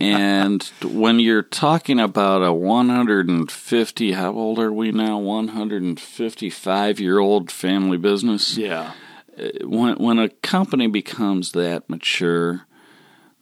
And 0.00 0.62
when 0.84 1.18
you're 1.20 1.42
talking 1.42 1.98
about 2.00 2.42
a 2.42 2.52
150, 2.52 4.12
how 4.12 4.32
old 4.32 4.58
are 4.58 4.72
we 4.72 4.92
now? 4.92 5.18
155 5.18 7.00
year 7.00 7.18
old 7.18 7.50
family 7.50 7.96
business 7.96 8.56
Yeah. 8.56 8.92
Uh, 9.38 9.48
when 9.64 9.96
when 9.96 10.18
a 10.18 10.28
company 10.28 10.86
becomes 10.88 11.52
that 11.52 11.88
mature, 11.88 12.66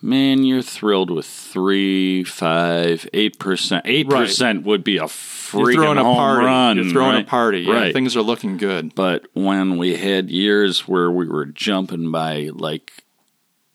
man, 0.02 0.44
you're 0.44 0.60
thrilled 0.62 1.10
with 1.10 1.24
three, 1.26 2.22
five, 2.22 3.08
eight 3.14 3.38
percent. 3.38 3.82
Eight 3.86 4.08
percent 4.08 4.64
would 4.64 4.84
be 4.84 4.96
a 4.98 5.00
You're 5.00 5.08
freaking 5.08 5.74
throwing 5.74 5.96
a 5.98 6.04
home 6.04 6.16
party. 6.16 6.44
run. 6.46 6.76
You're 6.76 6.90
throwing 6.90 7.14
right? 7.14 7.24
a 7.24 7.28
party. 7.28 7.60
Yeah, 7.60 7.72
right? 7.72 7.94
Things 7.94 8.14
are 8.14 8.20
looking 8.22 8.58
good. 8.58 8.94
but 8.94 9.26
when 9.32 9.78
we 9.78 9.96
had 9.96 10.28
years 10.30 10.86
where 10.86 11.10
we 11.10 11.26
were 11.26 11.46
jumping 11.46 12.10
by 12.10 12.50
like 12.52 12.92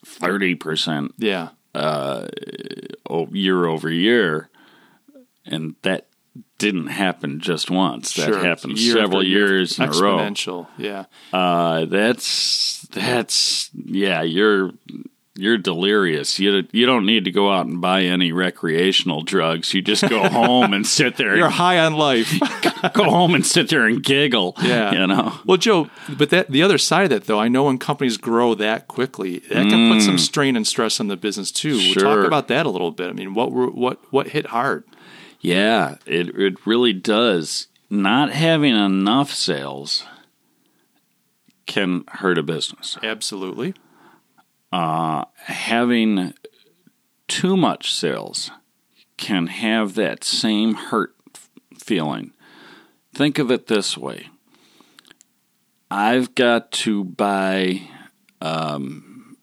thirty 0.06 0.54
percent 0.54 1.14
Yeah. 1.18 1.48
Year 1.74 3.66
over 3.66 3.90
year, 3.90 4.48
and 5.46 5.74
that 5.82 6.06
didn't 6.58 6.86
happen 6.88 7.40
just 7.40 7.70
once. 7.70 8.14
That 8.14 8.26
Sure. 8.28 8.44
happened 8.44 8.78
Year 8.78 8.94
several 8.94 9.22
years 9.22 9.78
in 9.78 9.84
a 9.84 9.88
row. 9.88 10.18
Exponential. 10.18 10.66
Yeah. 10.78 11.04
Uh, 11.32 11.84
that's 11.86 12.86
that's 12.92 13.70
yeah. 13.74 14.22
You're 14.22 14.72
you're 15.34 15.56
delirious. 15.56 16.38
You 16.38 16.66
you 16.72 16.84
don't 16.84 17.06
need 17.06 17.24
to 17.24 17.30
go 17.30 17.50
out 17.50 17.66
and 17.66 17.80
buy 17.80 18.02
any 18.02 18.32
recreational 18.32 19.22
drugs. 19.22 19.72
You 19.72 19.80
just 19.80 20.06
go 20.08 20.28
home 20.28 20.74
and 20.74 20.86
sit 20.86 21.16
there. 21.16 21.34
You're 21.36 21.46
And, 21.46 21.54
high 21.54 21.78
on 21.78 21.94
life. 21.94 22.30
go 22.92 23.04
home 23.04 23.34
and 23.34 23.44
sit 23.46 23.68
there 23.70 23.86
and 23.86 24.02
giggle. 24.02 24.54
Yeah. 24.62 24.92
you 24.92 25.06
know. 25.06 25.38
Well, 25.46 25.56
Joe, 25.56 25.88
but 26.18 26.30
that 26.30 26.50
the 26.50 26.62
other 26.62 26.76
side 26.78 27.04
of 27.04 27.10
that, 27.10 27.24
though, 27.24 27.38
I 27.40 27.48
know 27.48 27.64
when 27.64 27.78
companies 27.78 28.16
grow 28.18 28.54
that 28.56 28.88
quickly, 28.88 29.38
that 29.50 29.68
can 29.68 29.92
put 29.92 30.02
some 30.02 30.18
strain 30.18 30.54
and 30.56 30.66
stress 30.66 31.00
on 31.00 31.08
the 31.08 31.16
business 31.16 31.50
too. 31.50 31.76
We'll 31.76 31.94
talk 31.94 32.18
Mm. 32.18 32.26
About 32.26 32.48
that 32.48 32.66
a 32.66 32.70
little 32.70 32.90
bit. 32.90 33.08
I 33.08 33.12
mean, 33.12 33.32
what 33.34 33.52
were 33.52 33.68
what 33.70 33.98
what 34.12 34.28
hit 34.28 34.46
hard? 34.48 34.84
Yeah, 35.40 35.96
it 36.06 36.28
it 36.38 36.66
really 36.66 36.92
does. 36.92 37.68
Not 37.88 38.30
having 38.32 38.74
enough 38.76 39.32
sales 39.32 40.04
can 41.66 42.04
hurt 42.08 42.38
a 42.38 42.42
business. 42.42 42.98
Absolutely. 43.02 43.74
Having 44.72 46.34
too 47.28 47.56
much 47.56 47.92
sales 47.94 48.50
can 49.16 49.46
have 49.48 49.94
that 49.94 50.24
same 50.24 50.74
hurt 50.74 51.14
feeling. 51.78 52.32
Think 53.14 53.38
of 53.38 53.50
it 53.50 53.66
this 53.66 53.96
way 53.98 54.28
I've 55.90 56.34
got 56.34 56.72
to 56.72 57.04
buy 57.04 57.82
um, 58.40 59.36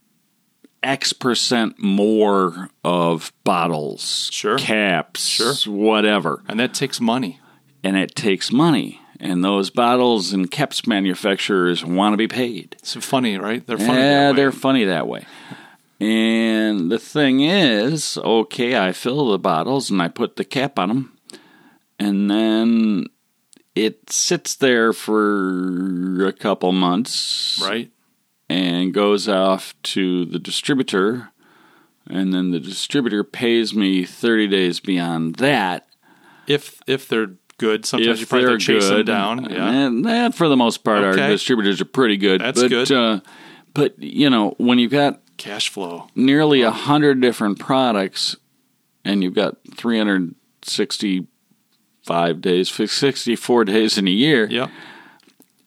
X 0.81 1.13
percent 1.13 1.75
more 1.77 2.69
of 2.83 3.31
bottles, 3.43 4.29
Sure. 4.31 4.57
caps, 4.57 5.21
Sure. 5.27 5.53
whatever, 5.71 6.43
And 6.47 6.59
that 6.59 6.73
takes 6.73 6.99
money. 6.99 7.39
and 7.83 7.95
it 7.95 8.15
takes 8.15 8.51
money. 8.51 8.98
And 9.19 9.43
those 9.43 9.69
bottles 9.69 10.31
and 10.31 10.49
caps 10.49 10.87
manufacturers 10.87 11.83
want 11.83 12.13
to 12.13 12.17
be 12.17 12.27
paid. 12.27 12.77
It's 12.79 12.95
funny, 12.95 13.37
right? 13.37 13.65
They're 13.67 13.77
funny. 13.77 13.99
Yeah, 13.99 14.09
that 14.09 14.29
way. 14.31 14.35
they're 14.37 14.51
funny 14.51 14.85
that 14.85 15.07
way. 15.07 15.25
And 15.99 16.89
the 16.89 16.99
thing 16.99 17.41
is, 17.41 18.17
okay, 18.17 18.77
I 18.77 18.93
fill 18.93 19.31
the 19.31 19.39
bottles 19.39 19.89
and 19.89 20.01
I 20.01 20.07
put 20.07 20.37
the 20.37 20.45
cap 20.45 20.79
on 20.79 20.87
them, 20.87 21.17
and 21.99 22.31
then 22.31 23.07
it 23.75 24.09
sits 24.09 24.55
there 24.55 24.93
for 24.93 26.25
a 26.25 26.31
couple 26.31 26.71
months, 26.71 27.59
right. 27.61 27.91
and 28.47 28.93
goes 28.93 29.27
off 29.27 29.73
to 29.83 30.23
the 30.23 30.39
distributor, 30.39 31.31
and 32.07 32.33
then 32.33 32.51
the 32.51 32.61
distributor 32.61 33.25
pays 33.25 33.73
me 33.73 34.05
thirty 34.05 34.47
days 34.47 34.79
beyond 34.79 35.35
that. 35.35 35.87
If 36.47 36.81
if 36.87 37.09
they're 37.09 37.35
good, 37.59 37.85
sometimes 37.85 38.17
you 38.19 38.23
if 38.23 38.29
probably 38.29 38.45
they're 38.45 38.51
have 38.53 38.59
to 38.59 38.65
chase 38.65 38.87
them 38.87 38.95
good, 38.97 39.05
down. 39.05 39.47
Yeah. 39.51 39.69
and 39.69 40.03
that 40.05 40.33
for 40.33 40.47
the 40.49 40.57
most 40.57 40.83
part, 40.83 41.03
Okay. 41.03 41.21
our 41.21 41.29
distributors 41.29 41.79
are 41.81 41.85
pretty 41.85 42.17
good. 42.17 42.41
That's 42.41 42.59
but, 42.61 42.69
good. 42.69 42.91
Uh, 42.91 43.19
but 43.73 44.01
you 44.01 44.29
know, 44.31 44.55
when 44.57 44.79
you've 44.79 44.91
got 44.91 45.21
Cash 45.37 45.69
flow. 45.69 46.07
nearly 46.15 46.63
a 46.63 46.71
hundred 46.71 47.21
different 47.21 47.59
products, 47.59 48.35
and 49.05 49.23
you've 49.23 49.35
got 49.35 49.57
365 49.75 52.41
days, 52.41 52.69
64 52.69 53.65
days 53.65 53.97
in 53.97 54.07
a 54.07 54.11
year. 54.11 54.47
Yep. 54.49 54.69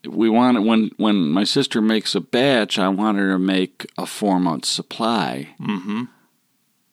we 0.09 0.29
want 0.29 0.63
when 0.63 0.91
when 0.97 1.29
my 1.29 1.43
sister 1.43 1.81
makes 1.81 2.13
a 2.15 2.21
batch, 2.21 2.77
I 2.77 2.89
want 2.89 3.17
her 3.17 3.31
to 3.31 3.39
make 3.39 3.85
a 3.97 4.05
four 4.05 4.39
month 4.39 4.65
supply 4.65 5.55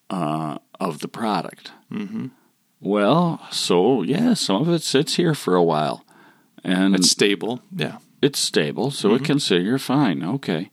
uh, 0.09 0.59
of 0.81 1.01
the 1.01 1.09
product. 1.09 1.73
Mm-hmm. 1.93 2.29
Well, 2.81 3.41
so 3.51 4.03
yeah, 4.03 4.35
some 4.35 4.63
of 4.63 4.69
it 4.71 4.83
sits 4.83 5.17
here 5.17 5.35
for 5.35 5.55
a 5.55 5.63
while, 5.63 6.05
and 6.65 6.95
It's 6.95 7.11
stable. 7.11 7.61
Yeah. 7.75 7.99
it's 8.23 8.39
stable, 8.39 8.91
so 8.91 9.15
it 9.15 9.25
can 9.25 9.39
sit 9.39 9.63
here 9.63 9.79
fine. 9.79 10.23
Okay. 10.23 10.71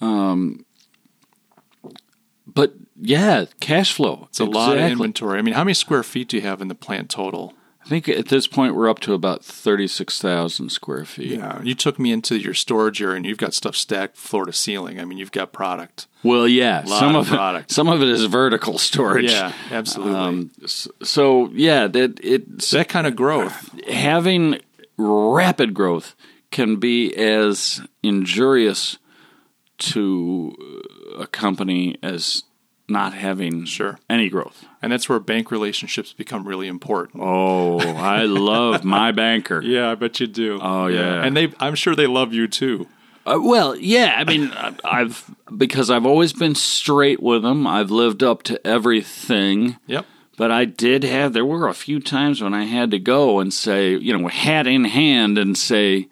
Um, 0.00 0.64
but 2.46 2.74
yeah, 3.00 3.46
cash 3.60 3.92
flow. 3.92 4.26
It's 4.28 4.40
a 4.40 4.44
lot 4.44 4.76
of 4.76 4.82
inventory. 4.84 5.38
I 5.38 5.42
mean, 5.42 5.54
how 5.54 5.64
many 5.64 5.74
square 5.74 6.02
feet 6.02 6.28
do 6.28 6.36
you 6.36 6.42
have 6.42 6.60
in 6.60 6.68
the 6.68 6.74
plant 6.74 7.08
total? 7.10 7.54
I 7.84 7.88
think 7.88 8.08
at 8.08 8.28
this 8.28 8.46
point 8.46 8.74
we're 8.74 8.88
up 8.88 9.00
to 9.00 9.12
about 9.12 9.44
thirty 9.44 9.88
six 9.88 10.20
thousand 10.20 10.70
square 10.70 11.04
feet. 11.04 11.38
Yeah. 11.38 11.60
You 11.62 11.74
took 11.74 11.98
me 11.98 12.12
into 12.12 12.36
your 12.38 12.54
storage 12.54 13.02
area 13.02 13.16
and 13.16 13.26
you've 13.26 13.38
got 13.38 13.54
stuff 13.54 13.74
stacked 13.74 14.16
floor 14.16 14.46
to 14.46 14.52
ceiling. 14.52 15.00
I 15.00 15.04
mean, 15.04 15.18
you've 15.18 15.32
got 15.32 15.52
product. 15.52 16.06
Well, 16.22 16.46
yeah, 16.46 16.84
some 16.84 17.16
of 17.16 17.26
of 17.26 17.34
product. 17.36 17.70
it. 17.70 17.74
Some 17.74 17.88
of 17.88 18.00
it 18.00 18.08
is 18.08 18.24
vertical 18.26 18.78
storage. 18.78 19.30
Yeah, 19.30 19.52
absolutely. 19.70 20.14
Um, 20.14 20.50
so 21.02 21.50
yeah, 21.52 21.88
that 21.88 22.20
it's 22.22 22.70
that 22.70 22.88
kind 22.88 23.06
of 23.06 23.16
growth. 23.16 23.70
having 23.88 24.60
rapid 24.96 25.74
growth 25.74 26.14
can 26.52 26.76
be 26.76 27.14
as 27.16 27.80
injurious 28.02 28.98
to 29.78 30.54
a 31.18 31.26
company 31.26 31.96
as 32.02 32.44
not 32.88 33.14
having 33.14 33.64
Sure. 33.64 33.98
any 34.10 34.28
growth. 34.28 34.64
And 34.82 34.92
that's 34.92 35.08
where 35.08 35.18
bank 35.20 35.50
relationships 35.50 36.12
become 36.12 36.46
really 36.46 36.66
important. 36.68 37.22
Oh, 37.24 37.78
I 37.80 38.24
love 38.24 38.84
my 38.84 39.12
banker. 39.12 39.62
Yeah, 39.62 39.90
I 39.90 39.94
bet 39.94 40.20
you 40.20 40.26
do. 40.26 40.58
Oh, 40.60 40.86
yeah. 40.88 41.24
And 41.24 41.36
they 41.36 41.52
I'm 41.60 41.74
sure 41.74 41.94
they 41.94 42.06
love 42.06 42.32
you 42.32 42.48
too. 42.48 42.86
Uh, 43.24 43.38
well, 43.40 43.76
yeah, 43.76 44.14
I 44.18 44.24
mean, 44.24 44.50
I've 44.84 45.30
because 45.56 45.90
I've 45.90 46.04
always 46.06 46.32
been 46.32 46.56
straight 46.56 47.22
with 47.22 47.42
them. 47.42 47.66
I've 47.68 47.90
lived 47.92 48.22
up 48.24 48.42
to 48.44 48.66
everything. 48.66 49.76
Yep. 49.86 50.06
But 50.36 50.50
I 50.50 50.64
did 50.64 51.04
have, 51.04 51.32
there 51.34 51.44
were 51.44 51.68
a 51.68 51.74
few 51.74 52.00
times 52.00 52.42
when 52.42 52.52
I 52.54 52.64
had 52.64 52.90
to 52.90 52.98
go 52.98 53.38
and 53.38 53.52
say, 53.54 53.94
you 53.96 54.16
know, 54.18 54.26
hat 54.28 54.66
in 54.66 54.84
hand 54.86 55.38
and 55.38 55.56
say, 55.56 56.08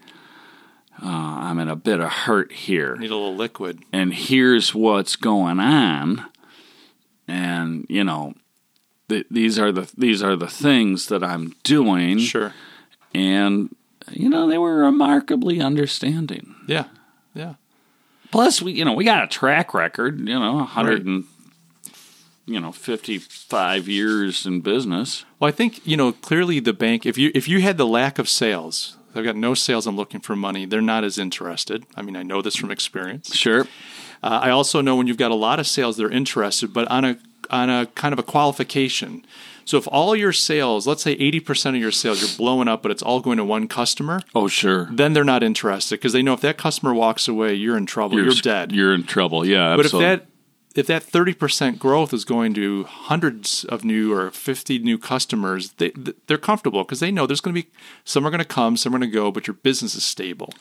uh, 1.02 1.06
I'm 1.08 1.58
in 1.58 1.68
a 1.68 1.74
bit 1.74 2.00
of 2.00 2.10
hurt 2.10 2.52
here. 2.52 2.94
Need 2.96 3.10
a 3.10 3.14
little 3.16 3.34
liquid. 3.34 3.82
And 3.92 4.12
here's 4.12 4.74
what's 4.74 5.16
going 5.16 5.58
on. 5.58 6.26
And, 7.30 7.86
you 7.88 8.02
know, 8.02 8.34
th- 9.08 9.26
these 9.30 9.58
are 9.58 9.70
the 9.70 9.90
these 9.96 10.22
are 10.22 10.36
the 10.36 10.48
things 10.48 11.06
that 11.06 11.22
I'm 11.22 11.54
doing. 11.62 12.18
Sure. 12.18 12.54
And 13.14 13.74
you 14.10 14.28
know, 14.28 14.48
they 14.48 14.58
were 14.58 14.76
remarkably 14.78 15.60
understanding. 15.60 16.54
Yeah. 16.66 16.86
Yeah. 17.34 17.54
Plus, 18.30 18.60
we 18.62 18.72
you 18.72 18.84
know 18.84 18.94
we 18.94 19.04
got 19.04 19.24
a 19.24 19.26
track 19.28 19.74
record. 19.74 20.18
You 20.20 20.38
know, 20.38 20.64
hundred 20.64 21.06
and 21.06 21.24
you 22.46 22.60
know 22.60 22.72
fifty 22.72 23.18
five 23.18 23.88
years 23.88 24.46
in 24.46 24.60
business. 24.60 25.24
Well, 25.38 25.48
I 25.48 25.52
think 25.52 25.86
you 25.86 25.96
know 25.96 26.12
clearly 26.12 26.60
the 26.60 26.72
bank. 26.72 27.06
If 27.06 27.18
you 27.18 27.30
if 27.34 27.48
you 27.48 27.60
had 27.60 27.76
the 27.76 27.86
lack 27.86 28.18
of 28.18 28.28
sales, 28.28 28.96
I've 29.14 29.24
got 29.24 29.36
no 29.36 29.54
sales. 29.54 29.86
I'm 29.86 29.96
looking 29.96 30.20
for 30.20 30.36
money. 30.36 30.64
They're 30.64 30.80
not 30.80 31.04
as 31.04 31.18
interested. 31.18 31.84
I 31.96 32.02
mean, 32.02 32.16
I 32.16 32.22
know 32.22 32.42
this 32.42 32.56
from 32.56 32.70
experience. 32.70 33.34
Sure. 33.34 33.66
Uh, 34.22 34.40
I 34.42 34.50
also 34.50 34.80
know 34.80 34.96
when 34.96 35.06
you've 35.06 35.16
got 35.16 35.30
a 35.30 35.34
lot 35.36 35.58
of 35.60 35.66
sales, 35.66 35.96
they're 35.96 36.10
interested, 36.10 36.72
but 36.72 36.88
on 36.90 37.04
a 37.04 37.18
on 37.50 37.68
a 37.68 37.86
kind 37.94 38.12
of 38.12 38.18
a 38.18 38.22
qualification. 38.22 39.24
So 39.64 39.76
if 39.78 39.86
all 39.90 40.14
your 40.16 40.32
sales, 40.32 40.86
let's 40.86 41.02
say 41.02 41.16
80% 41.16 41.70
of 41.70 41.76
your 41.76 41.90
sales, 41.92 42.20
you're 42.20 42.36
blowing 42.36 42.66
up, 42.68 42.82
but 42.82 42.90
it's 42.90 43.02
all 43.02 43.20
going 43.20 43.36
to 43.38 43.44
one 43.44 43.68
customer, 43.68 44.20
Oh, 44.34 44.48
sure. 44.48 44.88
then 44.90 45.12
they're 45.12 45.24
not 45.24 45.42
interested 45.42 45.96
because 45.96 46.12
they 46.12 46.22
know 46.22 46.32
if 46.32 46.40
that 46.40 46.58
customer 46.58 46.92
walks 46.94 47.28
away, 47.28 47.54
you're 47.54 47.76
in 47.76 47.86
trouble. 47.86 48.16
You're, 48.20 48.32
dead. 48.34 48.72
You're 48.72 48.94
in 48.94 49.04
trouble. 49.04 49.44
Yeah. 49.46 49.76
but 49.76 49.84
absolutely. 49.86 50.12
if 50.12 50.20
that 50.20 50.26
if 50.76 50.86
that 50.86 51.02
30% 51.02 51.78
growth 51.80 52.12
is 52.14 52.24
going 52.24 52.54
to 52.54 52.84
hundreds 52.84 53.64
of 53.64 53.84
new 53.84 54.12
or 54.12 54.30
50 54.30 54.78
new 54.78 54.98
customers, 54.98 55.72
they 55.78 55.90
they're 56.26 56.38
comfortable 56.38 56.84
because 56.84 57.00
they 57.00 57.10
know 57.10 57.26
there's 57.26 57.40
going 57.40 57.54
to 57.54 57.62
be 57.62 57.68
some 58.04 58.24
are 58.26 58.30
going 58.30 58.38
to 58.38 58.44
come, 58.44 58.76
some 58.76 58.94
are 58.94 58.98
going 58.98 59.10
to 59.10 59.14
go, 59.14 59.32
but 59.32 59.46
your 59.48 59.54
business 59.54 59.94
is 59.96 60.04
stable. 60.04 60.52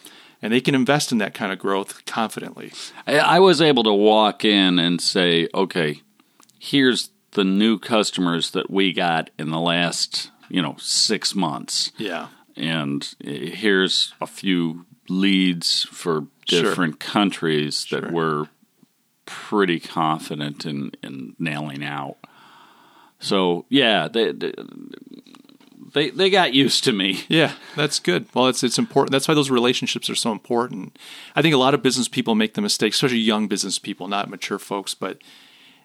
And 0.41 0.53
they 0.53 0.61
can 0.61 0.73
invest 0.75 1.11
in 1.11 1.17
that 1.17 1.33
kind 1.33 1.51
of 1.51 1.59
growth 1.59 2.05
confidently. 2.05 2.71
I, 3.05 3.39
was 3.39 3.61
able 3.61 3.83
to 3.83 3.93
walk 3.93 4.45
in 4.45 4.79
and 4.79 5.01
say, 5.01 5.49
okay, 5.53 6.01
here's 6.59 7.09
the 7.31 7.43
new 7.43 7.77
customers 7.77 8.51
that 8.51 8.69
we 8.71 8.93
got 8.93 9.29
in 9.37 9.49
the 9.51 9.59
last 9.59 10.31
you 10.49 10.61
know 10.61 10.75
six 10.79 11.35
months. 11.35 11.91
Yeah. 11.97 12.27
and 12.55 13.03
uh, 13.25 13.29
here's 13.29 14.13
a 14.21 14.27
few 14.27 14.85
leads 15.09 15.83
for 15.91 16.25
Sure. 16.49 16.63
different 16.63 16.99
countries 16.99 17.85
that 17.91 18.03
Sure. 18.05 18.11
we're 18.11 18.45
pretty 19.25 19.79
confident 19.79 20.65
in, 20.65 20.91
in 21.03 21.35
nailing 21.37 21.83
out. 21.85 22.17
So 23.19 23.65
yeah, 23.69 24.07
they, 24.07 24.31
they 24.31 24.53
they 25.93 26.09
they 26.09 26.29
got 26.29 26.53
used 26.53 26.83
to 26.85 26.91
me. 26.91 27.21
Yeah, 27.27 27.53
that's 27.75 27.99
good. 27.99 28.27
Well, 28.33 28.47
it's 28.47 28.63
it's 28.63 28.77
important. 28.77 29.11
That's 29.11 29.27
why 29.27 29.33
those 29.33 29.49
relationships 29.49 30.09
are 30.09 30.15
so 30.15 30.31
important. 30.31 30.97
I 31.35 31.41
think 31.41 31.53
a 31.53 31.57
lot 31.57 31.73
of 31.73 31.81
business 31.83 32.07
people 32.07 32.35
make 32.35 32.53
the 32.53 32.61
mistake, 32.61 32.93
especially 32.93 33.17
young 33.19 33.47
business 33.47 33.79
people, 33.79 34.07
not 34.07 34.29
mature 34.29 34.59
folks, 34.59 34.93
but 34.93 35.19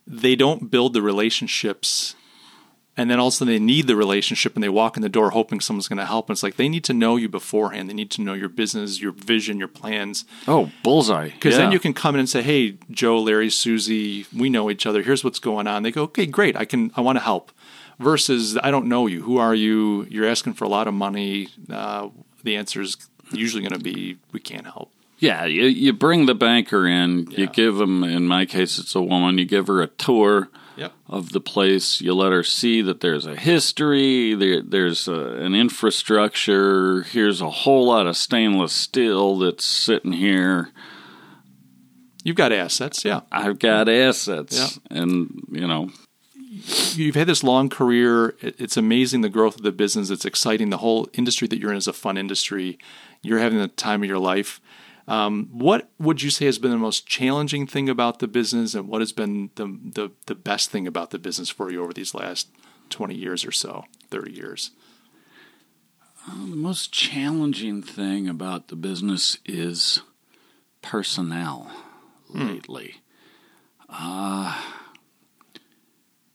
they 0.07 0.36
don't 0.36 0.70
build 0.70 0.92
the 0.92 1.02
relationships 1.02 2.14
and 2.96 3.11
then 3.11 3.18
also 3.18 3.44
they 3.44 3.59
need 3.59 3.86
the 3.86 3.96
relationship 3.96 4.55
and 4.55 4.62
they 4.62 4.68
walk 4.68 4.96
in 4.96 5.02
the 5.02 5.09
door 5.09 5.30
hoping 5.30 5.61
someone's 5.61 5.88
going 5.88 5.98
to 5.98 6.05
help. 6.07 6.28
And 6.28 6.34
it's 6.34 6.42
like 6.44 6.57
they 6.57 6.68
need 6.68 6.84
to 6.84 6.94
know 6.94 7.16
you 7.16 7.28
beforehand. 7.28 7.88
They 7.90 7.94
need 7.94 8.11
to 8.12 8.22
know 8.22 8.34
your 8.34 8.48
business, 8.48 9.00
your 9.00 9.12
vision, 9.12 9.59
your 9.59 9.68
plans. 9.68 10.24
Oh, 10.46 10.70
bullseye! 10.84 11.30
Because 11.30 11.55
Yeah. 11.55 11.62
then 11.62 11.72
you 11.72 11.80
can 11.80 11.92
come 11.92 12.14
in 12.14 12.20
and 12.20 12.28
say, 12.28 12.42
"Hey, 12.42 12.76
Joe, 12.90 13.18
Larry, 13.20 13.50
Susie, 13.50 14.26
we 14.36 14.48
know 14.48 14.70
each 14.70 14.86
other. 14.86 15.02
Here's 15.02 15.24
what's 15.24 15.40
going 15.40 15.66
on." 15.66 15.82
They 15.82 15.90
go, 15.90 16.02
"Okay, 16.05 16.26
great. 16.26 16.57
I 16.57 16.64
can. 16.64 16.92
I 16.94 17.00
want 17.00 17.16
to 17.18 17.24
help." 17.24 17.50
Versus, 17.99 18.59
I 18.62 18.70
don't 18.70 18.86
know 18.86 19.07
you. 19.07 19.22
Who 19.22 19.38
are 19.38 19.55
you? 19.55 20.05
You're 20.11 20.26
asking 20.28 20.55
for 20.55 20.64
a 20.64 20.68
lot 20.68 20.88
of 20.88 20.95
money. 20.95 21.49
Uh, 21.70 22.09
the 22.42 22.57
answer 22.57 22.80
is 22.80 22.97
usually 23.32 23.62
going 23.62 23.72
to 23.72 23.78
be, 23.84 24.16
"We 24.32 24.40
can't 24.40 24.66
help." 24.66 24.90
Yeah, 25.18 25.45
you, 25.45 25.64
you 25.66 25.92
bring 25.92 26.26
the 26.26 26.34
banker 26.34 26.86
in, 26.86 27.28
you 27.30 27.47
give 27.47 27.76
them, 27.76 28.03
in 28.05 28.26
my 28.26 28.45
case, 28.47 28.78
it's 28.78 28.95
a 28.97 29.01
woman, 29.01 29.38
you 29.38 29.45
give 29.47 29.68
her 29.68 29.80
a 29.80 29.86
tour 29.86 30.51
Yep. 30.76 30.92
of 31.09 31.30
the 31.30 31.40
place. 31.40 32.01
You 32.01 32.14
let 32.14 32.32
her 32.32 32.42
see 32.42 32.82
that 32.82 33.01
there's 33.01 33.24
a 33.26 33.36
history, 33.36 34.34
there, 34.34 34.61
there's 34.61 35.07
a, 35.07 35.36
an 35.36 35.55
infrastructure. 35.55 37.03
Here's 37.03 37.40
a 37.40 37.49
whole 37.49 37.86
lot 37.86 38.09
of 38.09 38.16
stainless 38.16 38.72
steel 38.72 39.38
that's 39.38 39.64
sitting 39.64 40.12
here. 40.12 40.70
You've 42.24 42.36
got 42.36 42.53
assets. 42.53 43.05
Yeah, 43.05 43.20
I've 43.30 43.59
got 43.61 43.88
assets. 43.88 44.57
yeah. 44.90 44.99
And, 45.01 45.45
you 45.53 45.66
know, 45.66 45.90
you've 46.94 47.14
had 47.14 47.26
this 47.26 47.42
long 47.42 47.68
career. 47.68 48.36
It's 48.40 48.76
amazing 48.76 49.20
the 49.20 49.28
growth 49.28 49.57
of 49.57 49.62
the 49.62 49.72
business. 49.72 50.11
It's 50.11 50.24
exciting. 50.24 50.70
The 50.70 50.78
whole 50.78 51.09
industry 51.12 51.48
that 51.48 51.59
you're 51.59 51.70
in 51.70 51.76
is 51.76 51.88
a 51.88 51.92
fun 51.92 52.16
industry. 52.16 52.78
You're 53.22 53.38
having 53.38 53.59
the 53.59 53.68
time 53.68 54.02
of 54.02 54.09
your 54.09 54.18
life. 54.18 54.61
Um, 55.07 55.48
what 55.52 55.90
would 55.98 56.22
you 56.22 56.30
say 56.30 56.46
has 56.46 56.59
been 56.59 56.70
the 56.70 56.78
most 56.78 57.07
challenging 57.07 57.66
thing 57.66 57.88
about 57.88 58.20
the 58.20 58.28
business, 58.28 58.74
and 58.74 58.88
what 58.88 59.02
has 59.02 59.12
been 59.12 59.50
the, 59.57 59.66
the 59.66 60.11
the 60.26 60.34
best 60.34 60.70
thing 60.70 60.86
about 60.86 61.11
the 61.11 61.18
business 61.18 61.50
for 61.50 61.70
you 61.70 61.82
over 61.82 61.92
these 61.92 62.14
last 62.14 62.48
twenty 62.88 63.14
years 63.14 63.44
or 63.44 63.52
so, 63.52 63.84
thirty 64.11 64.32
years? 64.32 64.70
the 66.26 66.57
most 66.57 66.90
challenging 66.90 67.82
thing 67.82 68.30
about 68.30 68.68
the 68.68 68.76
business 68.76 69.36
is 69.44 70.00
personnel 70.80 71.70
lately. 72.30 73.02
Uh, 73.90 74.59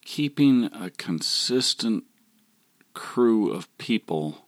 keeping 0.09 0.65
a 0.73 0.89
consistent 0.89 2.03
crew 2.95 3.51
of 3.51 3.67
people 3.77 4.47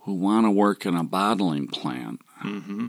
who 0.00 0.12
want 0.14 0.44
to 0.44 0.50
work 0.50 0.84
in 0.84 0.96
a 0.96 1.04
bottling 1.04 1.68
plant. 1.68 2.20
Mm-hmm. 2.44 2.86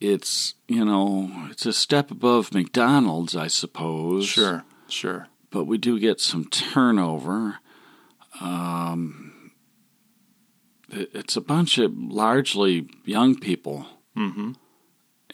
It's, 0.00 0.54
you 0.68 0.84
know, 0.84 1.30
it's 1.50 1.66
a 1.66 1.72
step 1.72 2.12
above 2.12 2.54
McDonald's, 2.54 3.34
I 3.34 3.48
suppose 3.48 4.26
Sure, 4.26 4.64
sure. 4.88 5.26
but 5.50 5.64
we 5.64 5.78
do 5.78 5.98
get 5.98 6.20
some 6.20 6.44
turnover. 6.44 7.58
Um, 8.40 9.50
it's 10.90 11.36
a 11.36 11.40
bunch 11.40 11.78
of 11.78 11.92
largely 11.96 12.88
young 13.04 13.34
people, 13.38 13.86
Mm-hmm. 14.16 14.52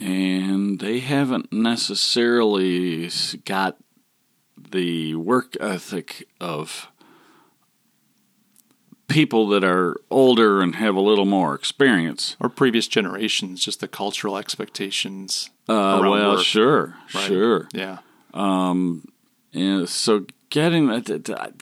and 0.03 0.81
they 0.81 1.01
haven't 1.01 1.53
necessarily 1.53 3.11
got 3.45 3.77
the 4.71 5.15
work 5.17 5.57
ethic 5.61 6.27
of 6.41 6.89
people 9.09 9.49
that 9.49 9.65
are 9.65 9.97
older 10.11 10.63
and 10.63 10.77
have 10.77 10.95
a 10.95 11.01
little 11.01 11.25
more 11.25 11.55
experience. 11.55 12.37
Or 12.39 12.49
previous 12.49 12.87
generations, 12.87 13.65
just 13.65 13.81
the 13.81 13.89
cultural 13.89 14.37
expectations. 14.37 15.51
Uh, 15.69 15.99
well, 16.01 16.37
work. 16.37 16.45
sure, 16.45 16.97
Right. 17.15 17.25
sure. 17.27 17.69
Yeah, 17.73 17.99
Um, 18.33 19.09
and 19.53 19.89
so 19.89 20.27
getting 20.51 20.89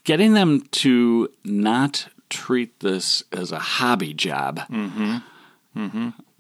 getting 0.04 0.34
them 0.34 0.60
to 0.72 1.28
not 1.44 2.08
treat 2.28 2.80
this 2.80 3.22
as 3.32 3.50
a 3.52 3.58
hobby 3.58 4.12
job, 4.12 4.60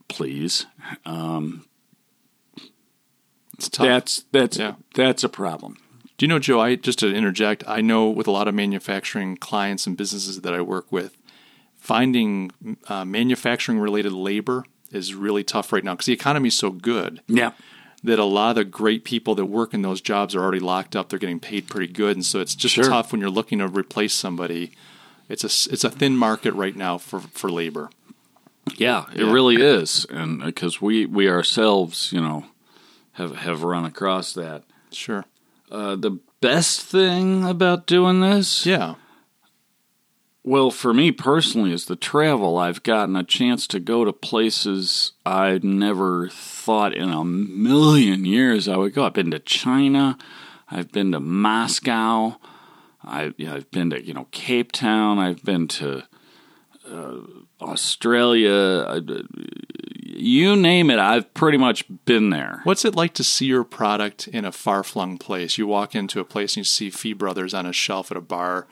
please. 0.08 0.66
It's 3.54 3.68
tough. 3.70 3.86
That's 3.86 4.24
that's 4.30 4.58
Yeah. 4.58 4.74
that's 4.94 5.24
a 5.24 5.28
problem. 5.28 5.78
Do 6.18 6.24
you 6.24 6.28
know, 6.28 6.38
Joe? 6.40 6.60
I 6.60 6.74
just 6.74 6.98
to 6.98 7.14
interject. 7.14 7.62
I 7.66 7.80
know 7.80 8.08
with 8.10 8.26
a 8.26 8.32
lot 8.32 8.48
of 8.48 8.54
manufacturing 8.54 9.36
clients 9.36 9.86
and 9.86 9.96
businesses 9.96 10.40
that 10.40 10.52
I 10.52 10.60
work 10.60 10.90
with, 10.90 11.16
finding 11.76 12.50
uh, 12.88 13.04
manufacturing 13.04 13.78
related 13.78 14.12
labor 14.12 14.64
is 14.90 15.14
really 15.14 15.44
tough 15.44 15.72
right 15.72 15.84
now 15.84 15.94
because 15.94 16.06
the 16.06 16.12
economy 16.12 16.48
is 16.48 16.56
so 16.56 16.70
good 16.70 17.20
Yeah. 17.28 17.52
that 18.02 18.18
a 18.18 18.24
lot 18.24 18.50
of 18.50 18.56
the 18.56 18.64
great 18.64 19.04
people 19.04 19.34
that 19.36 19.44
work 19.44 19.72
in 19.74 19.82
those 19.82 20.00
jobs 20.00 20.34
are 20.34 20.40
already 20.42 20.58
locked 20.60 20.96
up. 20.96 21.08
They're 21.08 21.18
getting 21.20 21.38
paid 21.40 21.68
pretty 21.68 21.92
good, 21.92 22.16
and 22.16 22.26
so 22.26 22.40
it's 22.40 22.54
just 22.56 22.74
Sure. 22.74 22.84
tough 22.88 23.12
when 23.12 23.20
you're 23.20 23.30
looking 23.30 23.58
to 23.60 23.68
replace 23.68 24.12
somebody. 24.14 24.72
It's 25.28 25.44
a 25.44 25.72
it's 25.72 25.84
a 25.84 25.90
thin 25.90 26.16
market 26.16 26.52
right 26.54 26.74
now 26.74 26.98
for 26.98 27.20
for 27.20 27.48
labor. 27.50 27.90
Yeah, 28.76 29.04
it 29.14 29.20
Yeah. 29.24 29.30
really 29.32 29.56
is, 29.56 30.04
and 30.10 30.40
because 30.42 30.80
we 30.80 31.06
we 31.06 31.28
ourselves, 31.28 32.10
you 32.12 32.20
know, 32.20 32.46
have 33.12 33.36
have 33.36 33.62
run 33.62 33.84
across 33.84 34.32
that. 34.32 34.64
Sure. 34.90 35.26
Uh, 35.70 35.96
the 35.96 36.18
best 36.40 36.80
thing 36.80 37.44
about 37.44 37.86
doing 37.86 38.20
this, 38.20 38.64
Yeah. 38.64 38.94
well, 40.44 40.70
for 40.70 40.94
me 40.94 41.12
personally, 41.12 41.72
is 41.72 41.84
the 41.86 41.96
travel. 41.96 42.56
I've 42.56 42.82
gotten 42.82 43.16
a 43.16 43.24
chance 43.24 43.66
to 43.68 43.80
go 43.80 44.04
to 44.04 44.12
places 44.12 45.12
I 45.26 45.58
never 45.62 46.28
thought 46.30 46.94
in 46.94 47.10
a 47.10 47.24
million 47.24 48.24
years 48.24 48.66
I 48.68 48.76
would 48.76 48.94
go. 48.94 49.04
I've 49.04 49.12
been 49.12 49.30
to 49.32 49.40
China, 49.40 50.16
I've 50.70 50.90
been 50.92 51.12
to 51.12 51.20
Moscow, 51.20 52.36
I, 53.04 53.32
you 53.36 53.46
know, 53.46 53.56
I've 53.56 53.70
been 53.70 53.90
to 53.90 54.02
you 54.04 54.14
know 54.14 54.26
Cape 54.30 54.72
Town, 54.72 55.18
I've 55.18 55.42
been 55.44 55.68
to 55.68 56.04
uh, 56.90 57.16
Australia. 57.60 58.86
I, 58.88 59.00
you 60.20 60.56
name 60.56 60.90
it, 60.90 60.98
I've 60.98 61.32
pretty 61.34 61.58
much 61.58 61.84
been 62.04 62.30
there. 62.30 62.60
What's 62.64 62.84
it 62.84 62.94
like 62.94 63.14
to 63.14 63.24
see 63.24 63.46
your 63.46 63.64
product 63.64 64.28
in 64.28 64.44
a 64.44 64.52
far 64.52 64.82
flung 64.82 65.18
place? 65.18 65.58
You 65.58 65.66
walk 65.66 65.94
into 65.94 66.20
a 66.20 66.24
place 66.24 66.52
and 66.52 66.58
you 66.58 66.64
see 66.64 66.90
Fee 66.90 67.12
Brothers 67.12 67.54
on 67.54 67.66
a 67.66 67.72
shelf 67.72 68.10
at 68.10 68.16
a 68.16 68.22
bar 68.22 68.66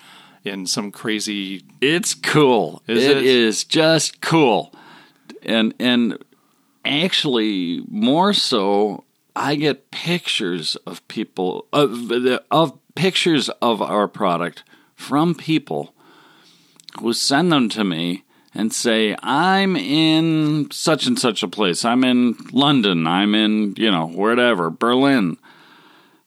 in 0.44 0.66
some 0.66 0.92
crazy. 0.92 1.64
It's 1.80 2.14
cool. 2.14 2.82
Is 2.86 3.04
it 3.04 3.18
it? 3.18 3.24
is 3.24 3.64
just 3.64 4.20
cool. 4.20 4.72
And 5.42 5.74
and 5.78 6.18
actually 6.84 7.82
more 7.88 8.32
so 8.32 9.04
I 9.34 9.56
get 9.56 9.90
pictures 9.90 10.76
of 10.86 11.06
people 11.08 11.66
of 11.72 12.12
of 12.50 12.78
pictures 12.94 13.48
of 13.60 13.82
our 13.82 14.08
product 14.08 14.64
from 14.94 15.34
people 15.34 15.94
who 17.00 17.12
send 17.12 17.52
them 17.52 17.68
to 17.68 17.84
me 17.84 18.24
and 18.56 18.72
say, 18.72 19.14
I'm 19.22 19.76
in 19.76 20.70
such 20.70 21.06
and 21.06 21.18
such 21.18 21.42
a 21.42 21.48
place. 21.48 21.84
I'm 21.84 22.02
in 22.04 22.36
London. 22.52 23.06
I'm 23.06 23.34
in, 23.34 23.74
you 23.76 23.90
know, 23.90 24.06
wherever, 24.06 24.70
Berlin. 24.70 25.36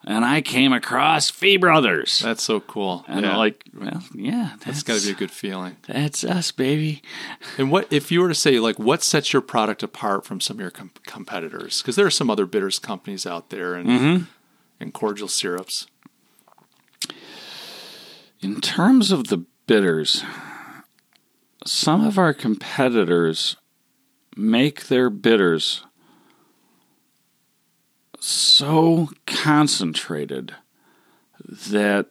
And 0.06 0.24
I 0.24 0.42
came 0.42 0.72
across 0.72 1.30
Fee 1.30 1.58
Brothers. 1.58 2.20
That's 2.20 2.42
so 2.42 2.60
cool. 2.62 3.04
And 3.08 3.26
yeah. 3.26 3.36
Like, 3.36 3.64
well, 3.78 4.02
yeah, 4.14 4.54
that's 4.66 4.82
got 4.82 5.00
to 5.00 5.06
be 5.06 5.12
a 5.12 5.16
good 5.16 5.30
feeling. 5.32 5.76
That's 5.88 6.24
us, 6.24 6.52
baby. 6.52 7.02
And 7.58 7.70
what 7.72 7.92
if 7.92 8.12
you 8.12 8.22
were 8.22 8.30
to 8.30 8.36
say 8.36 8.60
like 8.60 8.80
what 8.80 9.04
sets 9.04 9.34
your 9.34 9.42
product 9.42 9.84
apart 9.84 10.26
from 10.26 10.40
some 10.40 10.58
of 10.58 10.62
your 10.62 10.72
com- 10.72 10.92
competitors? 11.06 11.82
Because 11.82 11.96
there 11.96 12.06
are 12.06 12.12
some 12.12 12.30
other 12.30 12.46
bitters 12.46 12.80
companies 12.80 13.26
out 13.26 13.50
there 13.50 13.76
and 13.76 13.90
Mm-hmm. 13.90 14.24
and 14.80 14.94
cordial 14.94 15.28
syrups. 15.28 15.86
In 18.42 18.62
terms 18.62 19.12
of 19.12 19.28
the 19.28 19.44
bitters, 19.68 20.24
some 21.70 22.04
of 22.06 22.18
our 22.18 22.34
competitors 22.34 23.56
make 24.36 24.88
their 24.88 25.10
bitters 25.12 25.84
so 28.20 29.10
concentrated 29.26 30.56
that 31.48 32.08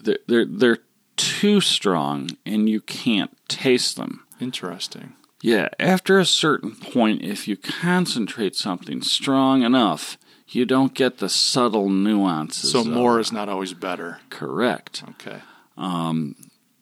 they're, 0.00 0.18
they're, 0.26 0.44
they're 0.46 0.78
too 1.16 1.60
strong 1.60 2.30
and 2.44 2.68
you 2.68 2.80
can't 2.80 3.36
taste 3.48 3.96
them. 3.96 4.24
Interesting. 4.40 5.14
Yeah, 5.42 5.68
after 5.78 6.18
a 6.18 6.24
certain 6.24 6.74
point, 6.74 7.22
if 7.22 7.46
you 7.46 7.56
concentrate 7.56 8.56
something 8.56 9.02
strong 9.02 9.62
enough, 9.62 10.18
you 10.48 10.64
don't 10.64 10.94
get 10.94 11.18
the 11.18 11.28
subtle 11.28 11.88
nuances. 11.90 12.72
So 12.72 12.80
of 12.80 12.86
more 12.86 13.18
it. 13.18 13.22
is 13.22 13.32
not 13.32 13.48
always 13.48 13.74
better. 13.74 14.20
correct. 14.30 15.04
Okay. 15.10 15.40
Um, 15.76 16.34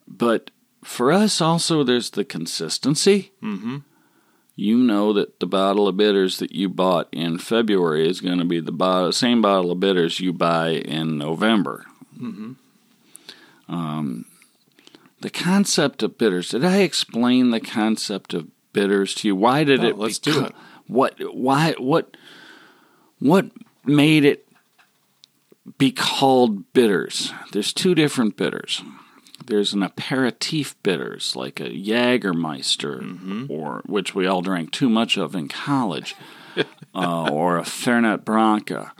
But 0.06 0.50
for 0.84 1.12
us, 1.12 1.40
also, 1.40 1.82
there's 1.82 2.10
the 2.10 2.24
consistency. 2.24 3.32
Mm-hmm. 3.42 3.78
You 4.56 4.78
know 4.78 5.12
that 5.12 5.40
the 5.40 5.46
bottle 5.46 5.88
of 5.88 5.96
bitters 5.96 6.38
that 6.38 6.52
you 6.52 6.68
bought 6.68 7.08
in 7.10 7.38
February 7.38 8.08
is 8.08 8.20
going 8.20 8.38
to 8.38 8.44
be 8.44 8.60
the 8.60 8.70
bo- 8.70 9.10
same 9.10 9.42
bottle 9.42 9.72
of 9.72 9.80
bitters 9.80 10.20
you 10.20 10.32
buy 10.32 10.68
in 10.70 11.18
November. 11.18 11.86
Mm-hmm. 12.16 12.52
Um, 13.68 14.26
the 15.20 15.30
concept 15.30 16.02
of 16.02 16.18
bitters. 16.18 16.50
Did 16.50 16.64
I 16.64 16.78
explain 16.78 17.50
the 17.50 17.60
concept 17.60 18.32
of 18.34 18.46
bitters 18.72 19.14
to 19.16 19.28
you? 19.28 19.34
Why 19.36 19.64
did 19.64 19.80
No, 19.82 19.88
it? 19.88 19.98
let's 19.98 20.18
do 20.20 20.44
it. 20.44 20.52
What? 20.86 21.14
Why? 21.34 21.74
What? 21.78 22.16
What 23.18 23.46
made 23.84 24.24
it 24.24 24.46
be 25.78 25.90
called 25.90 26.72
bitters? 26.74 27.32
There's 27.52 27.72
two 27.72 27.94
different 27.94 28.36
bitters 28.36 28.82
there's 29.46 29.72
an 29.72 29.82
aperitif 29.82 30.74
bitters 30.82 31.34
like 31.36 31.60
a 31.60 31.68
Jagermeister, 31.70 33.50
or 33.50 33.82
which 33.86 34.14
we 34.14 34.26
all 34.26 34.42
drank 34.42 34.70
too 34.72 34.88
much 34.88 35.16
of 35.16 35.34
in 35.34 35.48
college, 35.48 36.14
uh, 36.94 37.28
or 37.30 37.58
a 37.58 37.62
Fernet 37.62 38.24
Branca. 38.24 38.92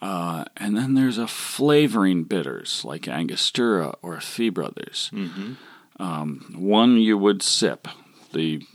Uh, 0.00 0.44
and 0.56 0.76
then 0.76 0.94
there's 0.94 1.18
a 1.18 1.28
flavoring 1.28 2.24
bitters 2.24 2.84
like 2.84 3.06
Angostura 3.06 3.94
or 4.02 4.20
Fee 4.20 4.48
Brothers. 4.48 5.10
Um, 6.00 6.52
one 6.56 6.96
you 6.96 7.16
would 7.16 7.42
sip, 7.42 7.86
the 8.32 8.66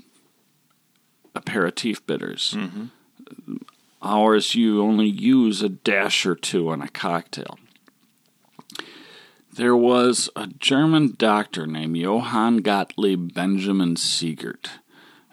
aperitif 1.36 2.06
bitters. 2.08 2.56
Ours, 4.02 4.56
you 4.56 4.82
only 4.82 5.08
use 5.08 5.62
a 5.62 5.70
dash 5.70 6.26
or 6.26 6.36
two 6.36 6.72
in 6.72 6.82
a 6.82 6.88
cocktail. 6.88 7.58
There 9.58 9.76
was 9.76 10.30
a 10.36 10.45
German 10.45 11.16
doctor 11.18 11.66
named 11.66 11.97
Johann 11.97 12.58
Gottlieb 12.58 13.34
Benjamin 13.34 13.95
Siegert, 13.95 14.70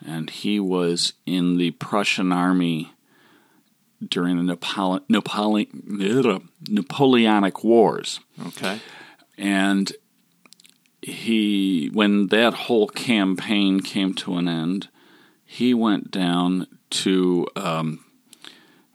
and 0.03 0.31
he 0.31 0.59
was 0.59 1.13
in 1.27 1.59
the 1.59 1.73
Prussian 1.73 2.33
army 2.33 2.95
during 4.03 4.47
the 4.47 4.57
Napole- 4.57 5.07
Napole- 5.11 6.49
Napoleonic 6.71 7.63
Wars. 7.63 8.21
Okay. 8.47 8.81
And 9.37 9.93
he, 11.03 11.91
when 11.93 12.29
that 12.29 12.55
whole 12.55 12.89
campaign 12.89 13.81
came 13.81 14.15
to 14.15 14.37
an 14.37 14.49
end, 14.49 14.89
he 15.45 15.75
went 15.75 16.11
down 16.11 16.67
to 16.89 17.47
um, 17.57 18.03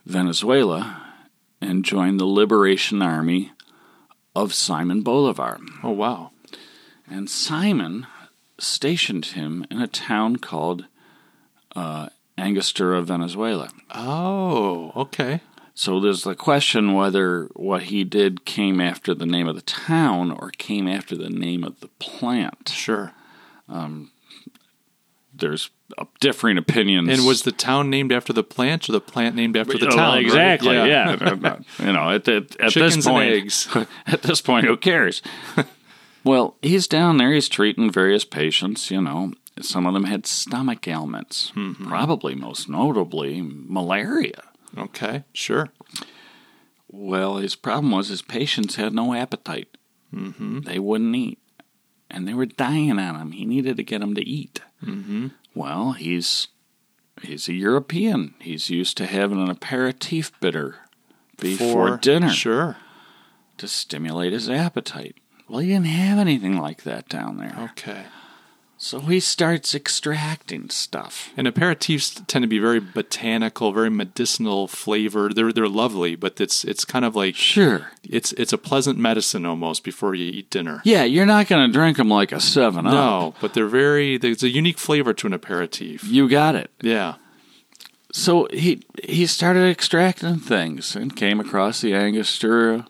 Venezuela 0.08 1.04
and 1.62 1.86
joined 1.86 2.20
the 2.20 2.26
Liberation 2.26 3.04
Army 3.04 3.52
of 4.44 4.54
Simon 4.54 5.02
Bolivar. 5.02 5.60
Oh 5.84 5.92
wow. 5.92 6.32
And 7.10 7.30
Simon 7.30 8.08
stationed 8.58 9.28
him 9.28 9.66
in 9.72 9.82
a 9.82 9.88
town 9.88 10.38
called 10.38 10.86
uh, 11.76 12.10
Angostura, 12.38 13.02
Venezuela. 13.02 13.70
Oh, 13.94 14.92
okay. 14.96 15.42
So 15.74 16.00
there's 16.00 16.24
the 16.24 16.36
question 16.36 16.94
whether 16.94 17.50
what 17.56 17.84
he 17.84 18.04
did 18.04 18.46
came 18.46 18.82
after 18.82 19.14
the 19.14 19.26
name 19.26 19.48
of 19.48 19.56
the 19.56 19.62
town 19.62 20.32
or 20.32 20.52
came 20.52 20.88
after 20.88 21.16
the 21.16 21.30
name 21.30 21.64
of 21.64 21.80
the 21.80 21.88
plant. 22.00 22.70
Sure. 22.70 23.14
There's 25.34 25.66
uh, 25.68 25.79
differing 26.20 26.58
opinions. 26.58 27.10
And 27.10 27.26
was 27.26 27.44
the 27.44 27.52
town 27.52 27.90
named 27.90 28.12
after 28.12 28.34
the 28.34 28.44
plant 28.44 28.90
or 28.90 28.92
the 28.92 29.02
plant 29.02 29.36
named 29.36 29.58
after 29.58 29.78
the 29.78 29.88
Oh, 29.88 29.90
town? 29.92 30.14
right? 30.16 30.26
exactly? 30.26 30.76
Yeah. 30.76 31.12
you 31.80 31.92
know, 31.94 32.10
at, 32.12 32.26
the, 32.26 32.48
at 32.60 32.74
this 32.74 33.06
point, 33.06 33.68
at 34.08 34.22
this 34.22 34.42
point, 34.42 34.66
who 34.66 34.78
cares? 34.78 35.22
well, 36.24 36.56
he's 36.62 36.88
down 36.88 37.18
there. 37.18 37.32
He's 37.34 37.50
treating 37.50 37.92
various 37.92 38.26
patients. 38.26 38.92
You 38.92 39.02
know, 39.02 39.34
some 39.62 39.86
of 39.86 39.94
them 39.94 40.06
had 40.06 40.26
stomach 40.26 40.88
ailments. 40.88 41.52
Mm-hmm. 41.56 41.88
Probably 41.88 42.36
most 42.36 42.70
notably 42.70 43.42
malaria. 43.44 44.44
Okay. 44.78 45.24
Sure. 45.34 45.70
Well, 46.92 47.38
his 47.38 47.56
problem 47.56 47.92
was 47.92 48.08
his 48.10 48.22
patients 48.22 48.76
had 48.76 48.94
no 48.94 49.14
appetite. 49.14 49.78
Mm-hmm. 50.14 50.62
They 50.62 50.80
wouldn't 50.80 51.16
eat, 51.16 51.40
and 52.10 52.28
they 52.28 52.34
were 52.34 52.48
dying 52.48 52.98
on 52.98 53.16
him. 53.16 53.32
He 53.32 53.46
needed 53.46 53.78
to 53.78 53.84
get 53.84 54.00
them 54.02 54.16
to 54.16 54.28
eat. 54.28 54.62
Mm-hmm. 54.84 55.28
Well, 55.60 55.92
he's 55.92 56.48
he's 57.22 57.50
a 57.50 57.54
European. 57.54 58.34
He's 58.40 58.70
used 58.70 58.96
to 58.98 59.06
having 59.06 59.42
an 59.42 59.50
aperitif 59.50 60.32
bitter 60.40 60.76
before 61.38 61.90
For- 61.90 61.98
dinner 61.98 62.30
Sure. 62.30 62.78
to 63.58 63.68
stimulate 63.68 64.32
his 64.32 64.50
appetite. 64.50 65.18
Well, 65.50 65.60
he 65.60 65.68
didn't 65.68 65.88
have 65.88 66.18
anything 66.18 66.58
like 66.58 66.84
that 66.84 67.10
down 67.10 67.38
there. 67.38 67.70
Okay. 67.72 68.06
So 68.82 69.02
he 69.02 69.20
starts 69.20 69.76
extracting 69.76 70.70
stuff. 70.70 71.32
And 71.36 71.46
aperitifs 71.48 72.26
tend 72.28 72.44
to 72.44 72.48
be 72.48 72.60
very 72.60 72.80
botanical, 72.80 73.74
very 73.74 73.90
medicinal 73.90 74.70
flavored. 74.70 75.36
They're 75.36 75.52
they're 75.52 75.68
lovely, 75.68 76.16
but 76.16 76.40
it's 76.40 76.64
it's 76.64 76.86
kind 76.86 77.04
of 77.04 77.14
like 77.14 77.36
Sure. 77.36 77.92
it's 78.04 78.32
it's 78.34 78.54
a 78.54 78.58
pleasant 78.58 78.98
medicine 78.98 79.46
almost 79.46 79.84
before 79.84 80.16
you 80.16 80.32
eat 80.32 80.50
dinner. 80.50 80.82
Yeah, 80.86 81.04
you're 81.04 81.26
not 81.26 81.48
going 81.50 81.68
to 81.68 81.74
drink 81.74 81.98
them 81.98 82.08
like 82.08 82.32
a 82.32 82.40
7 82.40 82.88
Up. 82.88 82.94
No, 82.94 83.34
but 83.42 83.54
they're 83.54 83.68
very. 83.68 84.18
There's 84.18 84.44
a 84.44 84.50
unique 84.50 84.80
flavor 84.80 85.14
to 85.14 85.28
an 85.28 85.34
aperitif. 85.34 86.06
You 86.06 86.30
got 86.30 86.56
it. 86.56 86.72
Yeah. 86.82 87.16
So 88.14 88.48
he 88.54 88.82
he 89.04 89.26
started 89.28 89.70
extracting 89.70 90.38
things 90.40 90.96
and 90.96 91.14
came 91.18 91.42
across 91.42 91.82
the 91.82 91.94
Angostura 91.94 92.88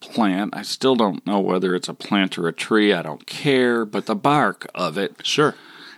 plant. 0.00 0.56
I 0.56 0.62
still 0.62 0.94
don't 0.96 1.26
know 1.26 1.40
whether 1.40 1.74
it's 1.74 1.88
a 1.88 1.94
plant 1.94 2.38
or 2.38 2.48
a 2.48 2.52
tree. 2.52 2.92
I 2.92 3.02
don't 3.02 3.26
care, 3.26 3.84
but 3.84 4.06
the 4.06 4.14
bark 4.14 4.66
of 4.74 4.96
it 4.98 5.16
Sure. 5.24 5.54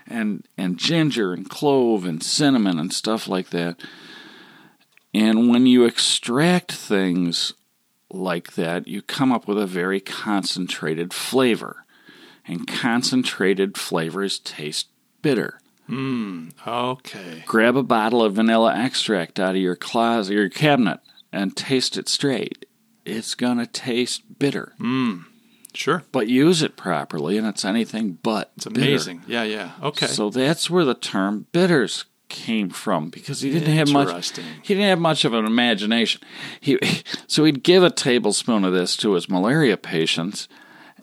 and 0.06 0.46
and 0.56 0.78
ginger 0.78 1.32
and 1.32 1.48
clove 1.48 2.04
and 2.04 2.22
cinnamon 2.22 2.78
and 2.78 2.92
stuff 2.92 3.28
like 3.28 3.50
that. 3.50 3.76
And 5.12 5.48
when 5.48 5.66
you 5.66 5.84
extract 5.84 6.72
things 6.72 7.52
like 8.12 8.54
that, 8.54 8.86
you 8.86 9.02
come 9.02 9.32
up 9.32 9.46
with 9.48 9.58
a 9.58 9.66
very 9.66 10.00
concentrated 10.00 11.12
flavor. 11.12 11.84
And 12.46 12.66
concentrated 12.66 13.76
flavors 13.76 14.38
taste 14.40 14.88
bitter. 15.22 15.60
Hmm. 15.86 16.48
Okay. 16.66 17.44
Grab 17.46 17.76
a 17.76 17.82
bottle 17.82 18.22
of 18.22 18.34
vanilla 18.34 18.74
extract 18.74 19.38
out 19.38 19.50
of 19.56 19.60
your 19.60 19.76
closet, 19.76 20.34
your 20.34 20.48
cabinet, 20.48 21.00
and 21.32 21.56
taste 21.56 21.96
it 21.96 22.08
straight. 22.08 22.59
It's 23.04 23.34
gonna 23.34 23.66
taste 23.66 24.38
bitter, 24.38 24.72
mm, 24.80 25.24
Sure. 25.74 26.02
but 26.12 26.28
use 26.28 26.62
it 26.62 26.76
properly, 26.76 27.36
and 27.38 27.46
it's 27.46 27.64
anything 27.64 28.18
but. 28.22 28.52
It's 28.56 28.66
amazing. 28.66 29.22
Yeah. 29.26 29.44
Yeah. 29.44 29.72
Okay. 29.82 30.06
So 30.06 30.30
that's 30.30 30.68
where 30.70 30.84
the 30.84 30.94
term 30.94 31.46
bitters 31.52 32.04
came 32.28 32.70
from 32.70 33.08
because 33.10 33.40
he 33.40 33.50
didn't 33.50 33.74
have 33.74 33.90
much. 33.90 34.36
He 34.62 34.74
didn't 34.74 34.88
have 34.88 35.00
much 35.00 35.24
of 35.24 35.34
an 35.34 35.46
imagination. 35.46 36.20
He 36.60 36.78
so 37.26 37.44
he'd 37.44 37.62
give 37.62 37.82
a 37.82 37.90
tablespoon 37.90 38.64
of 38.64 38.72
this 38.72 38.96
to 38.98 39.14
his 39.14 39.28
malaria 39.28 39.76
patients, 39.76 40.46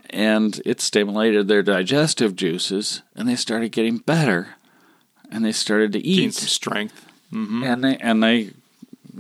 and 0.10 0.62
it 0.66 0.80
stimulated 0.82 1.48
their 1.48 1.64
digestive 1.64 2.36
juices, 2.36 3.02
and 3.16 3.28
they 3.28 3.36
started 3.36 3.72
getting 3.74 3.98
better, 3.98 4.56
and 5.32 5.44
they 5.44 5.52
started 5.52 5.92
to 5.94 6.00
Gain 6.00 6.30
eat 6.30 6.34
some 6.36 6.48
strength. 6.48 7.06
Mm-hmm. 7.34 7.64
and 7.64 7.84
they 7.84 7.98
and 7.98 8.24
they 8.24 8.38
you 8.38 8.54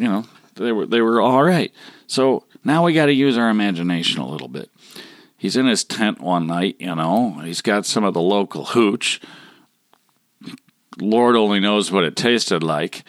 know 0.08 0.24
they 0.56 0.72
were 0.72 0.86
they 0.86 1.02
were 1.02 1.20
all 1.20 1.44
right 1.44 1.74
so 2.08 2.46
now 2.68 2.84
we 2.86 2.94
got 2.94 3.08
to 3.08 3.14
use 3.14 3.38
our 3.38 3.50
imagination 3.50 4.20
a 4.22 4.28
little 4.28 4.48
bit 4.48 4.70
he's 5.38 5.56
in 5.56 5.66
his 5.66 5.84
tent 5.84 6.20
one 6.22 6.46
night 6.48 6.76
you 6.80 6.94
know 6.96 7.40
he's 7.44 7.62
got 7.62 7.86
some 7.86 8.04
of 8.04 8.14
the 8.14 8.22
local 8.22 8.66
hooch 8.66 9.20
lord 11.00 11.36
only 11.36 11.60
knows 11.60 11.92
what 11.92 12.04
it 12.04 12.16
tasted 12.16 12.64
like 12.64 13.04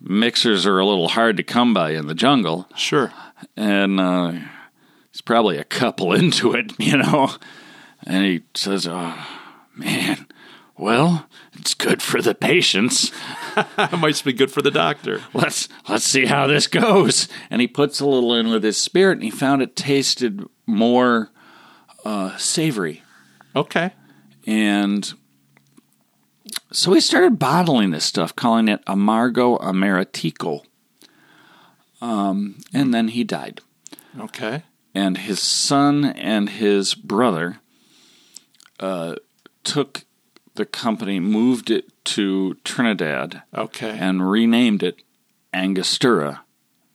mixers 0.00 0.66
are 0.66 0.78
a 0.78 0.86
little 0.86 1.08
hard 1.08 1.36
to 1.36 1.42
come 1.42 1.72
by 1.72 1.90
in 1.90 2.06
the 2.06 2.14
jungle 2.14 2.68
Sure. 2.76 3.12
and 3.56 4.00
uh, 4.00 4.32
he's 5.12 5.20
probably 5.20 5.58
a 5.58 5.64
couple 5.64 6.12
into 6.20 6.52
it, 6.54 6.72
you 6.78 6.96
know. 6.96 7.30
And 8.04 8.24
he 8.24 8.42
says, 8.54 8.88
"Oh 8.90 9.16
man, 9.76 10.26
well, 10.76 11.28
it's 11.62 11.74
good 11.74 12.02
for 12.02 12.20
the 12.20 12.34
patients. 12.34 13.12
it 13.56 13.92
might 13.98 14.20
be 14.24 14.32
good 14.32 14.50
for 14.50 14.62
the 14.62 14.70
doctor. 14.72 15.20
Let's 15.32 15.68
let's 15.88 16.04
see 16.04 16.26
how 16.26 16.48
this 16.48 16.66
goes." 16.66 17.28
And 17.50 17.60
he 17.60 17.68
puts 17.68 18.00
a 18.00 18.06
little 18.06 18.34
in 18.34 18.50
with 18.50 18.64
his 18.64 18.76
spirit, 18.76 19.12
and 19.12 19.22
he 19.22 19.30
found 19.30 19.62
it 19.62 19.76
tasted 19.76 20.44
more 20.66 21.30
uh, 22.04 22.36
savory. 22.36 23.02
Okay. 23.54 23.92
And 24.44 25.12
so 26.72 26.92
he 26.94 27.00
started 27.00 27.38
bottling 27.38 27.92
this 27.92 28.04
stuff, 28.04 28.34
calling 28.34 28.66
it 28.66 28.84
Amargo 28.86 29.60
Aromatico. 29.60 30.64
Um, 32.00 32.58
and 32.74 32.92
then 32.92 33.06
he 33.08 33.22
died. 33.22 33.60
Okay. 34.18 34.64
and 34.94 35.16
his 35.16 35.40
son 35.40 36.04
and 36.04 36.50
his 36.50 36.94
brother 36.94 37.60
uh, 38.80 39.14
took 39.62 40.04
the 40.54 40.66
company, 40.66 41.18
moved 41.20 41.70
it 41.70 41.90
to 42.04 42.54
Trinidad, 42.64 43.42
Okay. 43.54 43.96
and 43.98 44.30
renamed 44.30 44.82
it 44.82 45.02
Angostura 45.54 46.42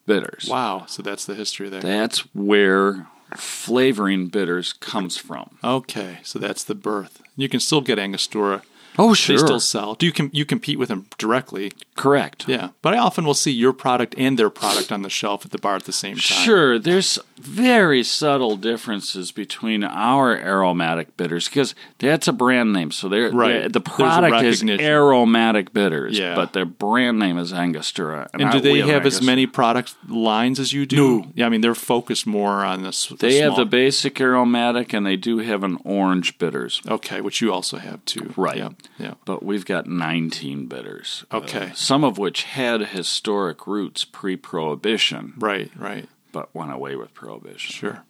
Bitters. 0.05 0.47
wow. 0.49 0.86
So 0.88 1.01
that's 1.01 1.26
the 1.26 1.36
history 1.36 1.68
there. 1.70 1.82
That's 1.82 2.20
where 2.34 3.08
flavoring 3.36 4.28
bitters 4.28 4.72
comes 4.74 5.18
from. 5.18 5.58
Okay. 5.64 6.20
So 6.24 6.39
that's 6.39 6.64
the 6.64 6.76
birth. 6.76 7.22
You 7.36 7.49
can 7.49 7.60
still 7.60 7.82
get 7.82 7.99
Angostura. 7.99 8.62
Oh, 8.99 9.13
sure. 9.13 9.35
They 9.37 9.43
still 9.45 9.59
sell. 9.59 9.93
Do 9.95 10.05
you 10.05 10.11
com- 10.11 10.31
you 10.33 10.45
compete 10.45 10.79
with 10.79 10.89
them 10.89 11.05
directly? 11.17 11.71
Correct. 11.95 12.47
Yeah. 12.47 12.69
But 12.81 12.93
I 12.93 12.97
often 12.97 13.25
will 13.25 13.33
see 13.33 13.51
your 13.51 13.73
product 13.73 14.15
and 14.17 14.37
their 14.39 14.49
product 14.49 14.91
on 14.91 15.01
the 15.03 15.09
shelf 15.09 15.45
at 15.45 15.51
the 15.51 15.57
bar 15.57 15.75
at 15.75 15.83
the 15.83 15.91
same 15.93 16.15
time. 16.15 16.43
Sure, 16.45 16.79
there's 16.79 17.19
very 17.37 18.03
subtle 18.03 18.55
differences 18.57 19.31
between 19.31 19.83
our 19.83 20.35
aromatic 20.35 21.15
bitters 21.17 21.47
because 21.47 21.75
that's 21.99 22.27
a 22.27 22.33
brand 22.33 22.73
name. 22.73 22.91
So 22.91 23.07
they're, 23.09 23.29
Right. 23.31 23.59
they're- 23.61 23.69
the 23.69 23.81
product 23.81 24.43
is 24.43 24.63
aromatic 24.63 25.73
bitters, 25.73 26.17
Yeah. 26.17 26.35
but 26.35 26.53
their 26.53 26.65
brand 26.65 27.19
name 27.19 27.37
is 27.37 27.53
Angostura. 27.53 28.29
And 28.33 28.43
I- 28.45 28.51
do 28.51 28.59
they 28.59 28.79
have 28.79 29.05
as 29.05 29.21
many 29.21 29.45
product 29.45 29.95
lines 30.09 30.59
as 30.59 30.73
you 30.73 30.85
do? 30.85 30.97
No. 30.97 31.27
Yeah, 31.35 31.45
I 31.45 31.49
mean 31.49 31.61
they're 31.61 31.75
focused 31.75 32.25
more 32.27 32.63
on 32.65 32.83
this. 32.83 33.07
They 33.19 33.37
have 33.37 33.55
the 33.55 33.65
basic 33.65 34.19
aromatic, 34.19 34.93
and 34.93 35.05
they 35.05 35.15
do 35.15 35.37
have 35.39 35.63
an 35.63 35.77
orange 35.83 36.37
bitters. 36.37 36.81
okay, 36.87 37.21
which 37.21 37.41
you 37.41 37.53
also 37.53 37.77
have 37.77 38.03
too. 38.05 38.33
Right. 38.35 38.57
Yeah. 38.57 38.69
Yeah. 38.97 39.13
But 39.25 39.43
we've 39.43 39.65
got 39.65 39.88
19 39.88 40.67
bitters. 40.67 41.25
Okay. 41.31 41.71
Uh, 41.71 41.73
some 41.73 42.03
of 42.03 42.17
which 42.17 42.43
had 42.43 42.81
historic 42.81 43.67
roots 43.67 44.05
pre 44.05 44.35
prohibition, 44.35 45.33
Right. 45.38 45.71
Right. 45.75 46.07
but 46.31 46.53
went 46.55 46.71
away 46.71 46.95
with 46.95 47.13
prohibition. 47.13 47.73
Sure. 47.73 48.03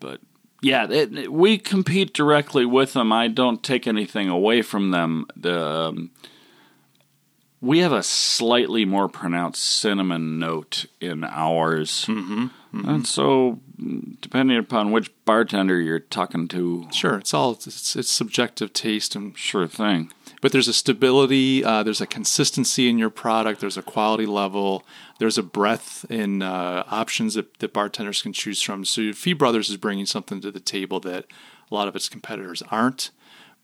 But 0.00 0.20
yeah, 0.62 0.90
it, 0.90 1.16
it- 1.16 1.32
we 1.32 1.58
compete 1.58 2.12
directly 2.12 2.64
with 2.66 2.92
them. 2.92 3.12
I 3.12 3.28
don't 3.28 3.62
take 3.62 3.86
anything 3.86 4.28
away 4.28 4.62
from 4.62 4.90
them. 4.90 5.26
The 5.36 5.60
um, 5.64 6.10
we 7.60 7.80
have 7.80 7.92
a 7.92 8.02
slightly 8.04 8.84
more 8.84 9.08
pronounced 9.08 9.62
cinnamon 9.62 10.38
note 10.38 10.86
in 11.00 11.24
ours, 11.24 12.04
mm-hmm, 12.06 12.46
and 12.72 13.06
so 13.06 13.60
depending 14.20 14.58
upon 14.58 14.90
which 14.92 15.10
bartender 15.24 15.80
you're 15.80 16.00
talking 16.00 16.48
to, 16.48 16.86
Sure. 16.92 17.16
It's 17.18 17.32
all 17.32 17.52
it's, 17.52 17.96
it's 17.96 18.10
subjective 18.10 18.72
taste 18.72 19.14
and 19.14 19.36
sure 19.36 19.66
thing. 19.66 20.12
but 20.40 20.52
there's 20.52 20.68
a 20.68 20.72
stability, 20.72 21.64
uh, 21.64 21.82
there's 21.82 22.00
a 22.00 22.06
consistency 22.06 22.88
in 22.88 22.98
your 22.98 23.10
product, 23.10 23.60
there's 23.60 23.76
a 23.76 23.82
quality 23.82 24.26
level, 24.26 24.84
there's 25.18 25.38
a 25.38 25.42
breadth 25.42 26.04
in 26.10 26.42
uh, 26.42 26.84
options 26.88 27.34
that, 27.34 27.58
that 27.58 27.72
bartenders 27.72 28.22
can 28.22 28.32
choose 28.32 28.60
from. 28.62 28.84
So 28.84 29.12
Fee 29.12 29.32
Brothers 29.32 29.70
is 29.70 29.76
bringing 29.76 30.06
something 30.06 30.40
to 30.40 30.50
the 30.50 30.60
table 30.60 31.00
that 31.00 31.26
a 31.70 31.74
lot 31.74 31.88
of 31.88 31.96
its 31.96 32.08
competitors 32.08 32.62
aren't. 32.70 33.10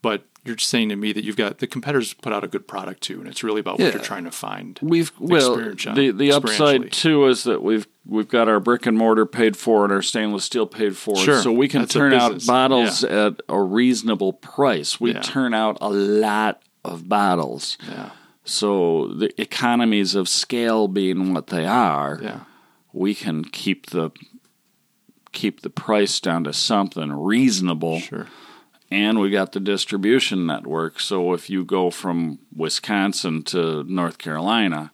But 0.01 0.25
you're 0.45 0.57
saying 0.59 0.89
to 0.89 0.95
me 0.95 1.11
that 1.11 1.23
you've 1.23 1.35
got 1.35 1.57
the 1.57 1.67
competitors 1.67 2.13
put 2.13 2.31
out 2.31 2.43
a 2.43 2.47
good 2.47 2.67
product 2.67 3.01
too, 3.01 3.19
and 3.19 3.27
it's 3.27 3.43
really 3.43 3.59
about 3.59 3.79
what 3.79 3.85
Yeah. 3.85 3.93
you're 3.93 4.01
trying 4.03 4.25
to 4.25 4.31
find. 4.31 4.79
We've 4.81 5.11
well 5.19 5.53
experience- 5.59 5.97
the 5.97 6.11
the 6.11 6.31
upside 6.31 6.91
too 6.91 7.25
is 7.27 7.43
that 7.45 7.63
we've 7.63 7.87
we've 8.05 8.27
got 8.27 8.47
our 8.47 8.59
brick 8.59 8.85
and 8.85 8.95
mortar 8.97 9.25
paid 9.25 9.57
for 9.57 9.83
and 9.83 9.91
our 9.91 10.03
stainless 10.03 10.45
steel 10.45 10.67
paid 10.67 10.95
for, 10.95 11.15
Sure. 11.17 11.41
so 11.41 11.51
we 11.51 11.67
can 11.67 11.81
That's 11.81 11.93
turn 11.93 12.13
out 12.13 12.45
bottles 12.45 13.03
at 13.03 13.41
a 13.49 13.59
reasonable 13.59 14.33
price. 14.33 15.01
We 15.01 15.13
Yeah. 15.13 15.21
turn 15.21 15.53
out 15.55 15.77
a 15.81 15.89
lot 15.89 16.61
of 16.83 17.09
bottles. 17.09 17.77
Yeah, 17.89 18.11
So 18.43 19.07
the 19.07 19.29
economies 19.41 20.13
of 20.13 20.29
scale 20.29 20.87
being 20.87 21.33
what 21.33 21.47
they 21.47 21.65
are, 21.65 22.19
yeah, 22.21 22.39
we 22.93 23.15
can 23.15 23.43
keep 23.45 23.87
the 23.87 24.11
keep 25.31 25.61
the 25.61 25.69
price 25.69 26.19
down 26.19 26.43
to 26.45 26.53
something 26.53 27.11
reasonable. 27.11 27.99
sure. 27.99 28.27
And 28.91 29.19
we 29.19 29.29
got 29.31 29.51
the 29.51 29.59
distribution 29.59 30.45
network. 30.45 30.99
So 30.99 31.33
if 31.33 31.49
you 31.49 31.65
go 31.65 31.89
from 31.89 32.39
Wisconsin 32.55 33.43
to 33.43 33.83
North 33.83 34.17
Carolina, 34.17 34.91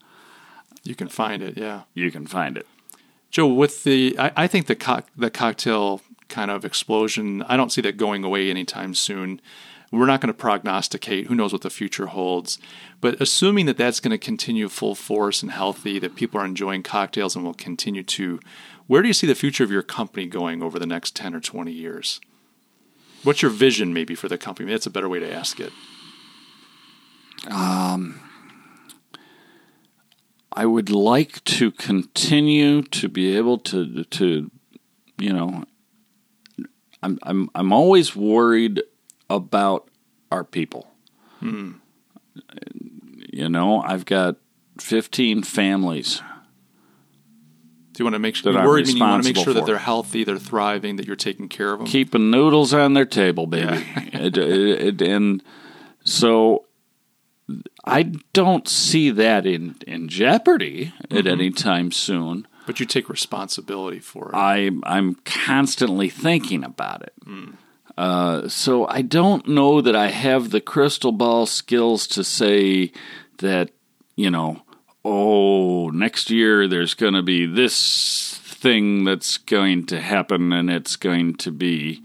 You 0.84 0.96
can 0.96 1.08
find 1.10 1.44
it. 1.44 1.58
Yeah. 1.58 1.82
you 1.94 2.10
can 2.12 2.26
find 2.26 2.58
it. 2.58 2.66
Joe, 3.30 3.48
with 3.48 3.84
the, 3.84 4.16
I, 4.18 4.32
I 4.36 4.48
think 4.48 4.68
the 4.68 4.76
co- 4.76 5.04
the 5.18 5.30
cocktail 5.30 6.02
kind 6.30 6.50
of 6.52 6.64
explosion, 6.66 7.44
I 7.44 7.58
don't 7.58 7.72
see 7.72 7.82
that 7.82 7.98
going 7.98 8.24
away 8.24 8.50
anytime 8.50 8.94
soon. 8.96 9.42
We're 9.92 10.06
not 10.06 10.22
going 10.22 10.34
to 10.34 10.40
prognosticate. 10.40 11.28
Who 11.28 11.36
knows 11.36 11.52
what 11.52 11.62
the 11.64 11.70
future 11.70 12.08
holds? 12.08 12.58
But 13.02 13.20
assuming 13.22 13.66
that 13.66 13.76
that's 13.78 14.00
going 14.00 14.12
to 14.12 14.18
continue 14.18 14.70
full 14.70 14.96
force 14.96 15.44
and 15.44 15.52
healthy, 15.52 16.00
that 16.00 16.16
people 16.16 16.40
are 16.40 16.46
enjoying 16.46 16.82
cocktails 16.82 17.36
and 17.36 17.44
will 17.44 17.54
continue 17.54 18.04
to, 18.04 18.40
where 18.88 19.02
do 19.02 19.10
you 19.10 19.14
see 19.14 19.28
the 19.28 19.36
future 19.36 19.66
of 19.66 19.72
your 19.72 19.84
company 19.84 20.28
going 20.28 20.64
over 20.64 20.80
the 20.80 20.86
next 20.86 21.14
10 21.18 21.36
or 21.36 21.42
20 21.42 21.74
years? 21.74 22.22
What's 23.24 23.42
your 23.42 23.52
vision 23.52 23.94
maybe 23.94 24.16
for 24.16 24.28
the 24.28 24.38
company? 24.38 24.66
Maybe 24.66 24.76
that's 24.76 24.88
a 24.88 24.92
better 24.92 25.10
way 25.10 25.20
to 25.20 25.32
ask 25.32 25.60
it. 25.60 25.72
Um, 27.50 28.20
I 30.52 30.66
would 30.66 30.90
like 30.90 31.44
to 31.46 31.72
continue 31.72 32.82
to 32.84 33.10
be 33.10 33.36
able 33.38 33.58
to 33.60 34.04
to 34.04 34.52
you 35.18 35.34
know 35.34 35.64
I'm 37.04 37.20
I'm 37.24 37.50
I'm 37.56 37.74
always 37.74 38.16
worried 38.16 38.82
about 39.30 39.90
our 40.32 40.44
people. 40.44 40.88
Hmm. 41.40 41.74
You 43.34 43.50
know, 43.50 43.82
I've 43.82 44.06
got 44.06 44.38
15 44.80 45.44
families. 45.44 46.22
You 48.02 48.06
want 48.06 48.16
to 48.16 48.20
make 48.20 48.36
sure? 48.36 48.52
That 48.52 48.58
You 48.58 48.62
I'm 48.64 48.68
worry, 48.68 48.82
I 48.84 48.88
you 48.88 49.00
want 49.00 49.24
to 49.24 49.30
make 49.30 49.38
sure 49.38 49.54
that 49.54 49.66
they're 49.68 49.78
healthy, 49.78 50.24
they're 50.24 50.40
thriving, 50.40 50.96
that 50.96 51.06
you're 51.06 51.16
taking 51.16 51.48
care 51.48 51.72
of 51.72 51.78
them. 51.80 51.88
keeping 51.88 52.32
noodles 52.32 52.74
on 52.74 52.96
their 52.96 53.06
table, 53.06 53.46
baby. 53.46 53.86
It- 54.14 54.38
it- 54.38 54.82
it- 54.88 55.02
and 55.04 55.44
so 56.04 56.66
I 57.86 58.04
don't 58.34 58.68
see 58.68 59.12
that 59.12 59.46
in, 59.46 59.76
in 59.86 60.08
jeopardy 60.10 60.94
at 61.12 61.28
any 61.28 61.52
time 61.52 61.92
soon. 61.92 62.48
but 62.66 62.80
you 62.80 62.86
take 62.88 63.08
responsibility 63.08 64.00
for 64.00 64.30
it. 64.30 64.36
I 64.36 64.72
I'm 64.84 65.16
constantly 65.26 66.10
thinking 66.10 66.64
about 66.64 67.04
it. 67.04 67.14
Uh, 67.98 68.48
so 68.48 68.88
I 68.88 69.02
don't 69.04 69.48
know 69.48 69.82
that 69.82 69.96
I 69.96 70.08
have 70.08 70.50
the 70.50 70.62
crystal 70.62 71.12
ball 71.12 71.46
skills 71.46 72.08
to 72.08 72.24
say 72.24 72.92
that 73.40 73.70
you 74.16 74.32
know, 74.32 74.62
oh, 75.04 75.90
next 75.90 76.30
year 76.30 76.68
there's 76.68 76.94
going 76.94 77.14
to 77.14 77.22
be 77.22 77.46
this 77.46 78.38
thing 78.44 79.04
that's 79.04 79.38
going 79.38 79.86
to 79.88 80.00
happen, 80.00 80.54
and 80.54 80.70
it's 80.70 80.96
going 80.96 81.36
to 81.36 81.52
be, 81.52 82.02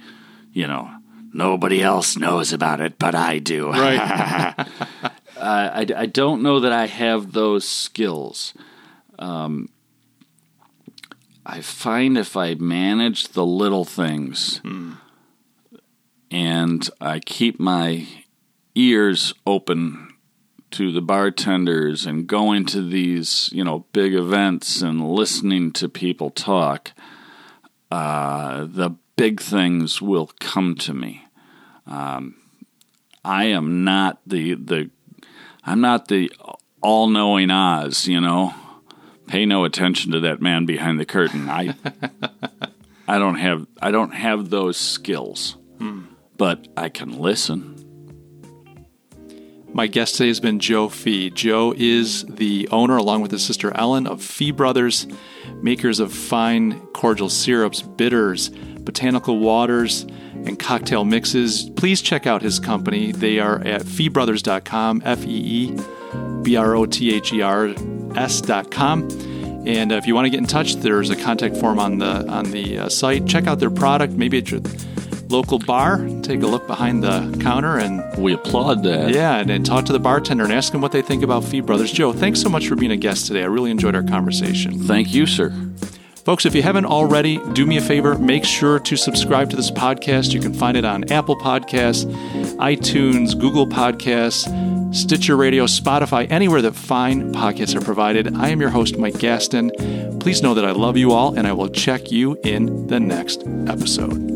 you 0.52 0.66
know, 0.66 0.90
nobody 1.32 1.82
else 1.82 2.16
knows 2.16 2.52
about 2.52 2.80
it, 2.80 2.98
but 2.98 3.14
I 3.14 3.38
do. 3.38 3.70
right. 3.70 4.00
I, 4.00 4.66
I, 5.40 5.86
I 5.94 6.06
don't 6.06 6.42
know 6.42 6.60
that 6.60 6.72
I 6.72 6.86
have 6.86 7.32
those 7.32 7.68
skills. 7.68 8.54
Um, 9.18 9.68
I 11.44 11.60
find 11.60 12.18
if 12.18 12.36
I 12.36 12.54
manage 12.54 13.28
the 13.28 13.46
little 13.46 13.84
things 13.84 14.60
and 16.30 16.90
I 17.00 17.20
keep 17.20 17.60
my 17.60 18.06
ears 18.74 19.32
open 19.46 20.05
to 20.72 20.92
the 20.92 21.00
bartenders 21.00 22.06
and 22.06 22.26
going 22.26 22.64
to 22.66 22.82
these, 22.82 23.50
you 23.52 23.64
know, 23.64 23.86
big 23.92 24.14
events 24.14 24.82
and 24.82 25.08
listening 25.08 25.72
to 25.72 25.88
people 25.88 26.30
talk, 26.30 26.92
uh, 27.90 28.66
the 28.68 28.90
big 29.16 29.40
things 29.40 30.02
will 30.02 30.30
come 30.40 30.74
to 30.74 30.92
me. 30.92 31.24
Um, 31.86 32.36
I 33.24 33.44
am 33.46 33.84
not 33.84 34.20
the 34.26 34.54
the 34.54 34.90
I'm 35.64 35.80
not 35.80 36.08
the 36.08 36.32
all 36.80 37.08
knowing 37.08 37.50
Oz, 37.50 38.06
you 38.06 38.20
know. 38.20 38.54
Pay 39.26 39.44
no 39.44 39.64
attention 39.64 40.12
to 40.12 40.20
that 40.20 40.40
man 40.40 40.66
behind 40.66 41.00
the 41.00 41.04
curtain. 41.04 41.48
I 41.48 41.74
I 43.08 43.18
don't 43.18 43.36
have 43.36 43.66
I 43.80 43.90
don't 43.90 44.14
have 44.14 44.50
those 44.50 44.76
skills. 44.76 45.56
But 46.36 46.68
I 46.76 46.88
can 46.88 47.18
listen. 47.18 47.75
My 49.76 49.88
guest 49.88 50.14
today 50.14 50.28
has 50.28 50.40
been 50.40 50.58
Joe 50.58 50.88
Fee. 50.88 51.28
Joe 51.28 51.74
is 51.76 52.24
the 52.24 52.66
owner, 52.70 52.96
along 52.96 53.20
with 53.20 53.30
his 53.30 53.44
sister 53.44 53.76
Ellen, 53.76 54.06
of 54.06 54.22
Fee 54.22 54.50
Brothers, 54.50 55.06
makers 55.60 56.00
of 56.00 56.14
fine 56.14 56.80
cordial 56.94 57.28
syrups, 57.28 57.82
bitters, 57.82 58.48
botanical 58.48 59.38
waters, 59.38 60.06
and 60.32 60.58
cocktail 60.58 61.04
mixes. 61.04 61.68
Please 61.76 62.00
check 62.00 62.26
out 62.26 62.40
his 62.40 62.58
company. 62.58 63.12
They 63.12 63.38
are 63.38 63.58
at 63.66 63.82
feebrothers.com, 63.82 65.02
F 65.04 65.26
E 65.26 65.28
E 65.74 65.76
B 66.40 66.56
R 66.56 66.74
O 66.74 66.86
T 66.86 67.14
H 67.14 67.34
E 67.34 67.42
R 67.42 67.74
S.com. 68.16 69.10
And 69.66 69.92
uh, 69.92 69.96
if 69.96 70.06
you 70.06 70.14
want 70.14 70.24
to 70.24 70.30
get 70.30 70.38
in 70.38 70.46
touch, 70.46 70.76
there's 70.76 71.10
a 71.10 71.16
contact 71.16 71.54
form 71.54 71.78
on 71.78 71.98
the 71.98 72.26
on 72.30 72.50
the 72.50 72.78
uh, 72.78 72.88
site. 72.88 73.26
Check 73.26 73.46
out 73.46 73.58
their 73.58 73.70
product, 73.70 74.14
maybe 74.14 74.38
at 74.38 74.50
your 74.50 74.60
local 75.28 75.58
bar. 75.58 76.06
Take 76.22 76.42
a 76.42 76.46
look 76.46 76.66
behind 76.66 77.02
the 77.02 77.36
counter 77.40 77.78
and 77.78 78.02
We 78.22 78.32
applaud 78.34 78.82
that. 78.84 79.10
yeah, 79.10 79.36
and, 79.38 79.50
and 79.50 79.64
talk 79.66 79.84
to 79.86 79.92
the 79.92 79.98
bartender 80.00 80.44
and 80.44 80.52
ask 80.52 80.72
them 80.72 80.80
what 80.80 80.92
they 80.92 81.02
think 81.02 81.22
about 81.22 81.44
Fee 81.44 81.60
Brothers. 81.60 81.92
Joe, 81.92 82.12
thanks 82.12 82.40
so 82.40 82.48
much 82.48 82.68
for 82.68 82.76
being 82.76 82.92
a 82.92 82.96
guest 82.96 83.26
today. 83.26 83.42
I 83.42 83.46
really 83.46 83.70
enjoyed 83.70 83.94
our 83.94 84.02
conversation. 84.04 84.78
Thank 84.80 85.12
you, 85.14 85.26
sir. 85.26 85.52
Folks, 86.24 86.44
if 86.44 86.56
you 86.56 86.62
haven't 86.62 86.86
already, 86.86 87.38
do 87.52 87.64
me 87.66 87.76
a 87.76 87.80
favor, 87.80 88.18
make 88.18 88.44
sure 88.44 88.80
to 88.80 88.96
subscribe 88.96 89.48
to 89.50 89.56
this 89.56 89.70
podcast. 89.70 90.32
You 90.34 90.40
can 90.40 90.52
find 90.52 90.76
it 90.76 90.84
on 90.84 91.10
Apple 91.12 91.36
Podcasts, 91.36 92.04
iTunes, 92.56 93.38
Google 93.38 93.64
Podcasts, 93.66 94.44
Stitcher 94.92 95.36
Radio, 95.36 95.66
Spotify, 95.66 96.28
anywhere 96.30 96.62
that 96.62 96.74
fine 96.74 97.32
podcasts 97.32 97.76
are 97.76 97.80
provided. 97.80 98.34
I 98.36 98.48
am 98.48 98.60
your 98.60 98.70
host, 98.70 98.98
Mike 98.98 99.14
Gastin. 99.20 99.70
Please 100.18 100.42
know 100.42 100.54
that 100.54 100.64
I 100.64 100.72
love 100.72 100.96
you 100.96 101.12
all, 101.12 101.36
and 101.38 101.46
I 101.46 101.52
will 101.52 101.68
check 101.68 102.10
you 102.10 102.36
in 102.42 102.88
the 102.88 102.98
next 102.98 103.44
episode. 103.68 104.35